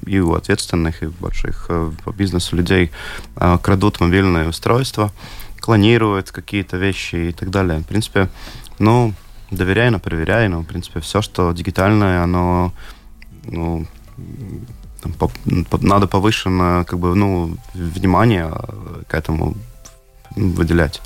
и 0.05 0.19
у 0.19 0.33
ответственных, 0.33 1.03
и 1.03 1.07
у 1.07 1.11
больших 1.11 1.69
по 2.03 2.11
бизнесу 2.11 2.55
людей 2.55 2.91
крадут 3.35 3.99
мобильные 3.99 4.49
устройства, 4.49 5.11
клонируют 5.59 6.31
какие-то 6.31 6.77
вещи 6.77 7.15
и 7.15 7.31
так 7.31 7.49
далее. 7.49 7.79
В 7.79 7.85
принципе, 7.85 8.29
ну, 8.79 9.13
доверяй, 9.51 9.89
но 9.89 9.99
проверяй, 9.99 10.47
но, 10.49 10.61
в 10.61 10.65
принципе, 10.65 10.99
все, 10.99 11.21
что 11.21 11.51
дигитальное, 11.53 12.23
оно, 12.23 12.73
ну, 13.43 13.85
там, 15.01 15.13
по, 15.13 15.29
надо 15.81 16.07
повышенное 16.07 16.83
как 16.83 16.99
бы, 16.99 17.15
ну, 17.15 17.57
внимание 17.73 18.51
к 19.07 19.13
этому 19.13 19.55
выделять. 20.35 21.01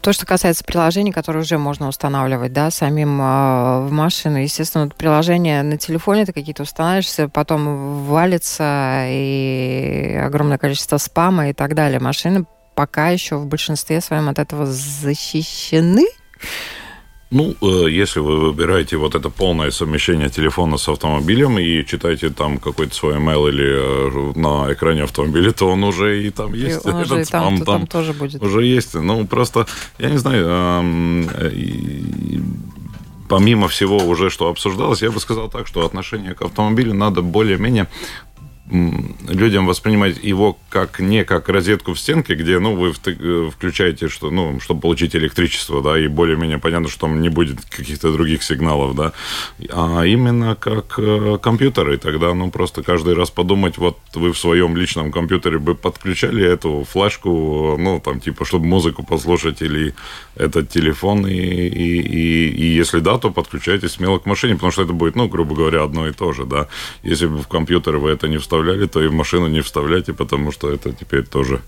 То, 0.00 0.12
что 0.12 0.26
касается 0.26 0.64
приложений, 0.64 1.12
которые 1.12 1.42
уже 1.42 1.58
можно 1.58 1.86
устанавливать, 1.86 2.52
да, 2.52 2.72
самим 2.72 3.20
э, 3.20 3.86
в 3.86 3.92
машину, 3.92 4.38
естественно, 4.38 4.88
приложение 4.88 5.62
на 5.62 5.78
телефоне 5.78 6.26
ты 6.26 6.32
какие-то 6.32 6.64
устанавливаешься, 6.64 7.28
потом 7.28 8.04
валится 8.06 9.04
и 9.06 10.20
огромное 10.20 10.58
количество 10.58 10.96
спама 10.96 11.50
и 11.50 11.52
так 11.52 11.76
далее. 11.76 12.00
Машины 12.00 12.46
пока 12.74 13.10
еще 13.10 13.36
в 13.36 13.46
большинстве 13.46 14.00
своем 14.00 14.28
от 14.28 14.40
этого 14.40 14.66
защищены. 14.66 16.06
Ну, 17.32 17.54
э, 17.62 17.90
если 17.90 18.20
вы 18.20 18.40
выбираете 18.40 18.98
вот 18.98 19.14
это 19.14 19.30
полное 19.30 19.70
совмещение 19.70 20.28
телефона 20.28 20.76
с 20.76 20.86
автомобилем 20.86 21.58
и 21.58 21.82
читаете 21.86 22.28
там 22.28 22.58
какой-то 22.58 22.94
свой 22.94 23.14
email 23.14 23.48
или 23.48 24.34
э, 24.34 24.38
на 24.38 24.70
экране 24.70 25.04
автомобиля, 25.04 25.52
то 25.52 25.68
он 25.68 25.82
уже 25.82 26.22
и 26.26 26.30
там 26.30 26.52
есть. 26.52 26.84
И 26.84 26.88
он 26.90 26.96
уже 27.02 27.22
и 27.22 27.24
там, 27.24 27.56
там, 27.56 27.64
там 27.64 27.86
тоже 27.86 28.12
будет. 28.12 28.42
Уже 28.42 28.66
есть. 28.66 28.94
Ну, 28.94 29.26
просто, 29.26 29.66
я 29.98 30.10
не 30.10 30.18
знаю, 30.18 30.46
э, 30.46 32.40
помимо 33.30 33.68
всего 33.68 33.96
уже, 33.96 34.28
что 34.28 34.48
обсуждалось, 34.48 35.00
я 35.00 35.10
бы 35.10 35.18
сказал 35.18 35.48
так, 35.48 35.66
что 35.66 35.86
отношение 35.86 36.34
к 36.34 36.42
автомобилю 36.42 36.92
надо 36.92 37.22
более-менее 37.22 37.86
людям 39.28 39.66
воспринимать 39.66 40.22
его 40.22 40.58
как 40.70 40.98
не 40.98 41.24
как 41.24 41.48
розетку 41.48 41.92
в 41.92 42.00
стенке, 42.00 42.34
где, 42.34 42.58
ну, 42.58 42.74
вы 42.74 42.94
э, 43.06 43.50
включаете, 43.52 44.08
что, 44.08 44.30
ну, 44.30 44.60
чтобы 44.60 44.80
получить 44.80 45.14
электричество, 45.14 45.82
да, 45.82 45.98
и 45.98 46.08
более-менее 46.08 46.58
понятно, 46.58 46.88
что 46.88 47.00
там 47.00 47.20
не 47.20 47.28
будет 47.28 47.60
каких-то 47.66 48.12
других 48.12 48.42
сигналов, 48.42 48.94
да, 48.96 49.12
а 49.70 50.04
именно 50.04 50.56
как 50.56 50.94
э, 50.98 51.38
компьютеры. 51.42 51.98
Тогда, 51.98 52.32
ну, 52.32 52.50
просто 52.50 52.82
каждый 52.82 53.14
раз 53.14 53.30
подумать, 53.30 53.76
вот 53.76 53.98
вы 54.14 54.32
в 54.32 54.38
своем 54.38 54.74
личном 54.74 55.12
компьютере 55.12 55.58
бы 55.58 55.74
подключали 55.74 56.42
эту 56.42 56.86
флешку, 56.90 57.76
ну, 57.78 58.00
там, 58.00 58.20
типа, 58.20 58.46
чтобы 58.46 58.64
музыку 58.64 59.04
послушать 59.04 59.60
или 59.60 59.94
этот 60.34 60.70
телефон, 60.70 61.26
и, 61.26 61.34
и, 61.34 62.00
и, 62.00 62.48
и 62.48 62.64
если 62.74 63.00
да, 63.00 63.18
то 63.18 63.30
подключайте 63.30 63.88
смело 63.88 64.18
к 64.18 64.24
машине, 64.24 64.54
потому 64.54 64.72
что 64.72 64.82
это 64.82 64.94
будет, 64.94 65.14
ну, 65.14 65.28
грубо 65.28 65.54
говоря, 65.54 65.82
одно 65.82 66.08
и 66.08 66.12
то 66.12 66.32
же, 66.32 66.46
да. 66.46 66.68
Если 67.02 67.26
бы 67.26 67.38
в 67.42 67.48
компьютер 67.48 67.98
вы 67.98 68.10
это 68.10 68.28
не 68.28 68.38
вставляли, 68.38 68.61
вставляли, 68.62 68.86
то 68.86 69.02
и 69.02 69.08
в 69.08 69.12
машину 69.12 69.48
не 69.48 69.60
вставляйте, 69.60 70.12
потому 70.12 70.52
что 70.52 70.70
это 70.70 70.92
теперь 70.92 71.24
тоже 71.26 71.60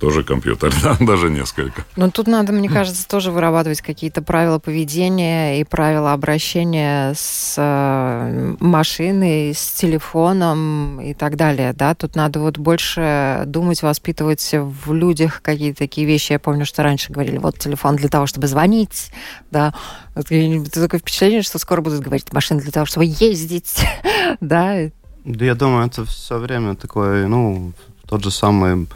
тоже 0.00 0.24
компьютер, 0.24 0.74
да, 0.82 0.96
даже 1.00 1.30
несколько. 1.30 1.84
Но 1.96 2.10
тут 2.10 2.26
надо, 2.26 2.52
мне 2.52 2.68
кажется, 2.68 3.08
тоже 3.08 3.30
вырабатывать 3.30 3.80
какие-то 3.80 4.22
правила 4.22 4.58
поведения 4.58 5.60
и 5.60 5.64
правила 5.64 6.12
обращения 6.12 7.14
с 7.14 7.54
э, 7.56 8.56
машиной, 8.58 9.54
с 9.54 9.72
телефоном 9.72 11.00
и 11.00 11.14
так 11.14 11.36
далее, 11.36 11.72
да. 11.72 11.94
Тут 11.94 12.16
надо 12.16 12.40
вот 12.40 12.58
больше 12.58 13.44
думать, 13.46 13.82
воспитывать 13.82 14.50
в 14.52 14.92
людях 14.92 15.40
какие-то 15.42 15.78
такие 15.78 16.06
вещи. 16.06 16.32
Я 16.32 16.38
помню, 16.40 16.66
что 16.66 16.82
раньше 16.82 17.12
говорили, 17.12 17.38
вот 17.38 17.58
телефон 17.58 17.96
для 17.96 18.08
того, 18.08 18.26
чтобы 18.26 18.48
звонить, 18.48 19.10
да. 19.52 19.72
Вот, 20.16 20.26
такое 20.26 21.00
впечатление, 21.00 21.42
что 21.42 21.58
скоро 21.58 21.80
будут 21.80 22.00
говорить, 22.00 22.30
машина 22.32 22.60
для 22.60 22.72
того, 22.72 22.84
чтобы 22.84 23.06
ездить, 23.06 23.86
да, 24.40 24.90
да, 25.24 25.44
я 25.44 25.54
думаю, 25.54 25.86
это 25.86 26.04
все 26.04 26.38
время 26.38 26.74
такой, 26.74 27.26
ну, 27.28 27.72
тот 28.06 28.22
же 28.22 28.30
самый... 28.30 28.86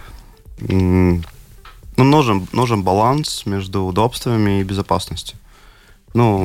Ну, 0.61 2.05
нужен, 2.05 2.47
нужен 2.53 2.83
баланс 2.83 3.47
между 3.47 3.83
удобствами 3.83 4.61
и 4.61 4.65
безопасностью. 4.65 5.39
Ну, 6.15 6.39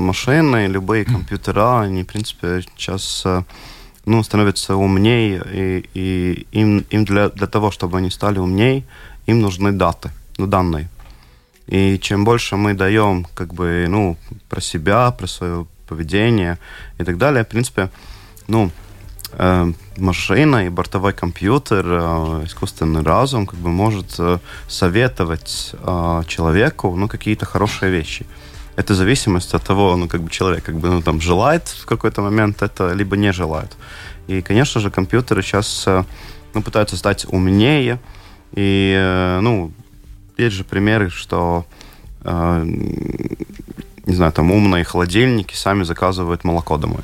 машины, 0.00 0.66
любые 0.66 1.04
компьютера, 1.04 1.80
они, 1.80 2.02
в 2.02 2.06
принципе, 2.06 2.62
сейчас 2.62 3.22
э, 3.24 3.42
ну, 4.04 4.22
становятся 4.22 4.76
умнее, 4.76 5.42
и, 5.52 5.88
и 5.94 6.46
им, 6.52 6.84
им 6.90 7.04
для, 7.04 7.28
для 7.28 7.46
того, 7.46 7.70
чтобы 7.70 7.98
они 7.98 8.10
стали 8.10 8.38
умнее, 8.38 8.84
им 9.26 9.40
нужны 9.40 9.72
даты, 9.72 10.10
ну, 10.38 10.46
данные. 10.46 10.88
И 11.66 11.98
чем 11.98 12.24
больше 12.24 12.56
мы 12.56 12.74
даем, 12.74 13.26
как 13.34 13.54
бы, 13.54 13.86
ну, 13.88 14.16
про 14.48 14.60
себя, 14.60 15.10
про 15.10 15.26
свое 15.26 15.66
поведение 15.88 16.58
и 16.98 17.04
так 17.04 17.18
далее, 17.18 17.44
в 17.44 17.48
принципе, 17.48 17.90
ну, 18.48 18.70
машина 19.96 20.66
и 20.66 20.68
бортовой 20.68 21.12
компьютер, 21.12 21.84
э, 21.86 22.44
искусственный 22.44 23.02
разум 23.02 23.46
как 23.46 23.58
бы 23.58 23.68
может 23.68 24.14
э, 24.18 24.38
советовать 24.68 25.74
человеку 26.26 26.94
ну, 26.96 27.08
какие-то 27.08 27.46
хорошие 27.46 27.90
вещи. 27.90 28.26
Это 28.76 28.94
зависимость 28.94 29.54
от 29.54 29.62
того, 29.62 29.96
ну, 29.96 30.08
как 30.08 30.20
бы 30.20 30.30
человек 30.30 30.64
как 30.64 30.76
бы, 30.76 30.88
ну, 30.88 31.02
там, 31.02 31.20
желает 31.20 31.68
в 31.68 31.86
какой-то 31.86 32.22
момент 32.22 32.62
это, 32.62 32.92
либо 32.92 33.16
не 33.16 33.32
желает. 33.32 33.76
И, 34.26 34.42
конечно 34.42 34.80
же, 34.80 34.90
компьютеры 34.90 35.42
сейчас 35.42 35.86
ну, 36.54 36.62
пытаются 36.62 36.96
стать 36.96 37.26
умнее. 37.28 37.98
И, 38.56 39.38
ну, 39.42 39.70
есть 40.36 40.56
же 40.56 40.64
примеры, 40.64 41.08
что, 41.10 41.64
не 42.24 44.14
знаю, 44.14 44.32
там 44.32 44.50
умные 44.50 44.82
холодильники 44.82 45.54
сами 45.54 45.84
заказывают 45.84 46.42
молоко 46.44 46.76
домой 46.76 47.02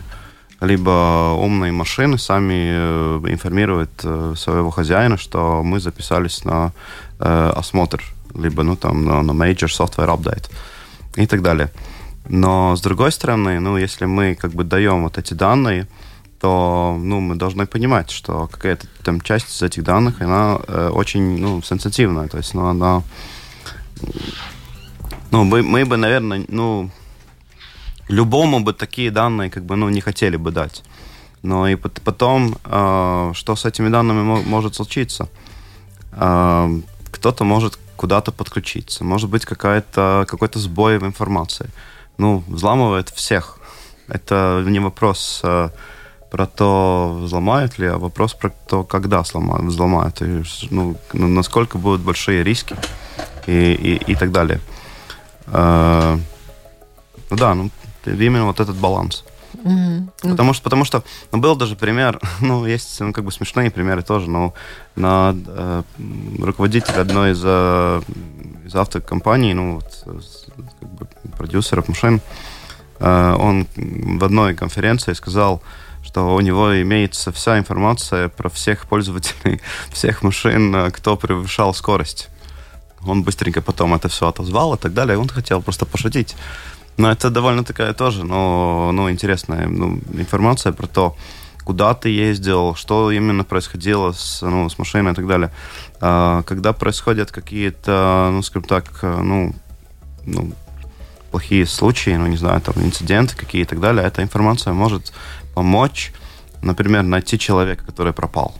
либо 0.60 1.34
умные 1.38 1.72
машины 1.72 2.18
сами 2.18 2.70
э, 2.72 3.20
информируют 3.28 3.90
э, 4.04 4.34
своего 4.36 4.70
хозяина, 4.70 5.16
что 5.16 5.62
мы 5.62 5.80
записались 5.80 6.44
на 6.44 6.72
э, 7.18 7.52
осмотр, 7.56 8.02
либо 8.34 8.62
ну, 8.62 8.76
там, 8.76 9.04
на, 9.04 9.22
на 9.22 9.32
major 9.32 9.68
software 9.68 10.14
update 10.16 10.50
и 11.16 11.26
так 11.26 11.42
далее. 11.42 11.70
Но 12.28 12.76
с 12.76 12.80
другой 12.82 13.10
стороны, 13.10 13.58
ну, 13.58 13.78
если 13.78 14.04
мы 14.04 14.34
как 14.34 14.52
бы 14.52 14.64
даем 14.64 15.02
вот 15.02 15.18
эти 15.18 15.34
данные, 15.34 15.88
то 16.40 16.96
ну, 16.98 17.20
мы 17.20 17.36
должны 17.36 17.66
понимать, 17.66 18.10
что 18.10 18.46
какая-то 18.46 18.86
там 19.02 19.20
часть 19.20 19.54
из 19.54 19.62
этих 19.62 19.82
данных, 19.82 20.20
она 20.20 20.58
э, 20.66 20.90
очень 20.92 21.38
ну, 21.38 21.62
сенситивная. 21.62 22.28
То 22.28 22.38
есть 22.38 22.54
ну, 22.54 22.66
она... 22.66 23.02
Ну, 25.30 25.44
мы, 25.44 25.62
мы 25.62 25.84
бы, 25.84 25.96
наверное, 25.96 26.44
ну, 26.48 26.90
любому 28.10 28.60
бы 28.60 28.72
такие 28.72 29.10
данные 29.10 29.50
как 29.50 29.64
бы, 29.64 29.76
ну, 29.76 29.88
не 29.88 30.00
хотели 30.00 30.36
бы 30.36 30.50
дать. 30.50 30.82
Но 31.42 31.68
и 31.68 31.76
потом, 31.76 32.56
э, 32.64 33.32
что 33.34 33.56
с 33.56 33.64
этими 33.64 33.88
данными 33.88 34.22
может 34.48 34.74
случиться? 34.74 35.28
Э, 36.12 36.68
кто-то 37.10 37.44
может 37.44 37.78
куда-то 37.96 38.32
подключиться. 38.32 39.04
Может 39.04 39.30
быть, 39.30 39.44
какая-то, 39.44 40.24
какой-то 40.28 40.58
сбой 40.58 40.98
в 40.98 41.04
информации. 41.04 41.70
Ну, 42.18 42.42
взламывает 42.48 43.08
всех. 43.08 43.58
Это 44.08 44.62
не 44.66 44.80
вопрос 44.80 45.40
э, 45.44 45.70
про 46.30 46.46
то, 46.46 47.18
взломают 47.22 47.78
ли, 47.78 47.86
а 47.86 47.98
вопрос 47.98 48.34
про 48.34 48.50
то, 48.66 48.84
когда 48.84 49.24
сломают, 49.24 49.66
взломают. 49.66 50.22
И, 50.22 50.42
ну, 50.70 50.96
насколько 51.12 51.78
будут 51.78 52.00
большие 52.00 52.42
риски 52.42 52.76
и, 53.46 53.72
и, 53.72 54.12
и 54.12 54.14
так 54.14 54.30
далее. 54.30 54.60
Э, 55.46 56.18
ну 57.30 57.36
да, 57.36 57.54
ну, 57.54 57.70
именно 58.06 58.46
вот 58.46 58.60
этот 58.60 58.76
баланс. 58.76 59.24
Mm-hmm. 59.54 60.30
Потому 60.30 60.52
что, 60.52 60.64
потому 60.64 60.84
что 60.84 61.02
ну, 61.32 61.38
был 61.38 61.56
даже 61.56 61.76
пример, 61.76 62.20
ну, 62.40 62.66
есть 62.66 63.00
ну, 63.00 63.12
как 63.12 63.24
бы 63.24 63.32
смешные 63.32 63.70
примеры 63.70 64.02
тоже, 64.02 64.30
но 64.30 64.54
на 64.96 65.34
э, 65.34 65.82
руководитель 66.38 66.94
одной 66.94 67.32
из, 67.32 67.40
э, 67.42 68.02
из 68.64 68.74
автокомпаний, 68.74 69.52
ну, 69.54 69.74
вот, 69.76 70.22
как 70.80 70.88
бы, 70.90 71.06
продюсеров 71.36 71.88
машин, 71.88 72.20
э, 73.00 73.36
он 73.38 73.66
в 73.76 74.24
одной 74.24 74.54
конференции 74.54 75.14
сказал, 75.14 75.62
что 76.02 76.34
у 76.34 76.40
него 76.40 76.80
имеется 76.82 77.30
вся 77.32 77.58
информация 77.58 78.28
про 78.28 78.48
всех 78.48 78.86
пользователей 78.86 79.60
всех 79.92 80.22
машин, 80.22 80.74
э, 80.74 80.90
кто 80.90 81.16
превышал 81.16 81.74
скорость. 81.74 82.28
Он 83.06 83.22
быстренько 83.22 83.62
потом 83.62 83.94
это 83.94 84.08
все 84.08 84.28
отозвал 84.28 84.74
и 84.74 84.78
так 84.78 84.92
далее. 84.92 85.16
Он 85.16 85.28
хотел 85.28 85.62
просто 85.62 85.86
пошутить. 85.86 86.36
Но 87.00 87.10
это 87.10 87.30
довольно 87.30 87.64
такая 87.64 87.94
тоже, 87.94 88.24
но, 88.24 88.90
ну, 88.92 89.10
интересная 89.10 89.68
ну, 89.68 90.00
информация 90.12 90.72
про 90.72 90.86
то, 90.86 91.16
куда 91.64 91.94
ты 91.94 92.10
ездил, 92.10 92.74
что 92.74 93.10
именно 93.10 93.42
происходило 93.42 94.12
с, 94.12 94.42
ну, 94.42 94.68
с 94.68 94.78
машиной 94.78 95.12
и 95.12 95.14
так 95.14 95.26
далее. 95.26 95.50
А, 96.02 96.42
когда 96.42 96.74
происходят 96.74 97.32
какие-то, 97.32 98.28
ну, 98.32 98.42
скажем 98.42 98.68
так, 98.68 98.84
ну, 99.02 99.54
ну, 100.26 100.52
плохие 101.30 101.64
случаи, 101.64 102.16
ну, 102.16 102.26
не 102.26 102.36
знаю, 102.36 102.60
там, 102.60 102.74
инциденты 102.84 103.34
какие 103.34 103.62
и 103.62 103.64
так 103.66 103.80
далее, 103.80 104.04
эта 104.04 104.22
информация 104.22 104.74
может 104.74 105.14
помочь, 105.54 106.12
например, 106.60 107.02
найти 107.04 107.38
человека, 107.38 107.86
который 107.86 108.12
пропал. 108.12 108.54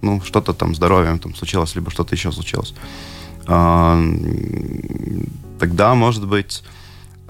Ну, 0.00 0.20
что-то 0.20 0.52
там 0.52 0.76
здоровьем 0.76 1.18
там 1.18 1.34
случилось, 1.34 1.74
либо 1.74 1.90
что-то 1.90 2.14
еще 2.14 2.30
случилось. 2.30 2.72
А, 3.48 4.00
тогда, 5.58 5.96
может 5.96 6.24
быть, 6.28 6.62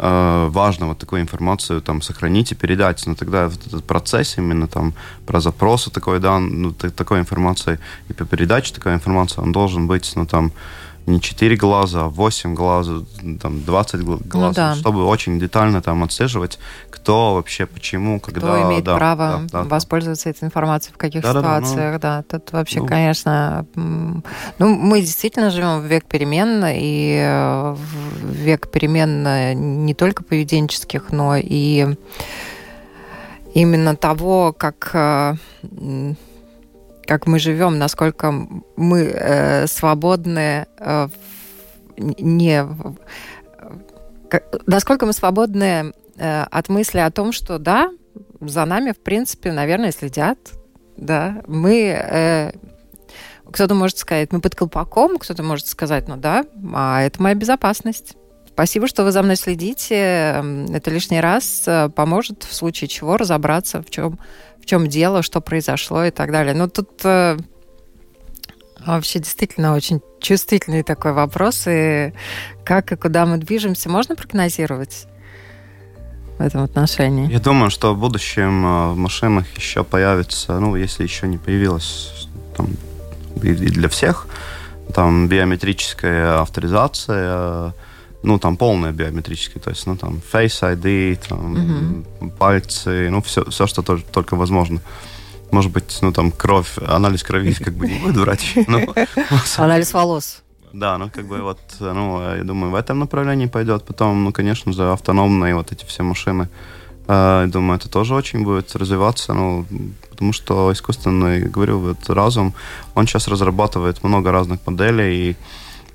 важно 0.00 0.86
вот 0.86 0.98
такую 0.98 1.20
информацию 1.20 1.82
там 1.82 2.02
сохранить 2.02 2.52
и 2.52 2.54
передать. 2.54 3.06
Но 3.06 3.14
тогда 3.14 3.48
вот 3.48 3.66
этот 3.66 3.84
процесс 3.84 4.38
именно 4.38 4.66
там 4.66 4.94
про 5.26 5.40
запросы 5.40 5.90
такой, 5.90 6.20
да, 6.20 6.38
ну, 6.38 6.72
такой 6.72 7.20
информации 7.20 7.78
и 8.08 8.12
по 8.12 8.24
передаче 8.24 8.74
такой 8.74 8.94
информации, 8.94 9.42
он 9.42 9.52
должен 9.52 9.86
быть, 9.86 10.12
ну, 10.16 10.26
там, 10.26 10.52
не 11.06 11.20
4 11.20 11.56
глаза, 11.56 12.04
а 12.04 12.08
8 12.08 12.54
глаз, 12.54 12.88
там, 13.40 13.64
20 13.64 14.00
глаз, 14.02 14.20
ну, 14.32 14.52
да. 14.52 14.74
чтобы 14.74 15.04
очень 15.04 15.38
детально 15.38 15.82
там 15.82 16.02
отслеживать, 16.02 16.58
кто 16.90 17.34
вообще, 17.34 17.66
почему, 17.66 18.20
когда... 18.20 18.40
Кто 18.40 18.62
имеет 18.62 18.84
да, 18.84 18.96
право 18.96 19.42
да, 19.50 19.62
да, 19.62 19.68
воспользоваться 19.68 20.30
этой 20.30 20.44
информацией, 20.44 20.94
в 20.94 20.98
каких 20.98 21.22
да, 21.22 21.32
ситуациях, 21.32 22.00
да, 22.00 22.16
ну, 22.18 22.24
да. 22.28 22.38
Тут 22.38 22.52
вообще, 22.52 22.80
ну, 22.80 22.86
конечно... 22.86 23.66
Ну, 23.74 24.74
мы 24.74 25.00
действительно 25.00 25.50
живем 25.50 25.80
в 25.80 25.84
век 25.86 26.04
перемен, 26.04 26.64
и 26.66 27.74
в 27.74 28.26
век 28.26 28.70
перемен 28.70 29.26
э, 29.26 29.54
не 29.54 29.94
только 29.94 30.22
поведенческих, 30.22 31.12
но 31.12 31.36
и 31.36 31.96
именно 33.54 33.96
того, 33.96 34.52
как 34.56 34.90
э, 34.94 35.34
как 37.10 37.26
мы 37.26 37.40
живем, 37.40 37.76
насколько 37.76 38.32
мы 38.76 39.00
э, 39.00 39.66
свободны 39.66 40.66
э, 40.78 41.08
не 41.96 42.64
как, 44.28 44.44
насколько 44.68 45.06
мы 45.06 45.12
свободны 45.12 45.92
э, 46.16 46.42
от 46.44 46.68
мысли 46.68 47.00
о 47.00 47.10
том, 47.10 47.32
что 47.32 47.58
да, 47.58 47.90
за 48.40 48.64
нами, 48.64 48.92
в 48.92 49.00
принципе, 49.00 49.50
наверное, 49.50 49.90
следят, 49.90 50.38
да, 50.96 51.42
мы 51.48 51.88
э, 52.00 52.52
кто-то 53.50 53.74
может 53.74 53.98
сказать, 53.98 54.32
мы 54.32 54.40
под 54.40 54.54
колпаком, 54.54 55.18
кто-то 55.18 55.42
может 55.42 55.66
сказать, 55.66 56.06
ну 56.06 56.16
да, 56.16 56.44
а 56.72 57.02
это 57.02 57.20
моя 57.20 57.34
безопасность. 57.34 58.14
Спасибо, 58.60 58.88
что 58.88 59.04
вы 59.04 59.10
за 59.10 59.22
мной 59.22 59.36
следите. 59.36 60.44
Это 60.68 60.90
лишний 60.90 61.18
раз 61.22 61.62
э, 61.66 61.88
поможет 61.88 62.42
в 62.42 62.54
случае 62.54 62.88
чего 62.88 63.16
разобраться, 63.16 63.80
в 63.80 63.88
чем 63.88 64.18
в 64.60 64.66
чем 64.66 64.86
дело, 64.86 65.22
что 65.22 65.40
произошло 65.40 66.04
и 66.04 66.10
так 66.10 66.30
далее. 66.30 66.52
Но 66.52 66.68
тут 66.68 66.90
э, 67.04 67.38
вообще 68.84 69.18
действительно 69.18 69.74
очень 69.74 70.02
чувствительный 70.20 70.82
такой 70.82 71.14
вопрос. 71.14 71.64
И 71.68 72.12
как 72.62 72.92
и 72.92 72.96
куда 72.96 73.24
мы 73.24 73.38
движемся, 73.38 73.88
можно 73.88 74.14
прогнозировать? 74.14 75.06
в 76.36 76.42
этом 76.42 76.62
отношении? 76.62 77.32
Я 77.32 77.40
думаю, 77.40 77.70
что 77.70 77.94
в 77.94 77.98
будущем 77.98 78.66
э, 78.66 78.92
в 78.92 78.96
машинах 78.98 79.46
еще 79.56 79.84
появится, 79.84 80.60
ну, 80.60 80.76
если 80.76 81.02
еще 81.02 81.26
не 81.28 81.38
появилось 81.38 82.28
там, 82.58 82.68
и 83.42 83.54
для 83.54 83.88
всех, 83.88 84.26
там 84.94 85.28
биометрическая 85.28 86.42
авторизация, 86.42 87.72
ну, 88.22 88.38
там 88.38 88.56
полная 88.56 88.92
биометрическая, 88.92 89.62
то 89.62 89.70
есть, 89.70 89.86
ну, 89.86 89.96
там, 89.96 90.20
Face 90.32 90.60
ID, 90.62 91.18
там, 91.28 92.04
угу. 92.20 92.30
пальцы, 92.38 93.08
ну, 93.10 93.22
все, 93.22 93.44
все, 93.50 93.66
что 93.66 93.82
тоже, 93.82 94.04
только 94.12 94.36
возможно. 94.36 94.80
Может 95.50 95.72
быть, 95.72 95.98
ну, 96.02 96.12
там, 96.12 96.30
кровь, 96.30 96.78
анализ 96.86 97.22
крови, 97.22 97.54
как 97.54 97.74
бы 97.74 97.88
не 97.88 97.98
будет 97.98 98.16
врач. 98.16 98.56
Анализ 99.56 99.92
волос. 99.92 100.42
Да, 100.72 100.98
ну, 100.98 101.10
как 101.10 101.26
бы 101.26 101.42
вот, 101.42 101.58
ну, 101.80 102.36
я 102.36 102.44
думаю, 102.44 102.70
в 102.70 102.76
этом 102.76 103.00
направлении 103.00 103.46
пойдет. 103.46 103.84
Потом, 103.84 104.24
ну, 104.24 104.32
конечно 104.32 104.72
же, 104.72 104.92
автономные 104.92 105.54
вот 105.56 105.72
эти 105.72 105.84
все 105.84 106.02
машины. 106.02 106.48
Я 107.08 107.48
думаю, 107.48 107.78
это 107.78 107.88
тоже 107.88 108.14
очень 108.14 108.44
будет 108.44 108.76
развиваться, 108.76 109.34
ну, 109.34 109.66
потому 110.10 110.32
что 110.32 110.70
искусственный, 110.72 111.40
говорю, 111.40 111.80
вот 111.80 112.08
разум, 112.08 112.54
он 112.94 113.06
сейчас 113.08 113.26
разрабатывает 113.26 114.04
много 114.04 114.30
разных 114.30 114.64
моделей, 114.64 115.30
и 115.30 115.36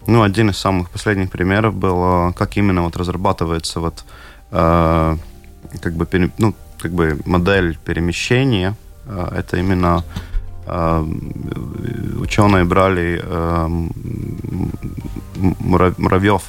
ну, 0.07 0.21
один 0.21 0.49
из 0.49 0.57
самых 0.57 0.89
последних 0.89 1.31
примеров 1.31 1.75
был, 1.75 2.33
как 2.33 2.57
именно 2.57 2.83
вот 2.83 2.95
разрабатывается 2.95 3.79
вот 3.79 4.05
э, 4.51 5.17
как 5.81 5.93
бы 5.93 6.31
ну, 6.37 6.53
как 6.79 6.91
бы 6.91 7.19
модель 7.25 7.77
перемещения. 7.83 8.75
Э, 9.05 9.29
это 9.35 9.57
именно 9.57 10.03
э, 10.65 11.05
ученые 12.19 12.63
брали 12.65 13.21
э, 13.23 13.67
муравьев, 15.97 16.43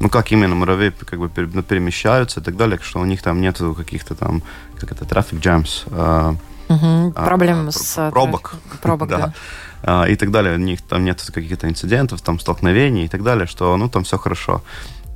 ну 0.00 0.08
как 0.08 0.32
именно 0.32 0.54
муравьи 0.54 0.90
как 0.90 1.18
бы 1.18 1.28
перемещаются 1.28 2.40
и 2.40 2.42
так 2.42 2.56
далее, 2.56 2.78
что 2.82 3.00
у 3.00 3.04
них 3.04 3.22
там 3.22 3.40
нету 3.40 3.74
каких-то 3.74 4.14
там 4.14 4.42
как 4.78 4.92
это 4.92 5.04
traffic 5.04 5.40
jams. 5.40 5.84
Э, 5.90 6.34
угу, 6.68 7.12
проблем 7.12 7.68
а, 7.68 7.72
с 7.72 8.10
пробок. 8.10 8.54
Пробок, 8.82 9.08
да. 9.10 9.18
да. 9.18 9.34
А, 9.82 10.04
и 10.04 10.16
так 10.16 10.30
далее. 10.30 10.54
У 10.54 10.58
них 10.58 10.82
там 10.82 11.04
нет 11.04 11.22
каких-то 11.32 11.68
инцидентов, 11.68 12.20
там 12.20 12.40
столкновений 12.40 13.04
и 13.04 13.08
так 13.08 13.22
далее, 13.22 13.46
что 13.46 13.76
ну 13.76 13.88
там 13.88 14.04
все 14.04 14.18
хорошо. 14.18 14.62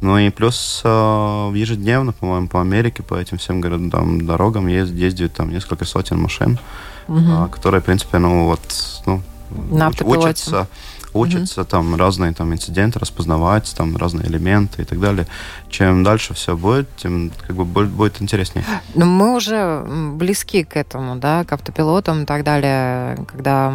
Ну 0.01 0.19
и 0.19 0.31
плюс 0.31 0.83
э, 0.85 0.89
ежедневно, 1.55 2.13
по-моему, 2.13 2.49
по 2.49 2.61
Америке, 2.61 3.05
по 3.05 3.15
этим 3.15 3.39
всем 3.39 3.61
городам, 3.61 4.27
дорогам 4.27 4.67
ездят, 4.67 4.99
ездят 4.99 5.33
там 5.33 5.51
несколько 5.51 5.85
сотен 5.85 6.19
машин, 6.19 6.59
угу. 7.07 7.49
которые, 7.53 7.81
в 7.81 7.85
принципе, 7.85 8.19
ну 8.19 8.47
вот, 8.47 8.61
ну, 9.07 9.23
На 9.71 9.93
учатся, 10.05 10.67
учатся 11.15 11.63
угу. 11.63 11.71
там 11.71 11.95
разные 11.97 12.33
там 12.33 12.53
инциденты 12.53 12.99
распознавать, 12.99 13.73
там 13.77 13.97
разные 13.97 14.27
элементы 14.27 14.83
и 14.83 14.85
так 14.85 15.01
далее. 15.01 15.27
Чем 15.69 16.05
дальше 16.05 16.35
все 16.35 16.57
будет, 16.57 16.89
тем 16.97 17.31
как 17.47 17.57
бы 17.57 17.65
будет 17.65 18.21
интереснее. 18.23 18.65
Но 18.95 19.07
мы 19.07 19.37
уже 19.37 19.85
близки 20.15 20.65
к 20.65 20.77
этому, 20.77 21.17
да, 21.17 21.45
к 21.45 21.53
автопилотам 21.53 22.23
и 22.23 22.27
так 22.27 22.45
далее, 22.45 23.17
когда 23.31 23.73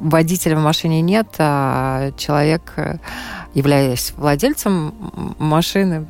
водителя 0.00 0.56
в 0.56 0.62
машине 0.62 1.00
нет, 1.00 1.28
а 1.38 2.12
человек, 2.16 2.74
являясь 3.54 4.12
владельцем 4.16 4.94
машины, 5.38 6.06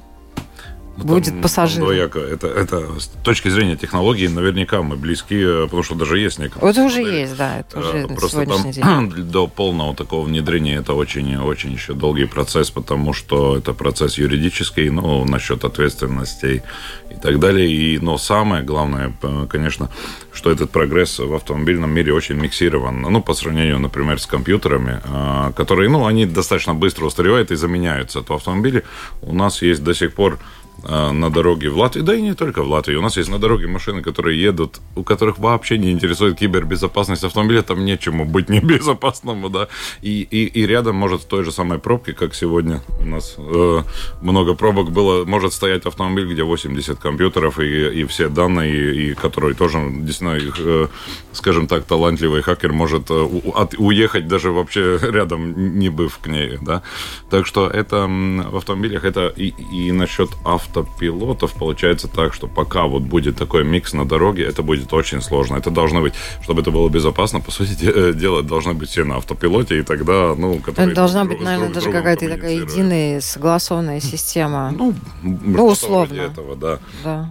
ну, 0.98 1.04
будет 1.04 1.32
там, 1.32 1.42
пассажир. 1.42 1.82
Двояко. 1.82 2.18
Это, 2.18 2.48
это 2.48 3.00
с 3.00 3.06
точки 3.22 3.48
зрения 3.48 3.76
технологии 3.76 4.26
наверняка 4.26 4.82
мы 4.82 4.96
близки, 4.96 5.36
э, 5.40 5.64
потому 5.64 5.82
что 5.82 5.94
даже 5.94 6.18
есть 6.18 6.38
некоторые. 6.38 6.70
Это 6.70 6.82
уже 6.82 7.02
есть, 7.02 7.36
да, 7.36 7.58
это 7.60 7.78
уже 7.78 7.98
uh, 7.98 8.14
Просто 8.14 8.46
там 8.46 8.70
день. 8.70 9.24
до 9.30 9.46
полного 9.46 9.94
такого 9.94 10.26
внедрения 10.26 10.76
это 10.76 10.94
очень-очень 10.94 11.72
еще 11.72 11.94
долгий 11.94 12.26
процесс, 12.26 12.70
потому 12.70 13.12
что 13.12 13.56
это 13.56 13.72
процесс 13.74 14.18
юридический, 14.18 14.90
ну, 14.90 15.24
насчет 15.24 15.64
ответственностей 15.64 16.62
и 17.10 17.14
так 17.14 17.38
далее. 17.38 17.70
И, 17.70 17.98
но 17.98 18.18
самое 18.18 18.62
главное, 18.62 19.12
конечно, 19.48 19.90
что 20.32 20.50
этот 20.50 20.70
прогресс 20.70 21.18
в 21.18 21.34
автомобильном 21.34 21.90
мире 21.90 22.12
очень 22.12 22.36
миксирован. 22.36 23.00
Ну, 23.02 23.22
по 23.22 23.34
сравнению, 23.34 23.78
например, 23.78 24.20
с 24.20 24.26
компьютерами, 24.26 25.00
э, 25.04 25.52
которые, 25.56 25.88
ну, 25.90 26.06
они 26.06 26.26
достаточно 26.26 26.74
быстро 26.74 27.06
устаревают 27.06 27.50
и 27.50 27.56
заменяются. 27.56 28.22
То 28.22 28.34
автомобили 28.34 28.84
у 29.22 29.34
нас 29.34 29.62
есть 29.62 29.82
до 29.82 29.94
сих 29.94 30.14
пор 30.14 30.38
Э, 30.38 30.57
на 30.84 31.30
дороге 31.30 31.70
в 31.70 31.78
Латвии, 31.78 32.02
да 32.02 32.14
и 32.14 32.22
не 32.22 32.34
только 32.34 32.62
в 32.62 32.68
Латвии. 32.68 32.94
У 32.94 33.02
нас 33.02 33.16
есть 33.16 33.28
на 33.28 33.38
дороге 33.38 33.66
машины, 33.66 34.02
которые 34.02 34.40
едут, 34.40 34.80
у 34.96 35.02
которых 35.02 35.38
вообще 35.38 35.76
не 35.78 35.90
интересует 35.90 36.38
кибербезопасность 36.38 37.24
автомобиля, 37.24 37.62
там 37.62 37.84
нечему 37.84 38.24
быть 38.24 38.48
небезопасному, 38.50 39.48
да. 39.48 39.68
И, 40.02 40.22
и, 40.22 40.44
и 40.46 40.66
рядом 40.66 40.96
может 40.96 41.22
в 41.22 41.24
той 41.26 41.44
же 41.44 41.52
самой 41.52 41.78
пробке, 41.78 42.12
как 42.12 42.34
сегодня 42.34 42.80
у 43.00 43.04
нас 43.04 43.34
э, 43.38 43.82
много 44.22 44.54
пробок 44.54 44.90
было, 44.90 45.24
может 45.24 45.52
стоять 45.52 45.86
автомобиль, 45.86 46.32
где 46.32 46.42
80 46.42 46.98
компьютеров 46.98 47.58
и, 47.58 48.00
и 48.00 48.04
все 48.04 48.28
данные, 48.28 48.72
и, 48.74 49.10
и 49.10 49.14
которые 49.14 49.54
тоже, 49.54 49.78
действительно, 49.90 50.38
э, 50.58 50.88
скажем 51.32 51.66
так, 51.66 51.84
талантливый 51.84 52.42
хакер 52.42 52.72
может 52.72 53.10
э, 53.10 53.14
у, 53.14 53.50
от, 53.52 53.74
уехать 53.78 54.28
даже 54.28 54.52
вообще 54.52 54.98
рядом, 55.02 55.78
не 55.78 55.88
быв 55.88 56.18
к 56.18 56.28
ней, 56.28 56.58
да. 56.60 56.82
Так 57.30 57.46
что 57.46 57.68
это 57.68 58.06
в 58.06 58.56
автомобилях, 58.56 59.04
это 59.04 59.32
и, 59.36 59.52
и 59.72 59.92
насчет 59.92 60.30
авто 60.44 60.67
автопилотов 60.76 61.52
получается 61.52 62.08
так, 62.08 62.34
что 62.34 62.46
пока 62.46 62.86
вот 62.86 63.02
будет 63.02 63.36
такой 63.36 63.64
микс 63.64 63.92
на 63.92 64.04
дороге, 64.04 64.44
это 64.44 64.62
будет 64.62 64.92
очень 64.92 65.20
сложно. 65.20 65.56
Это 65.56 65.70
должно 65.70 66.00
быть, 66.00 66.14
чтобы 66.42 66.60
это 66.60 66.70
было 66.70 66.88
безопасно, 66.88 67.40
по 67.40 67.50
сути 67.50 67.74
дела, 68.12 68.42
должны 68.42 68.74
быть 68.74 68.90
все 68.90 69.04
на 69.04 69.16
автопилоте, 69.16 69.78
и 69.78 69.82
тогда, 69.82 70.34
ну, 70.36 70.60
Это 70.66 70.94
должна 70.94 71.24
быть, 71.24 71.40
наверное, 71.40 71.72
даже 71.72 71.90
какая-то 71.90 72.28
такая 72.28 72.52
единая 72.52 73.20
согласованная 73.20 74.00
система. 74.00 74.70
Ну, 74.70 74.94
ну 75.22 75.66
условно. 75.66 76.20
этого, 76.20 76.56
да. 76.56 76.78
Да. 77.04 77.30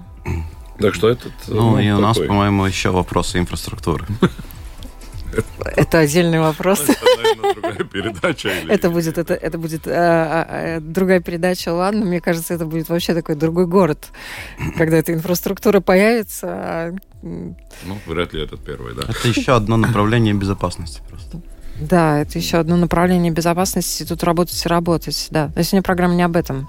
Так 0.80 0.94
что 0.94 1.10
этот... 1.10 1.32
Ну, 1.48 1.72
ну 1.72 1.80
и 1.80 1.90
у 1.90 2.00
нас, 2.00 2.18
по-моему, 2.18 2.66
еще 2.66 2.92
вопросы 2.92 3.40
инфраструктуры. 3.40 4.06
Это 5.76 6.00
отдельный 6.00 6.40
вопрос. 6.40 6.82
Это, 6.82 7.06
наверное, 7.18 7.54
другая 7.54 7.84
передача. 7.84 8.50
Это 8.68 8.90
будет, 8.90 9.18
это, 9.18 9.34
это 9.34 9.58
будет 9.58 9.82
э, 9.86 10.80
другая 10.82 11.20
передача. 11.20 11.74
Ладно, 11.74 12.06
мне 12.06 12.22
кажется, 12.22 12.54
это 12.54 12.66
будет 12.66 12.90
вообще 12.90 13.14
такой 13.14 13.36
другой 13.36 13.68
город, 13.68 14.10
когда 14.78 14.98
эта 14.98 15.14
инфраструктура 15.14 15.80
появится. 15.80 16.48
А, 16.50 16.96
ну, 17.22 17.98
вряд 18.06 18.34
ли 18.34 18.44
этот 18.44 18.64
первый, 18.64 18.96
да. 18.96 19.04
Это 19.04 19.28
еще 19.28 19.56
одно 19.56 19.78
направление 19.78 20.34
безопасности 20.34 21.02
просто. 21.10 21.42
Да, 21.80 22.20
это 22.20 22.40
еще 22.40 22.58
одно 22.58 22.76
направление 22.76 23.32
безопасности. 23.32 24.04
Тут 24.04 24.24
работать 24.24 24.66
и 24.66 24.70
работать. 24.70 25.28
Да. 25.30 25.52
Но 25.56 25.62
сегодня 25.62 25.84
программа 25.84 26.16
не 26.16 26.24
об 26.24 26.36
этом. 26.36 26.68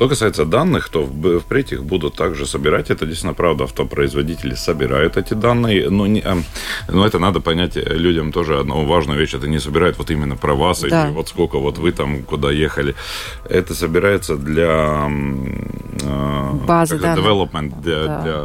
Что 0.00 0.08
касается 0.08 0.46
данных, 0.46 0.88
то 0.88 1.04
впредь 1.40 1.72
их 1.72 1.84
будут 1.84 2.16
также 2.16 2.46
собирать. 2.46 2.88
Это 2.88 3.04
действительно 3.04 3.34
правда, 3.34 3.64
автопроизводители 3.64 4.54
собирают 4.54 5.18
эти 5.18 5.34
данные. 5.34 5.90
Но, 5.90 6.06
не, 6.06 6.20
а, 6.20 6.38
но 6.88 7.06
это 7.06 7.18
надо 7.18 7.40
понять 7.40 7.76
людям 7.76 8.32
тоже 8.32 8.58
одну 8.58 8.86
важную 8.86 9.20
вещь. 9.20 9.34
Это 9.34 9.46
не 9.46 9.58
собирают 9.58 9.98
вот 9.98 10.10
именно 10.10 10.36
про 10.36 10.54
вас, 10.54 10.80
да. 10.80 11.08
или 11.08 11.12
вот 11.12 11.28
сколько 11.28 11.58
вот 11.58 11.76
вы 11.76 11.92
там 11.92 12.22
куда 12.22 12.50
ехали. 12.50 12.94
Это 13.46 13.74
собирается 13.74 14.36
для 14.36 15.06
а, 16.06 16.52
базы 16.66 16.98
данных. 16.98 17.22
development, 17.22 17.82
для, 17.82 18.04
да. 18.06 18.22
для 18.22 18.44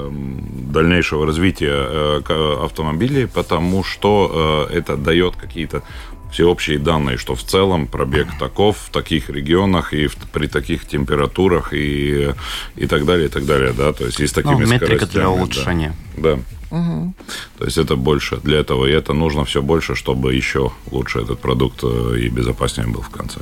дальнейшего 0.73 1.25
развития 1.25 2.21
э, 2.27 2.63
автомобилей, 2.65 3.27
потому 3.27 3.81
что 3.85 4.67
э, 4.69 4.77
это 4.79 4.97
дает 4.97 5.37
какие-то 5.37 5.83
всеобщие 6.31 6.79
данные, 6.79 7.17
что 7.17 7.35
в 7.35 7.43
целом 7.43 7.87
пробег 7.87 8.27
таков 8.39 8.77
в 8.77 8.89
таких 8.91 9.29
регионах 9.29 9.93
и 9.93 10.07
в, 10.07 10.15
при 10.15 10.47
таких 10.47 10.85
температурах 10.85 11.73
и, 11.73 12.33
и 12.75 12.87
так 12.87 13.05
далее, 13.05 13.27
и 13.27 13.29
так 13.29 13.45
далее, 13.45 13.73
да, 13.73 13.93
то 13.93 14.05
есть 14.05 14.19
и 14.19 14.27
с 14.27 14.31
такими 14.31 14.65
ну, 14.65 14.71
метрика 14.71 15.05
для 15.05 15.29
улучшения. 15.29 15.95
Да. 16.17 16.35
да. 16.35 16.41
Угу. 16.71 17.13
То 17.59 17.65
есть 17.65 17.77
это 17.77 17.95
больше 17.95 18.37
для 18.37 18.59
этого, 18.59 18.85
и 18.85 18.91
это 18.91 19.13
нужно 19.13 19.45
все 19.45 19.61
больше, 19.61 19.95
чтобы 19.95 20.33
еще 20.33 20.71
лучше 20.91 21.19
этот 21.19 21.39
продукт 21.39 21.79
э, 21.83 22.17
и 22.19 22.29
безопаснее 22.29 22.87
был 22.87 23.01
в 23.01 23.09
конце. 23.09 23.39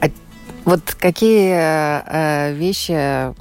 А 0.00 0.08
вот 0.64 0.96
какие 0.98 1.52
э, 1.54 2.54
вещи 2.54 3.32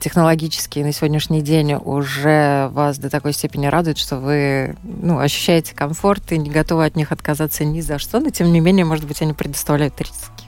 технологические 0.00 0.84
на 0.84 0.92
сегодняшний 0.92 1.42
день 1.42 1.74
уже 1.74 2.68
вас 2.72 2.98
до 2.98 3.10
такой 3.10 3.34
степени 3.34 3.66
радуют, 3.66 3.98
что 3.98 4.16
вы 4.16 4.76
ну, 4.82 5.18
ощущаете 5.18 5.74
комфорт 5.74 6.32
и 6.32 6.38
не 6.38 6.48
готовы 6.48 6.86
от 6.86 6.96
них 6.96 7.12
отказаться 7.12 7.64
ни 7.64 7.82
за 7.82 7.98
что, 7.98 8.20
но 8.20 8.30
тем 8.30 8.50
не 8.52 8.60
менее, 8.60 8.86
может 8.86 9.04
быть, 9.04 9.20
они 9.20 9.34
предоставляют 9.34 10.00
риски. 10.00 10.44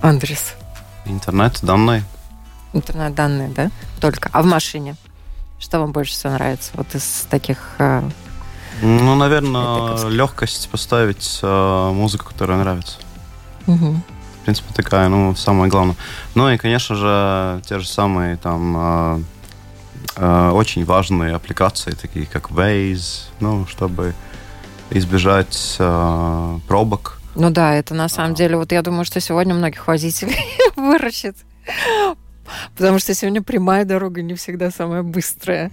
Андрес. 0.00 0.54
Интернет, 1.04 1.58
данные. 1.62 2.02
Интернет-данные, 2.72 3.48
да? 3.48 3.70
Только. 4.00 4.30
А 4.32 4.42
в 4.42 4.46
машине? 4.46 4.96
Что 5.58 5.78
вам 5.78 5.92
больше 5.92 6.12
всего 6.12 6.32
нравится? 6.32 6.70
Вот 6.74 6.94
из 6.94 7.26
таких... 7.28 7.74
Э, 7.78 8.02
ну, 8.80 9.14
наверное, 9.14 10.08
легкость 10.08 10.70
поставить 10.70 11.40
э, 11.42 11.90
музыку, 11.92 12.26
которая 12.26 12.58
нравится. 12.58 12.96
Угу 13.66 14.02
в 14.42 14.44
принципе, 14.44 14.74
такая, 14.74 15.08
ну, 15.08 15.36
самое 15.36 15.70
главное. 15.70 15.94
Ну 16.34 16.50
и, 16.50 16.56
конечно 16.56 16.96
же, 16.96 17.62
те 17.64 17.78
же 17.78 17.86
самые 17.86 18.36
там 18.36 18.74
э, 18.76 19.22
э, 20.16 20.50
очень 20.50 20.84
важные 20.84 21.36
аппликации, 21.36 21.92
такие 21.92 22.26
как 22.26 22.50
Waze, 22.50 23.28
ну, 23.38 23.68
чтобы 23.68 24.14
избежать 24.90 25.76
э, 25.78 26.58
пробок. 26.66 27.20
Ну 27.36 27.50
да, 27.50 27.76
это 27.76 27.94
на 27.94 28.08
самом 28.08 28.32
а. 28.32 28.34
деле, 28.34 28.56
вот 28.56 28.72
я 28.72 28.82
думаю, 28.82 29.04
что 29.04 29.20
сегодня 29.20 29.54
многих 29.54 29.86
водителей 29.86 30.44
выращит. 30.76 31.36
Потому 32.76 32.98
что 32.98 33.14
сегодня 33.14 33.42
прямая 33.42 33.84
дорога 33.84 34.22
не 34.22 34.34
всегда 34.34 34.72
самая 34.72 35.04
быстрая. 35.04 35.70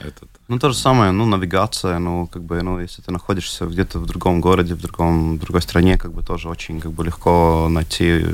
Этот. 0.00 0.28
Ну, 0.48 0.58
то 0.58 0.70
же 0.70 0.76
самое, 0.76 1.12
ну, 1.12 1.26
навигация, 1.26 1.98
ну, 1.98 2.26
как 2.26 2.42
бы, 2.42 2.62
ну, 2.62 2.80
если 2.80 3.02
ты 3.02 3.12
находишься 3.12 3.66
где-то 3.66 3.98
в 3.98 4.06
другом 4.06 4.40
городе, 4.40 4.74
в, 4.74 4.80
другом, 4.80 5.36
в 5.36 5.40
другой 5.40 5.62
стране, 5.62 5.98
как 5.98 6.12
бы 6.12 6.22
тоже 6.22 6.48
очень, 6.48 6.80
как 6.80 6.92
бы, 6.92 7.04
легко 7.04 7.68
найти 7.70 8.24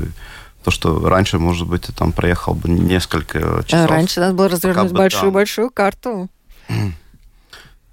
то, 0.63 0.71
что 0.71 1.07
раньше, 1.09 1.39
может 1.39 1.67
быть, 1.67 1.83
ты 1.83 1.93
там 1.93 2.11
проехал 2.11 2.53
бы 2.53 2.69
несколько 2.69 3.63
часов. 3.65 3.89
Раньше 3.89 4.19
надо 4.19 4.33
было 4.33 4.49
развернуть 4.49 4.91
большую-большую 4.91 5.69
карту. 5.69 6.29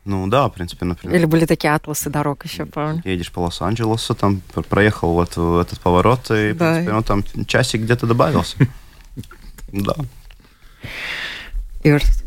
Ну 0.06 0.26
да, 0.26 0.48
в 0.48 0.52
принципе, 0.52 0.84
например. 0.84 1.16
Или 1.16 1.24
были 1.24 1.46
такие 1.46 1.72
атласы 1.72 2.10
дорог 2.10 2.44
еще, 2.44 2.66
помню. 2.66 3.00
Едешь 3.06 3.32
по 3.32 3.40
Лос-Анджелесу, 3.40 4.14
там 4.14 4.42
проехал 4.68 5.14
вот 5.14 5.30
этот 5.30 5.80
поворот, 5.80 6.30
и, 6.30 6.52
да. 6.52 6.72
в 6.72 6.74
принципе, 6.74 6.92
ну, 6.92 7.02
там 7.02 7.24
часик 7.46 7.80
где-то 7.80 8.06
добавился. 8.06 8.56
Да. 9.72 9.94
В 11.82 12.23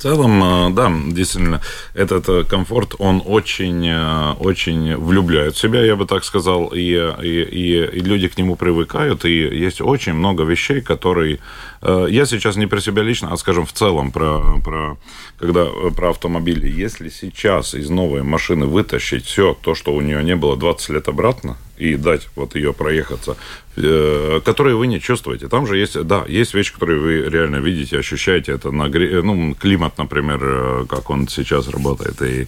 целом, 0.00 0.42
э, 0.42 0.70
да, 0.74 0.92
действительно, 1.06 1.60
этот 1.94 2.28
э, 2.28 2.44
комфорт, 2.44 2.94
он 2.98 3.22
очень, 3.24 3.86
э, 3.86 4.32
очень 4.38 4.96
влюбляет 4.96 5.56
себя, 5.56 5.84
я 5.84 5.96
бы 5.96 6.06
так 6.06 6.24
сказал, 6.24 6.72
и, 6.74 6.92
и, 7.22 7.84
и 7.92 8.00
люди 8.00 8.28
к 8.28 8.38
нему 8.38 8.56
привыкают, 8.56 9.24
и 9.24 9.32
есть 9.32 9.80
очень 9.80 10.14
много 10.14 10.44
вещей, 10.44 10.80
которые... 10.80 11.38
Я 11.82 12.26
сейчас 12.26 12.56
не 12.56 12.66
про 12.66 12.80
себя 12.80 13.02
лично, 13.02 13.32
а, 13.32 13.36
скажем, 13.38 13.64
в 13.64 13.72
целом 13.72 14.12
про, 14.12 14.60
про, 14.62 14.98
когда, 15.38 15.66
про 15.96 16.10
автомобили. 16.10 16.68
Если 16.68 17.08
сейчас 17.08 17.74
из 17.74 17.88
новой 17.88 18.22
машины 18.22 18.66
вытащить 18.66 19.24
все 19.24 19.56
то, 19.60 19.74
что 19.74 19.94
у 19.94 20.00
нее 20.02 20.22
не 20.22 20.36
было 20.36 20.56
20 20.56 20.90
лет 20.90 21.08
обратно, 21.08 21.56
и 21.80 21.96
дать 21.96 22.28
вот 22.36 22.54
ее 22.54 22.72
проехаться, 22.72 23.36
э, 23.76 24.40
которые 24.44 24.76
вы 24.76 24.86
не 24.86 25.00
чувствуете. 25.00 25.48
Там 25.48 25.66
же 25.66 25.78
есть, 25.78 26.00
да, 26.04 26.24
есть 26.28 26.52
вещи, 26.52 26.74
которые 26.74 27.00
вы 27.00 27.30
реально 27.30 27.56
видите, 27.56 27.98
ощущаете. 27.98 28.52
Это 28.52 28.70
нагре... 28.70 29.22
ну, 29.22 29.54
климат, 29.54 29.96
например, 29.96 30.40
э, 30.42 30.86
как 30.88 31.08
он 31.08 31.26
сейчас 31.26 31.68
работает, 31.68 32.20
и, 32.20 32.46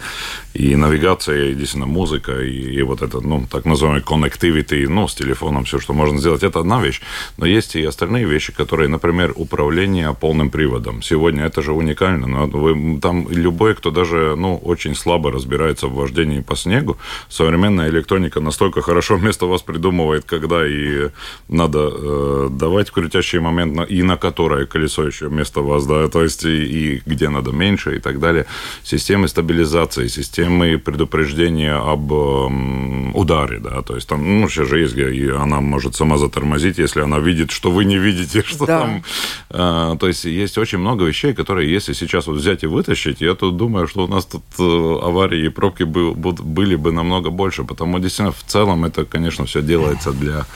и 0.53 0.77
навигация, 0.77 1.51
и 1.51 1.55
действительно 1.55 1.87
музыка, 1.87 2.43
и, 2.43 2.79
и 2.79 2.83
вот 2.83 3.01
это, 3.01 3.21
ну, 3.21 3.47
так 3.51 3.65
называемый 3.65 4.03
connectivity, 4.03 4.87
ну, 4.87 5.09
с 5.09 5.15
телефоном, 5.15 5.65
все, 5.65 5.79
что 5.79 5.95
можно 5.95 6.19
сделать, 6.19 6.43
это 6.43 6.61
одна 6.61 6.83
вещь. 6.83 7.01
Но 7.39 7.47
есть 7.47 7.75
и 7.75 7.83
остальные 7.85 8.27
вещи, 8.27 8.53
которые, 8.53 8.89
например, 8.89 9.22
управление 9.35 10.15
полным 10.15 10.51
приводом. 10.51 11.03
Сегодня 11.03 11.45
это 11.45 11.63
же 11.63 11.73
уникально. 11.73 12.27
Но 12.27 12.47
вы, 12.47 12.99
там 13.01 13.29
любой, 13.31 13.75
кто 13.75 13.91
даже, 13.91 14.35
ну, 14.37 14.57
очень 14.57 14.95
слабо 14.95 15.31
разбирается 15.31 15.87
в 15.87 15.95
вождении 15.95 16.41
по 16.41 16.57
снегу, 16.57 16.97
современная 17.29 17.89
электроника 17.91 18.41
настолько 18.41 18.83
хорошо 18.83 19.17
вместо 19.17 19.47
вас 19.47 19.63
придумывает, 19.63 20.25
когда 20.25 20.67
и 20.67 21.11
надо 21.49 21.91
э, 21.93 22.49
давать 22.51 22.91
крутящий 22.91 23.39
момент, 23.39 23.75
на, 23.75 23.83
и 23.83 24.03
на 24.03 24.17
которое 24.17 24.67
колесо 24.67 25.07
еще 25.07 25.29
вместо 25.29 25.61
вас, 25.61 25.87
да, 25.87 26.09
то 26.09 26.23
есть 26.23 26.45
и, 26.45 26.97
и 26.97 27.03
где 27.07 27.29
надо 27.29 27.53
меньше 27.53 27.97
и 27.97 28.01
так 28.01 28.19
далее. 28.19 28.47
Системы 28.83 29.29
стабилизации, 29.29 30.09
системы 30.09 30.79
предупреждения 30.79 31.75
об 31.75 32.13
э, 32.13 33.13
ударе, 33.15 33.59
да, 33.59 33.83
то 33.83 33.95
есть 33.95 34.09
там, 34.09 34.41
ну, 34.41 34.49
сейчас 34.49 34.69
же 34.69 34.81
есть, 34.81 34.97
и 34.97 35.29
она 35.31 35.61
может 35.61 35.95
сама 35.95 36.19
затормозить, 36.19 36.79
если 36.79 37.01
она 37.01 37.19
видит, 37.19 37.51
что 37.51 37.71
вы 37.71 37.85
не 37.85 37.99
видите, 37.99 38.43
что 38.47 38.67
да. 38.67 38.81
там. 38.81 39.05
Э, 39.51 39.97
то 39.99 40.09
есть 40.09 40.25
есть 40.25 40.59
очень 40.59 40.79
много 40.79 41.05
вещей, 41.05 41.35
которые, 41.35 41.73
если 41.73 41.93
сейчас 41.95 42.27
вот 42.27 42.37
взять 42.37 42.63
и 42.65 42.67
вытащить, 42.67 43.21
я 43.21 43.35
тут 43.35 43.57
думаю, 43.57 43.87
что 43.87 44.05
у 44.05 44.09
нас 44.09 44.27
тут 44.27 44.43
э, 44.59 44.63
аварии 44.63 45.47
и 45.47 45.49
пробки 45.49 45.85
бы, 45.85 46.15
были 46.15 46.77
бы 46.77 46.93
намного 46.93 47.31
больше, 47.31 47.65
потому 47.65 47.99
действительно 47.99 48.33
в 48.33 48.43
целом 48.45 48.85
это 48.85 49.05
конечно, 49.05 49.45
все 49.45 49.63
делается 49.63 50.13
для 50.13 50.47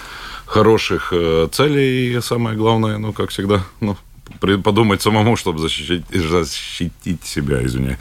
хороших 0.47 1.13
э, 1.13 1.49
целей. 1.53 2.17
И 2.17 2.21
самое 2.21 2.57
главное, 2.57 2.99
ну, 2.99 3.13
как 3.13 3.31
всегда, 3.31 3.63
ну, 3.81 3.97
подумать 4.63 5.03
самому, 5.03 5.37
чтобы 5.37 5.59
защитить, 5.59 6.05
защитить 6.11 7.25
себя, 7.25 7.65
извини. 7.65 7.97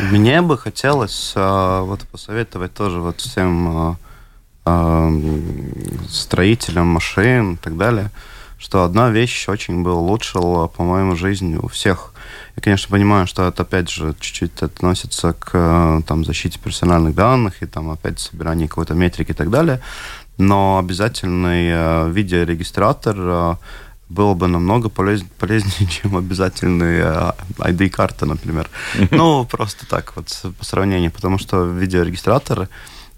Мне 0.00 0.42
бы 0.42 0.58
хотелось 0.58 1.32
а, 1.36 1.82
вот 1.82 2.00
посоветовать 2.10 2.74
тоже 2.74 3.00
вот 3.00 3.20
всем 3.20 3.68
а, 3.68 3.96
а, 4.64 5.10
строителям 6.08 6.88
машин 6.88 7.54
и 7.54 7.56
так 7.56 7.76
далее, 7.76 8.10
что 8.58 8.84
одна 8.84 9.10
вещь 9.10 9.48
очень 9.48 9.82
бы 9.82 9.92
улучшила, 9.92 10.68
по-моему, 10.68 11.16
жизнь 11.16 11.56
у 11.56 11.68
всех. 11.68 12.14
Я, 12.56 12.62
конечно, 12.62 12.90
понимаю, 12.90 13.26
что 13.26 13.46
это, 13.46 13.62
опять 13.62 13.90
же, 13.90 14.14
чуть-чуть 14.20 14.62
относится 14.62 15.32
к 15.32 15.50
э, 15.52 16.00
там, 16.06 16.24
защите 16.24 16.58
персональных 16.58 17.14
данных 17.14 17.62
и, 17.62 17.66
там, 17.66 17.90
опять, 17.90 18.20
собиранию 18.20 18.68
какой-то 18.68 18.94
метрики 18.94 19.32
и 19.32 19.34
так 19.34 19.50
далее, 19.50 19.80
но 20.38 20.78
обязательный 20.78 21.68
э, 21.70 22.10
видеорегистратор 22.10 23.16
э, 23.18 23.54
было 24.08 24.34
бы 24.34 24.46
намного 24.46 24.88
полез, 24.88 25.22
полезнее, 25.38 25.88
чем 25.90 26.16
обязательные 26.16 27.02
э, 27.04 27.32
ID-карта, 27.58 28.26
например. 28.26 28.68
Ну, 29.10 29.44
просто 29.44 29.86
так 29.86 30.14
вот 30.16 30.26
по 30.58 30.64
сравнению, 30.64 31.10
потому 31.10 31.38
что 31.38 31.64
видеорегистраторы 31.64 32.68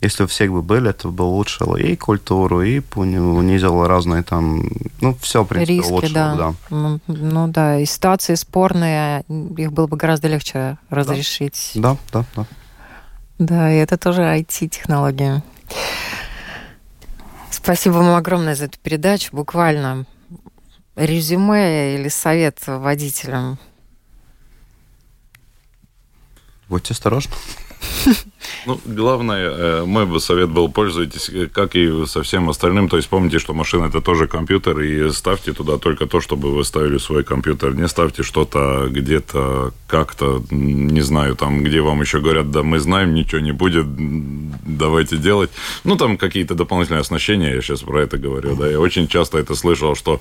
если 0.06 0.24
у 0.24 0.26
всех 0.26 0.52
бы 0.52 0.62
были, 0.62 0.90
это 0.90 1.08
бы 1.08 1.24
улучшило 1.24 1.76
и 1.76 1.96
культуру, 1.96 2.62
и 2.62 2.80
унизило 2.94 3.88
разные 3.88 4.22
там, 4.22 4.68
ну, 5.00 5.16
все, 5.20 5.42
в 5.42 5.46
принципе, 5.46 5.74
Риски, 5.74 5.90
улучшило, 5.90 6.12
да. 6.12 6.36
да. 6.36 6.54
Ну, 6.70 7.00
ну 7.06 7.48
да, 7.48 7.78
и 7.78 7.84
ситуации 7.84 8.34
спорные, 8.36 9.24
их 9.56 9.72
было 9.72 9.86
бы 9.86 9.96
гораздо 9.96 10.28
легче 10.28 10.78
разрешить. 10.90 11.72
Да, 11.74 11.96
да, 12.12 12.24
да. 12.34 12.46
Да, 13.38 13.72
и 13.72 13.76
это 13.76 13.98
тоже 13.98 14.22
IT-технология. 14.22 15.42
Спасибо 17.50 17.94
вам 17.94 18.14
огромное 18.14 18.54
за 18.54 18.66
эту 18.66 18.78
передачу. 18.78 19.28
Буквально 19.32 20.06
резюме 20.94 21.96
или 21.96 22.08
совет 22.08 22.60
водителям? 22.66 23.58
Будьте 26.68 26.94
осторожны. 26.94 27.34
Ну, 28.66 28.80
главное, 28.84 29.50
э, 29.50 29.84
мой 29.84 30.06
бы 30.06 30.20
совет 30.20 30.48
был, 30.48 30.68
пользуйтесь, 30.68 31.28
э, 31.28 31.46
как 31.46 31.76
и 31.76 32.06
со 32.06 32.22
всем 32.22 32.48
остальным. 32.48 32.88
То 32.88 32.96
есть 32.96 33.08
помните, 33.08 33.38
что 33.38 33.54
машина 33.54 33.86
это 33.86 34.00
тоже 34.00 34.26
компьютер, 34.26 34.80
и 34.80 35.10
ставьте 35.10 35.52
туда 35.52 35.78
только 35.78 36.06
то, 36.06 36.20
чтобы 36.20 36.54
вы 36.54 36.64
ставили 36.64 36.98
свой 36.98 37.24
компьютер. 37.24 37.74
Не 37.74 37.88
ставьте 37.88 38.22
что-то 38.22 38.88
где-то 38.90 39.72
как-то, 39.86 40.42
не 40.50 41.00
знаю, 41.02 41.36
там, 41.36 41.62
где 41.62 41.80
вам 41.80 42.00
еще 42.00 42.20
говорят, 42.20 42.50
да 42.50 42.62
мы 42.62 42.78
знаем, 42.78 43.14
ничего 43.14 43.40
не 43.40 43.52
будет. 43.52 43.86
давайте 44.66 45.16
делать. 45.16 45.50
Ну, 45.84 45.96
там 45.96 46.16
какие-то 46.16 46.54
дополнительные 46.54 47.00
оснащения, 47.00 47.54
я 47.54 47.62
сейчас 47.62 47.82
про 47.82 48.02
это 48.02 48.18
говорю, 48.18 48.56
да, 48.56 48.68
я 48.68 48.80
очень 48.80 49.08
часто 49.08 49.38
это 49.38 49.54
слышал, 49.54 49.94
что 49.94 50.20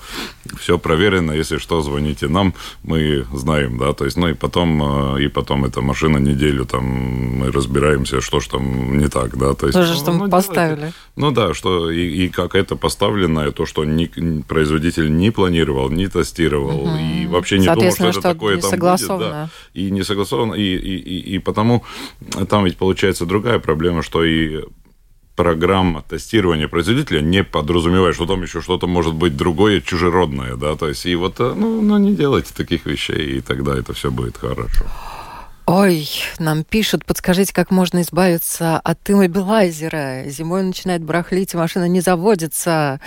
все 0.59 0.77
проверено, 0.77 1.31
если 1.31 1.57
что, 1.57 1.81
звоните 1.81 2.27
нам, 2.27 2.53
мы 2.83 3.25
знаем, 3.33 3.77
да, 3.77 3.93
то 3.93 4.05
есть, 4.05 4.17
ну, 4.17 4.27
и 4.27 4.33
потом, 4.33 5.15
э, 5.17 5.23
и 5.23 5.27
потом 5.27 5.65
эта 5.65 5.81
машина 5.81 6.17
неделю 6.17 6.65
там 6.65 6.85
мы 6.85 7.51
разбираемся, 7.51 8.14
что 8.21 8.39
ж 8.39 8.47
там 8.47 8.97
не 8.97 9.07
так, 9.07 9.37
да, 9.37 9.53
то 9.53 9.67
есть... 9.67 9.95
Что 9.95 10.11
мы 10.11 10.25
ну, 10.25 10.29
поставили. 10.29 10.75
Делайте. 10.75 10.95
Ну, 11.15 11.31
да, 11.31 11.53
что 11.53 11.91
и, 11.91 12.25
и 12.25 12.29
как 12.29 12.55
это 12.55 12.75
поставлено, 12.75 13.51
то, 13.51 13.65
что 13.65 13.85
ни, 13.85 14.41
производитель 14.41 15.15
не 15.15 15.31
планировал, 15.31 15.89
не 15.89 16.07
тестировал, 16.07 16.83
угу. 16.83 16.97
и 16.97 17.25
вообще 17.27 17.59
не 17.59 17.73
думал, 17.73 17.91
что 17.91 18.07
это 18.07 18.21
такое 18.21 18.57
там 18.57 18.79
будет, 18.79 19.07
да, 19.07 19.49
и 19.73 19.91
не 19.91 20.03
согласовано, 20.03 20.53
и, 20.53 20.75
и, 20.75 20.95
и, 20.97 21.35
и 21.35 21.39
потому 21.39 21.83
там 22.49 22.65
ведь 22.65 22.77
получается 22.77 23.25
другая 23.25 23.59
проблема, 23.59 24.01
что 24.01 24.23
и 24.23 24.63
программа 25.35 26.01
тестирования 26.01 26.67
производителя 26.67 27.21
не 27.21 27.43
подразумевает, 27.43 28.15
что 28.15 28.25
там 28.25 28.41
еще 28.41 28.61
что-то 28.61 28.87
может 28.87 29.13
быть 29.13 29.35
другое, 29.35 29.81
чужеродное, 29.81 30.55
да, 30.55 30.75
то 30.75 30.87
есть 30.87 31.05
и 31.05 31.15
вот, 31.15 31.39
э, 31.39 31.53
ну, 31.55 31.81
ну 31.81 31.97
не 31.97 32.15
делайте 32.15 32.53
таких 32.55 32.85
вещей, 32.85 33.37
и 33.37 33.41
тогда 33.41 33.77
это 33.77 33.93
все 33.93 34.11
будет 34.11 34.37
хорошо. 34.37 34.85
Ой, 35.67 36.07
нам 36.37 36.63
пишут, 36.63 37.05
подскажите, 37.05 37.51
как 37.51 37.71
можно 37.71 38.01
избавиться 38.01 38.77
от 38.77 39.09
иммобилайзера. 39.09 40.25
Зимой 40.27 40.61
начинает 40.61 41.03
барахлить, 41.03 41.55
и 41.55 41.57
машина 41.57 41.87
не 41.87 42.01
заводится. 42.01 42.99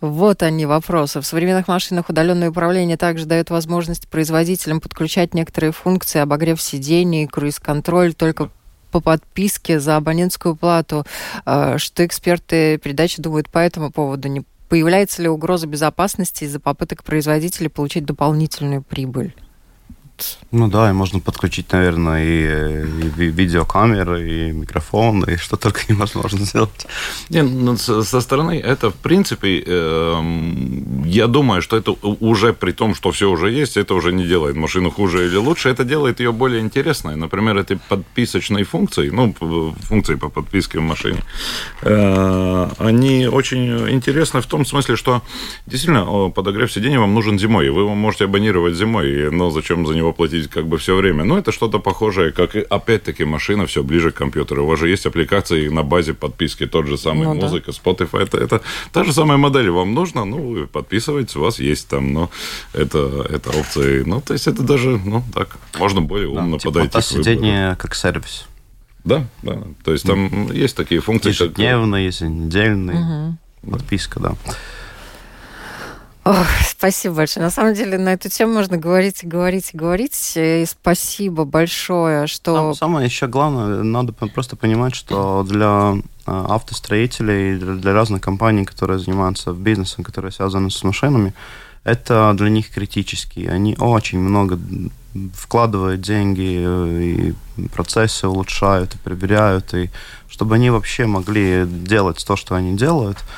Вот 0.00 0.44
они 0.44 0.64
вопросы. 0.64 1.20
В 1.20 1.26
современных 1.26 1.66
машинах 1.66 2.08
удаленное 2.08 2.50
управление 2.50 2.96
также 2.96 3.26
дает 3.26 3.50
возможность 3.50 4.06
производителям 4.06 4.80
подключать 4.80 5.34
некоторые 5.34 5.72
функции, 5.72 6.20
обогрев 6.20 6.62
сидений, 6.62 7.26
круиз-контроль 7.26 8.14
только 8.14 8.48
по 8.92 9.00
подписке 9.00 9.80
за 9.80 9.96
абонентскую 9.96 10.54
плату. 10.54 11.04
А, 11.44 11.78
что 11.78 12.06
эксперты 12.06 12.78
передачи 12.78 13.20
думают 13.20 13.48
по 13.48 13.58
этому 13.58 13.90
поводу? 13.90 14.28
Не 14.28 14.44
появляется 14.68 15.20
ли 15.20 15.28
угроза 15.28 15.66
безопасности 15.66 16.44
из-за 16.44 16.60
попыток 16.60 17.02
производителей 17.02 17.70
получить 17.70 18.04
дополнительную 18.04 18.82
прибыль? 18.82 19.34
Ну 20.52 20.68
да, 20.68 20.90
и 20.90 20.92
можно 20.92 21.18
подключить, 21.18 21.72
наверное, 21.72 22.24
и, 22.24 22.86
и 22.86 23.30
видеокамеры, 23.30 24.30
и 24.30 24.52
микрофон, 24.52 25.24
и 25.24 25.36
что 25.36 25.56
только 25.56 25.80
невозможно 25.88 26.44
сделать. 26.44 26.86
Не, 27.28 27.42
ну, 27.42 27.76
со 27.76 28.20
стороны 28.20 28.60
это, 28.60 28.90
в 28.90 28.94
принципе, 28.94 29.64
э, 29.66 30.22
я 31.06 31.26
думаю, 31.26 31.60
что 31.62 31.76
это 31.76 31.90
уже 32.20 32.52
при 32.52 32.72
том, 32.72 32.94
что 32.94 33.10
все 33.10 33.28
уже 33.28 33.50
есть, 33.50 33.76
это 33.76 33.94
уже 33.94 34.12
не 34.12 34.26
делает 34.26 34.56
машину 34.56 34.90
хуже 34.90 35.26
или 35.26 35.36
лучше, 35.36 35.70
это 35.70 35.84
делает 35.84 36.20
ее 36.20 36.30
более 36.30 36.60
интересной. 36.60 37.16
Например, 37.16 37.56
этой 37.56 37.76
подписочной 37.88 38.62
функции, 38.62 39.10
ну, 39.10 39.34
функции 39.88 40.14
по 40.14 40.28
подписке 40.28 40.78
в 40.78 40.82
машине, 40.82 41.24
э, 41.82 42.68
они 42.78 43.26
очень 43.26 43.90
интересны 43.90 44.40
в 44.40 44.46
том 44.46 44.64
смысле, 44.64 44.94
что 44.94 45.22
действительно 45.66 46.30
подогрев 46.30 46.72
сидения 46.72 47.00
вам 47.00 47.14
нужен 47.14 47.40
зимой, 47.40 47.66
и 47.66 47.70
вы 47.70 47.80
его 47.80 47.94
можете 47.96 48.24
абонировать 48.26 48.76
зимой, 48.76 49.30
но 49.32 49.50
зачем 49.50 49.84
за 49.84 49.94
него 49.94 50.03
платить 50.12 50.44
ездить 50.44 50.50
как 50.50 50.66
бы 50.66 50.78
все 50.78 50.94
время. 50.94 51.24
Но 51.24 51.38
это 51.38 51.52
что-то 51.52 51.78
похожее, 51.78 52.32
как 52.32 52.56
опять-таки 52.56 53.24
машина 53.24 53.66
все 53.66 53.82
ближе 53.82 54.10
к 54.10 54.14
компьютеру. 54.14 54.64
У 54.64 54.66
вас 54.66 54.78
же 54.78 54.88
есть 54.88 55.06
аппликации 55.06 55.68
на 55.68 55.82
базе 55.82 56.14
подписки, 56.14 56.66
тот 56.66 56.86
же 56.86 56.96
самый 56.96 57.24
ну, 57.24 57.34
музыка, 57.34 57.72
да. 57.72 57.90
Spotify. 57.90 58.22
Это, 58.22 58.38
это 58.38 58.60
та 58.92 59.04
же 59.04 59.12
самая 59.12 59.38
модель 59.38 59.70
вам 59.70 59.94
нужно, 59.94 60.24
ну, 60.24 60.36
вы 60.36 60.66
подписываетесь, 60.66 61.36
у 61.36 61.40
вас 61.40 61.60
есть 61.60 61.88
там, 61.88 62.12
но 62.12 62.30
это, 62.72 63.26
это 63.30 63.50
опции. 63.50 64.04
Ну, 64.06 64.20
то 64.20 64.34
есть 64.34 64.46
это 64.46 64.62
даже, 64.62 65.00
ну, 65.04 65.22
так, 65.34 65.56
можно 65.78 66.00
более 66.00 66.28
умно 66.28 66.56
да, 66.56 66.58
типа 66.58 66.72
подойти 66.72 66.98
к 66.98 67.04
сидение 67.04 67.76
как 67.76 67.94
сервис. 67.94 68.46
Да, 69.04 69.26
да. 69.42 69.62
То 69.84 69.92
есть 69.92 70.06
там 70.06 70.26
mm. 70.26 70.56
есть 70.56 70.76
такие 70.76 71.00
функции, 71.00 71.28
Ежедневно, 71.30 71.98
как... 71.98 72.06
еженедельный. 72.06 72.94
Угу. 72.94 73.72
Подписка, 73.72 74.20
да. 74.20 74.34
Ох, 76.24 76.46
спасибо 76.66 77.16
большое. 77.16 77.44
На 77.44 77.50
самом 77.50 77.74
деле 77.74 77.98
на 77.98 78.14
эту 78.14 78.30
тему 78.30 78.54
можно 78.54 78.78
говорить 78.78 79.22
и 79.22 79.26
говорить 79.26 79.74
и 79.74 79.76
говорить. 79.76 80.32
И 80.36 80.64
спасибо 80.66 81.44
большое, 81.44 82.26
что... 82.26 82.54
Там 82.54 82.74
самое 82.74 83.06
еще 83.06 83.26
главное, 83.26 83.82
надо 83.82 84.12
просто 84.12 84.56
понимать, 84.56 84.94
что 84.94 85.42
для 85.42 85.96
а, 86.24 86.54
автостроителей, 86.54 87.58
для 87.58 87.92
разных 87.92 88.22
компаний, 88.22 88.64
которые 88.64 88.98
занимаются 88.98 89.52
бизнесом, 89.52 90.02
которые 90.02 90.32
связаны 90.32 90.70
с 90.70 90.82
машинами, 90.82 91.34
это 91.84 92.32
для 92.34 92.48
них 92.48 92.70
критически. 92.70 93.40
Они 93.40 93.76
очень 93.78 94.18
много 94.18 94.58
вкладывают 95.34 96.00
деньги 96.00 96.64
э, 96.66 97.34
и 97.58 97.68
процессы 97.68 98.26
улучшают 98.26 98.94
и 98.94 98.98
проверяют, 98.98 99.74
и 99.74 99.90
чтобы 100.28 100.54
они 100.54 100.70
вообще 100.70 101.04
могли 101.04 101.66
делать 101.66 102.24
то, 102.26 102.34
что 102.34 102.54
они 102.54 102.78
делают– 102.78 103.18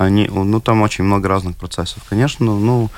они, 0.00 0.28
ну, 0.28 0.60
там 0.60 0.80
очень 0.80 1.04
много 1.04 1.28
разных 1.28 1.56
процессов. 1.56 2.02
Конечно, 2.08 2.46
ну, 2.46 2.88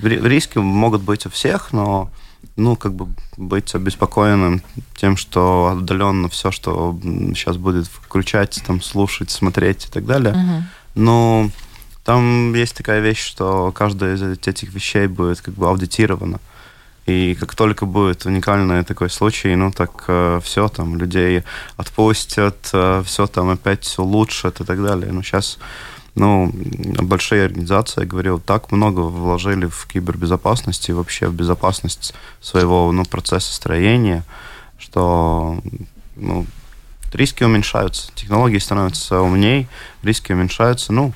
риски 0.00 0.58
могут 0.58 1.02
быть 1.02 1.24
у 1.26 1.30
всех, 1.30 1.72
но 1.72 2.10
ну, 2.56 2.74
как 2.74 2.92
бы 2.92 3.06
быть 3.36 3.72
обеспокоенным 3.74 4.60
тем, 4.96 5.16
что 5.16 5.76
отдаленно 5.76 6.28
все, 6.28 6.50
что 6.50 6.98
сейчас 7.34 7.56
будет 7.56 7.86
включать, 7.86 8.60
там, 8.66 8.82
слушать, 8.82 9.30
смотреть 9.30 9.86
и 9.86 9.90
так 9.90 10.06
далее. 10.06 10.34
Uh-huh. 10.34 10.62
Но 10.96 11.50
там 12.04 12.52
есть 12.54 12.76
такая 12.76 13.00
вещь, 13.00 13.24
что 13.24 13.70
каждая 13.70 14.16
из 14.16 14.22
этих 14.22 14.74
вещей 14.74 15.06
будет 15.06 15.40
как 15.40 15.54
бы 15.54 15.68
аудитирована. 15.68 16.40
И 17.06 17.36
как 17.38 17.54
только 17.54 17.86
будет 17.86 18.26
уникальный 18.26 18.82
такой 18.84 19.08
случай, 19.08 19.54
ну 19.54 19.70
так 19.70 20.04
э, 20.08 20.40
все 20.42 20.68
там 20.68 20.96
людей 20.96 21.44
отпустят, 21.76 22.70
э, 22.72 23.02
все 23.06 23.26
там 23.26 23.50
опять 23.50 23.98
улучшат 23.98 24.60
и 24.60 24.64
так 24.64 24.82
далее. 24.82 25.12
Но 25.12 25.22
сейчас 25.22 25.58
ну, 26.20 26.52
большие 27.02 27.46
организации, 27.46 28.02
я 28.02 28.06
говорил, 28.06 28.38
так 28.38 28.72
много 28.72 29.00
вложили 29.00 29.66
в 29.66 29.86
кибербезопасность 29.86 30.88
и 30.90 30.92
вообще 30.92 31.28
в 31.28 31.34
безопасность 31.34 32.14
своего 32.42 32.92
ну, 32.92 33.04
процесса 33.06 33.54
строения, 33.54 34.24
что 34.78 35.58
ну, 36.16 36.44
риски 37.14 37.42
уменьшаются, 37.42 38.12
технологии 38.14 38.58
становятся 38.58 39.20
умнее, 39.20 39.66
риски 40.02 40.32
уменьшаются, 40.32 40.92
ну, 40.92 41.14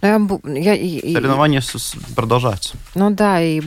ну, 0.00 0.40
я, 0.44 0.72
я, 0.74 1.00
Соревнования 1.00 1.60
и, 1.60 2.14
продолжаются. 2.14 2.76
Ну 2.94 3.10
да, 3.10 3.40
и 3.40 3.60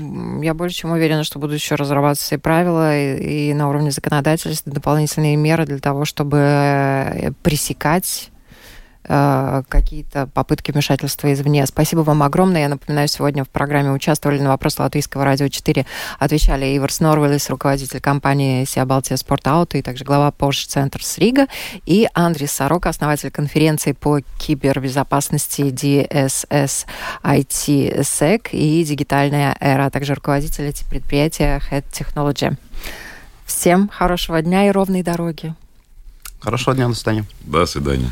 я 0.44 0.54
больше 0.54 0.76
чем 0.76 0.92
уверена, 0.92 1.24
что 1.24 1.40
будут 1.40 1.56
еще 1.56 1.76
разрабатываться 1.76 2.36
и 2.36 2.38
правила, 2.38 2.98
и, 2.98 3.50
и 3.50 3.54
на 3.54 3.70
уровне 3.70 3.92
законодательства 3.92 4.72
дополнительные 4.72 5.36
меры 5.36 5.66
для 5.66 5.80
того, 5.80 6.06
чтобы 6.06 6.38
э, 6.38 7.32
пресекать 7.44 8.32
какие-то 9.08 10.28
попытки 10.34 10.72
вмешательства 10.72 11.34
извне. 11.34 11.66
Спасибо 11.66 12.02
вам 12.02 12.24
огромное. 12.24 12.62
Я 12.62 12.70
напоминаю, 12.70 13.08
сегодня 13.08 13.44
в 13.44 13.50
программе 13.50 13.92
участвовали 13.92 14.40
на 14.40 14.50
вопрос 14.50 14.80
Латвийского 14.80 15.24
радио 15.24 15.48
4. 15.48 15.86
Отвечали 16.20 16.66
Иверс 16.66 17.00
Норвелис, 17.00 17.50
руководитель 17.50 18.02
компании 18.02 18.66
Сия 18.66 18.86
Балтия 18.86 19.18
Спорт 19.18 19.48
Ауто 19.48 19.78
и 19.78 19.82
также 19.82 20.04
глава 20.04 20.34
Porsche 20.38 20.68
Центр 20.68 21.04
с 21.04 21.18
Рига. 21.18 21.48
И 21.86 22.08
Андрей 22.14 22.48
Сорок, 22.48 22.86
основатель 22.86 23.32
конференции 23.32 23.94
по 23.94 24.20
кибербезопасности 24.38 25.62
DSS 25.62 26.86
IT 27.24 28.00
SEC 28.00 28.50
и 28.52 28.84
дигитальная 28.84 29.56
эра, 29.60 29.86
а 29.86 29.90
также 29.90 30.14
руководитель 30.14 30.74
предприятия 30.90 31.62
Head 31.72 31.86
Technology. 31.92 32.58
Всем 33.46 33.90
хорошего 33.90 34.42
дня 34.42 34.68
и 34.68 34.72
ровной 34.72 35.04
дороги. 35.04 35.56
Хорошего 36.40 36.76
дня, 36.76 36.88
до 36.88 36.94
свидания. 36.94 37.26
До 37.42 37.66
свидания. 37.66 38.12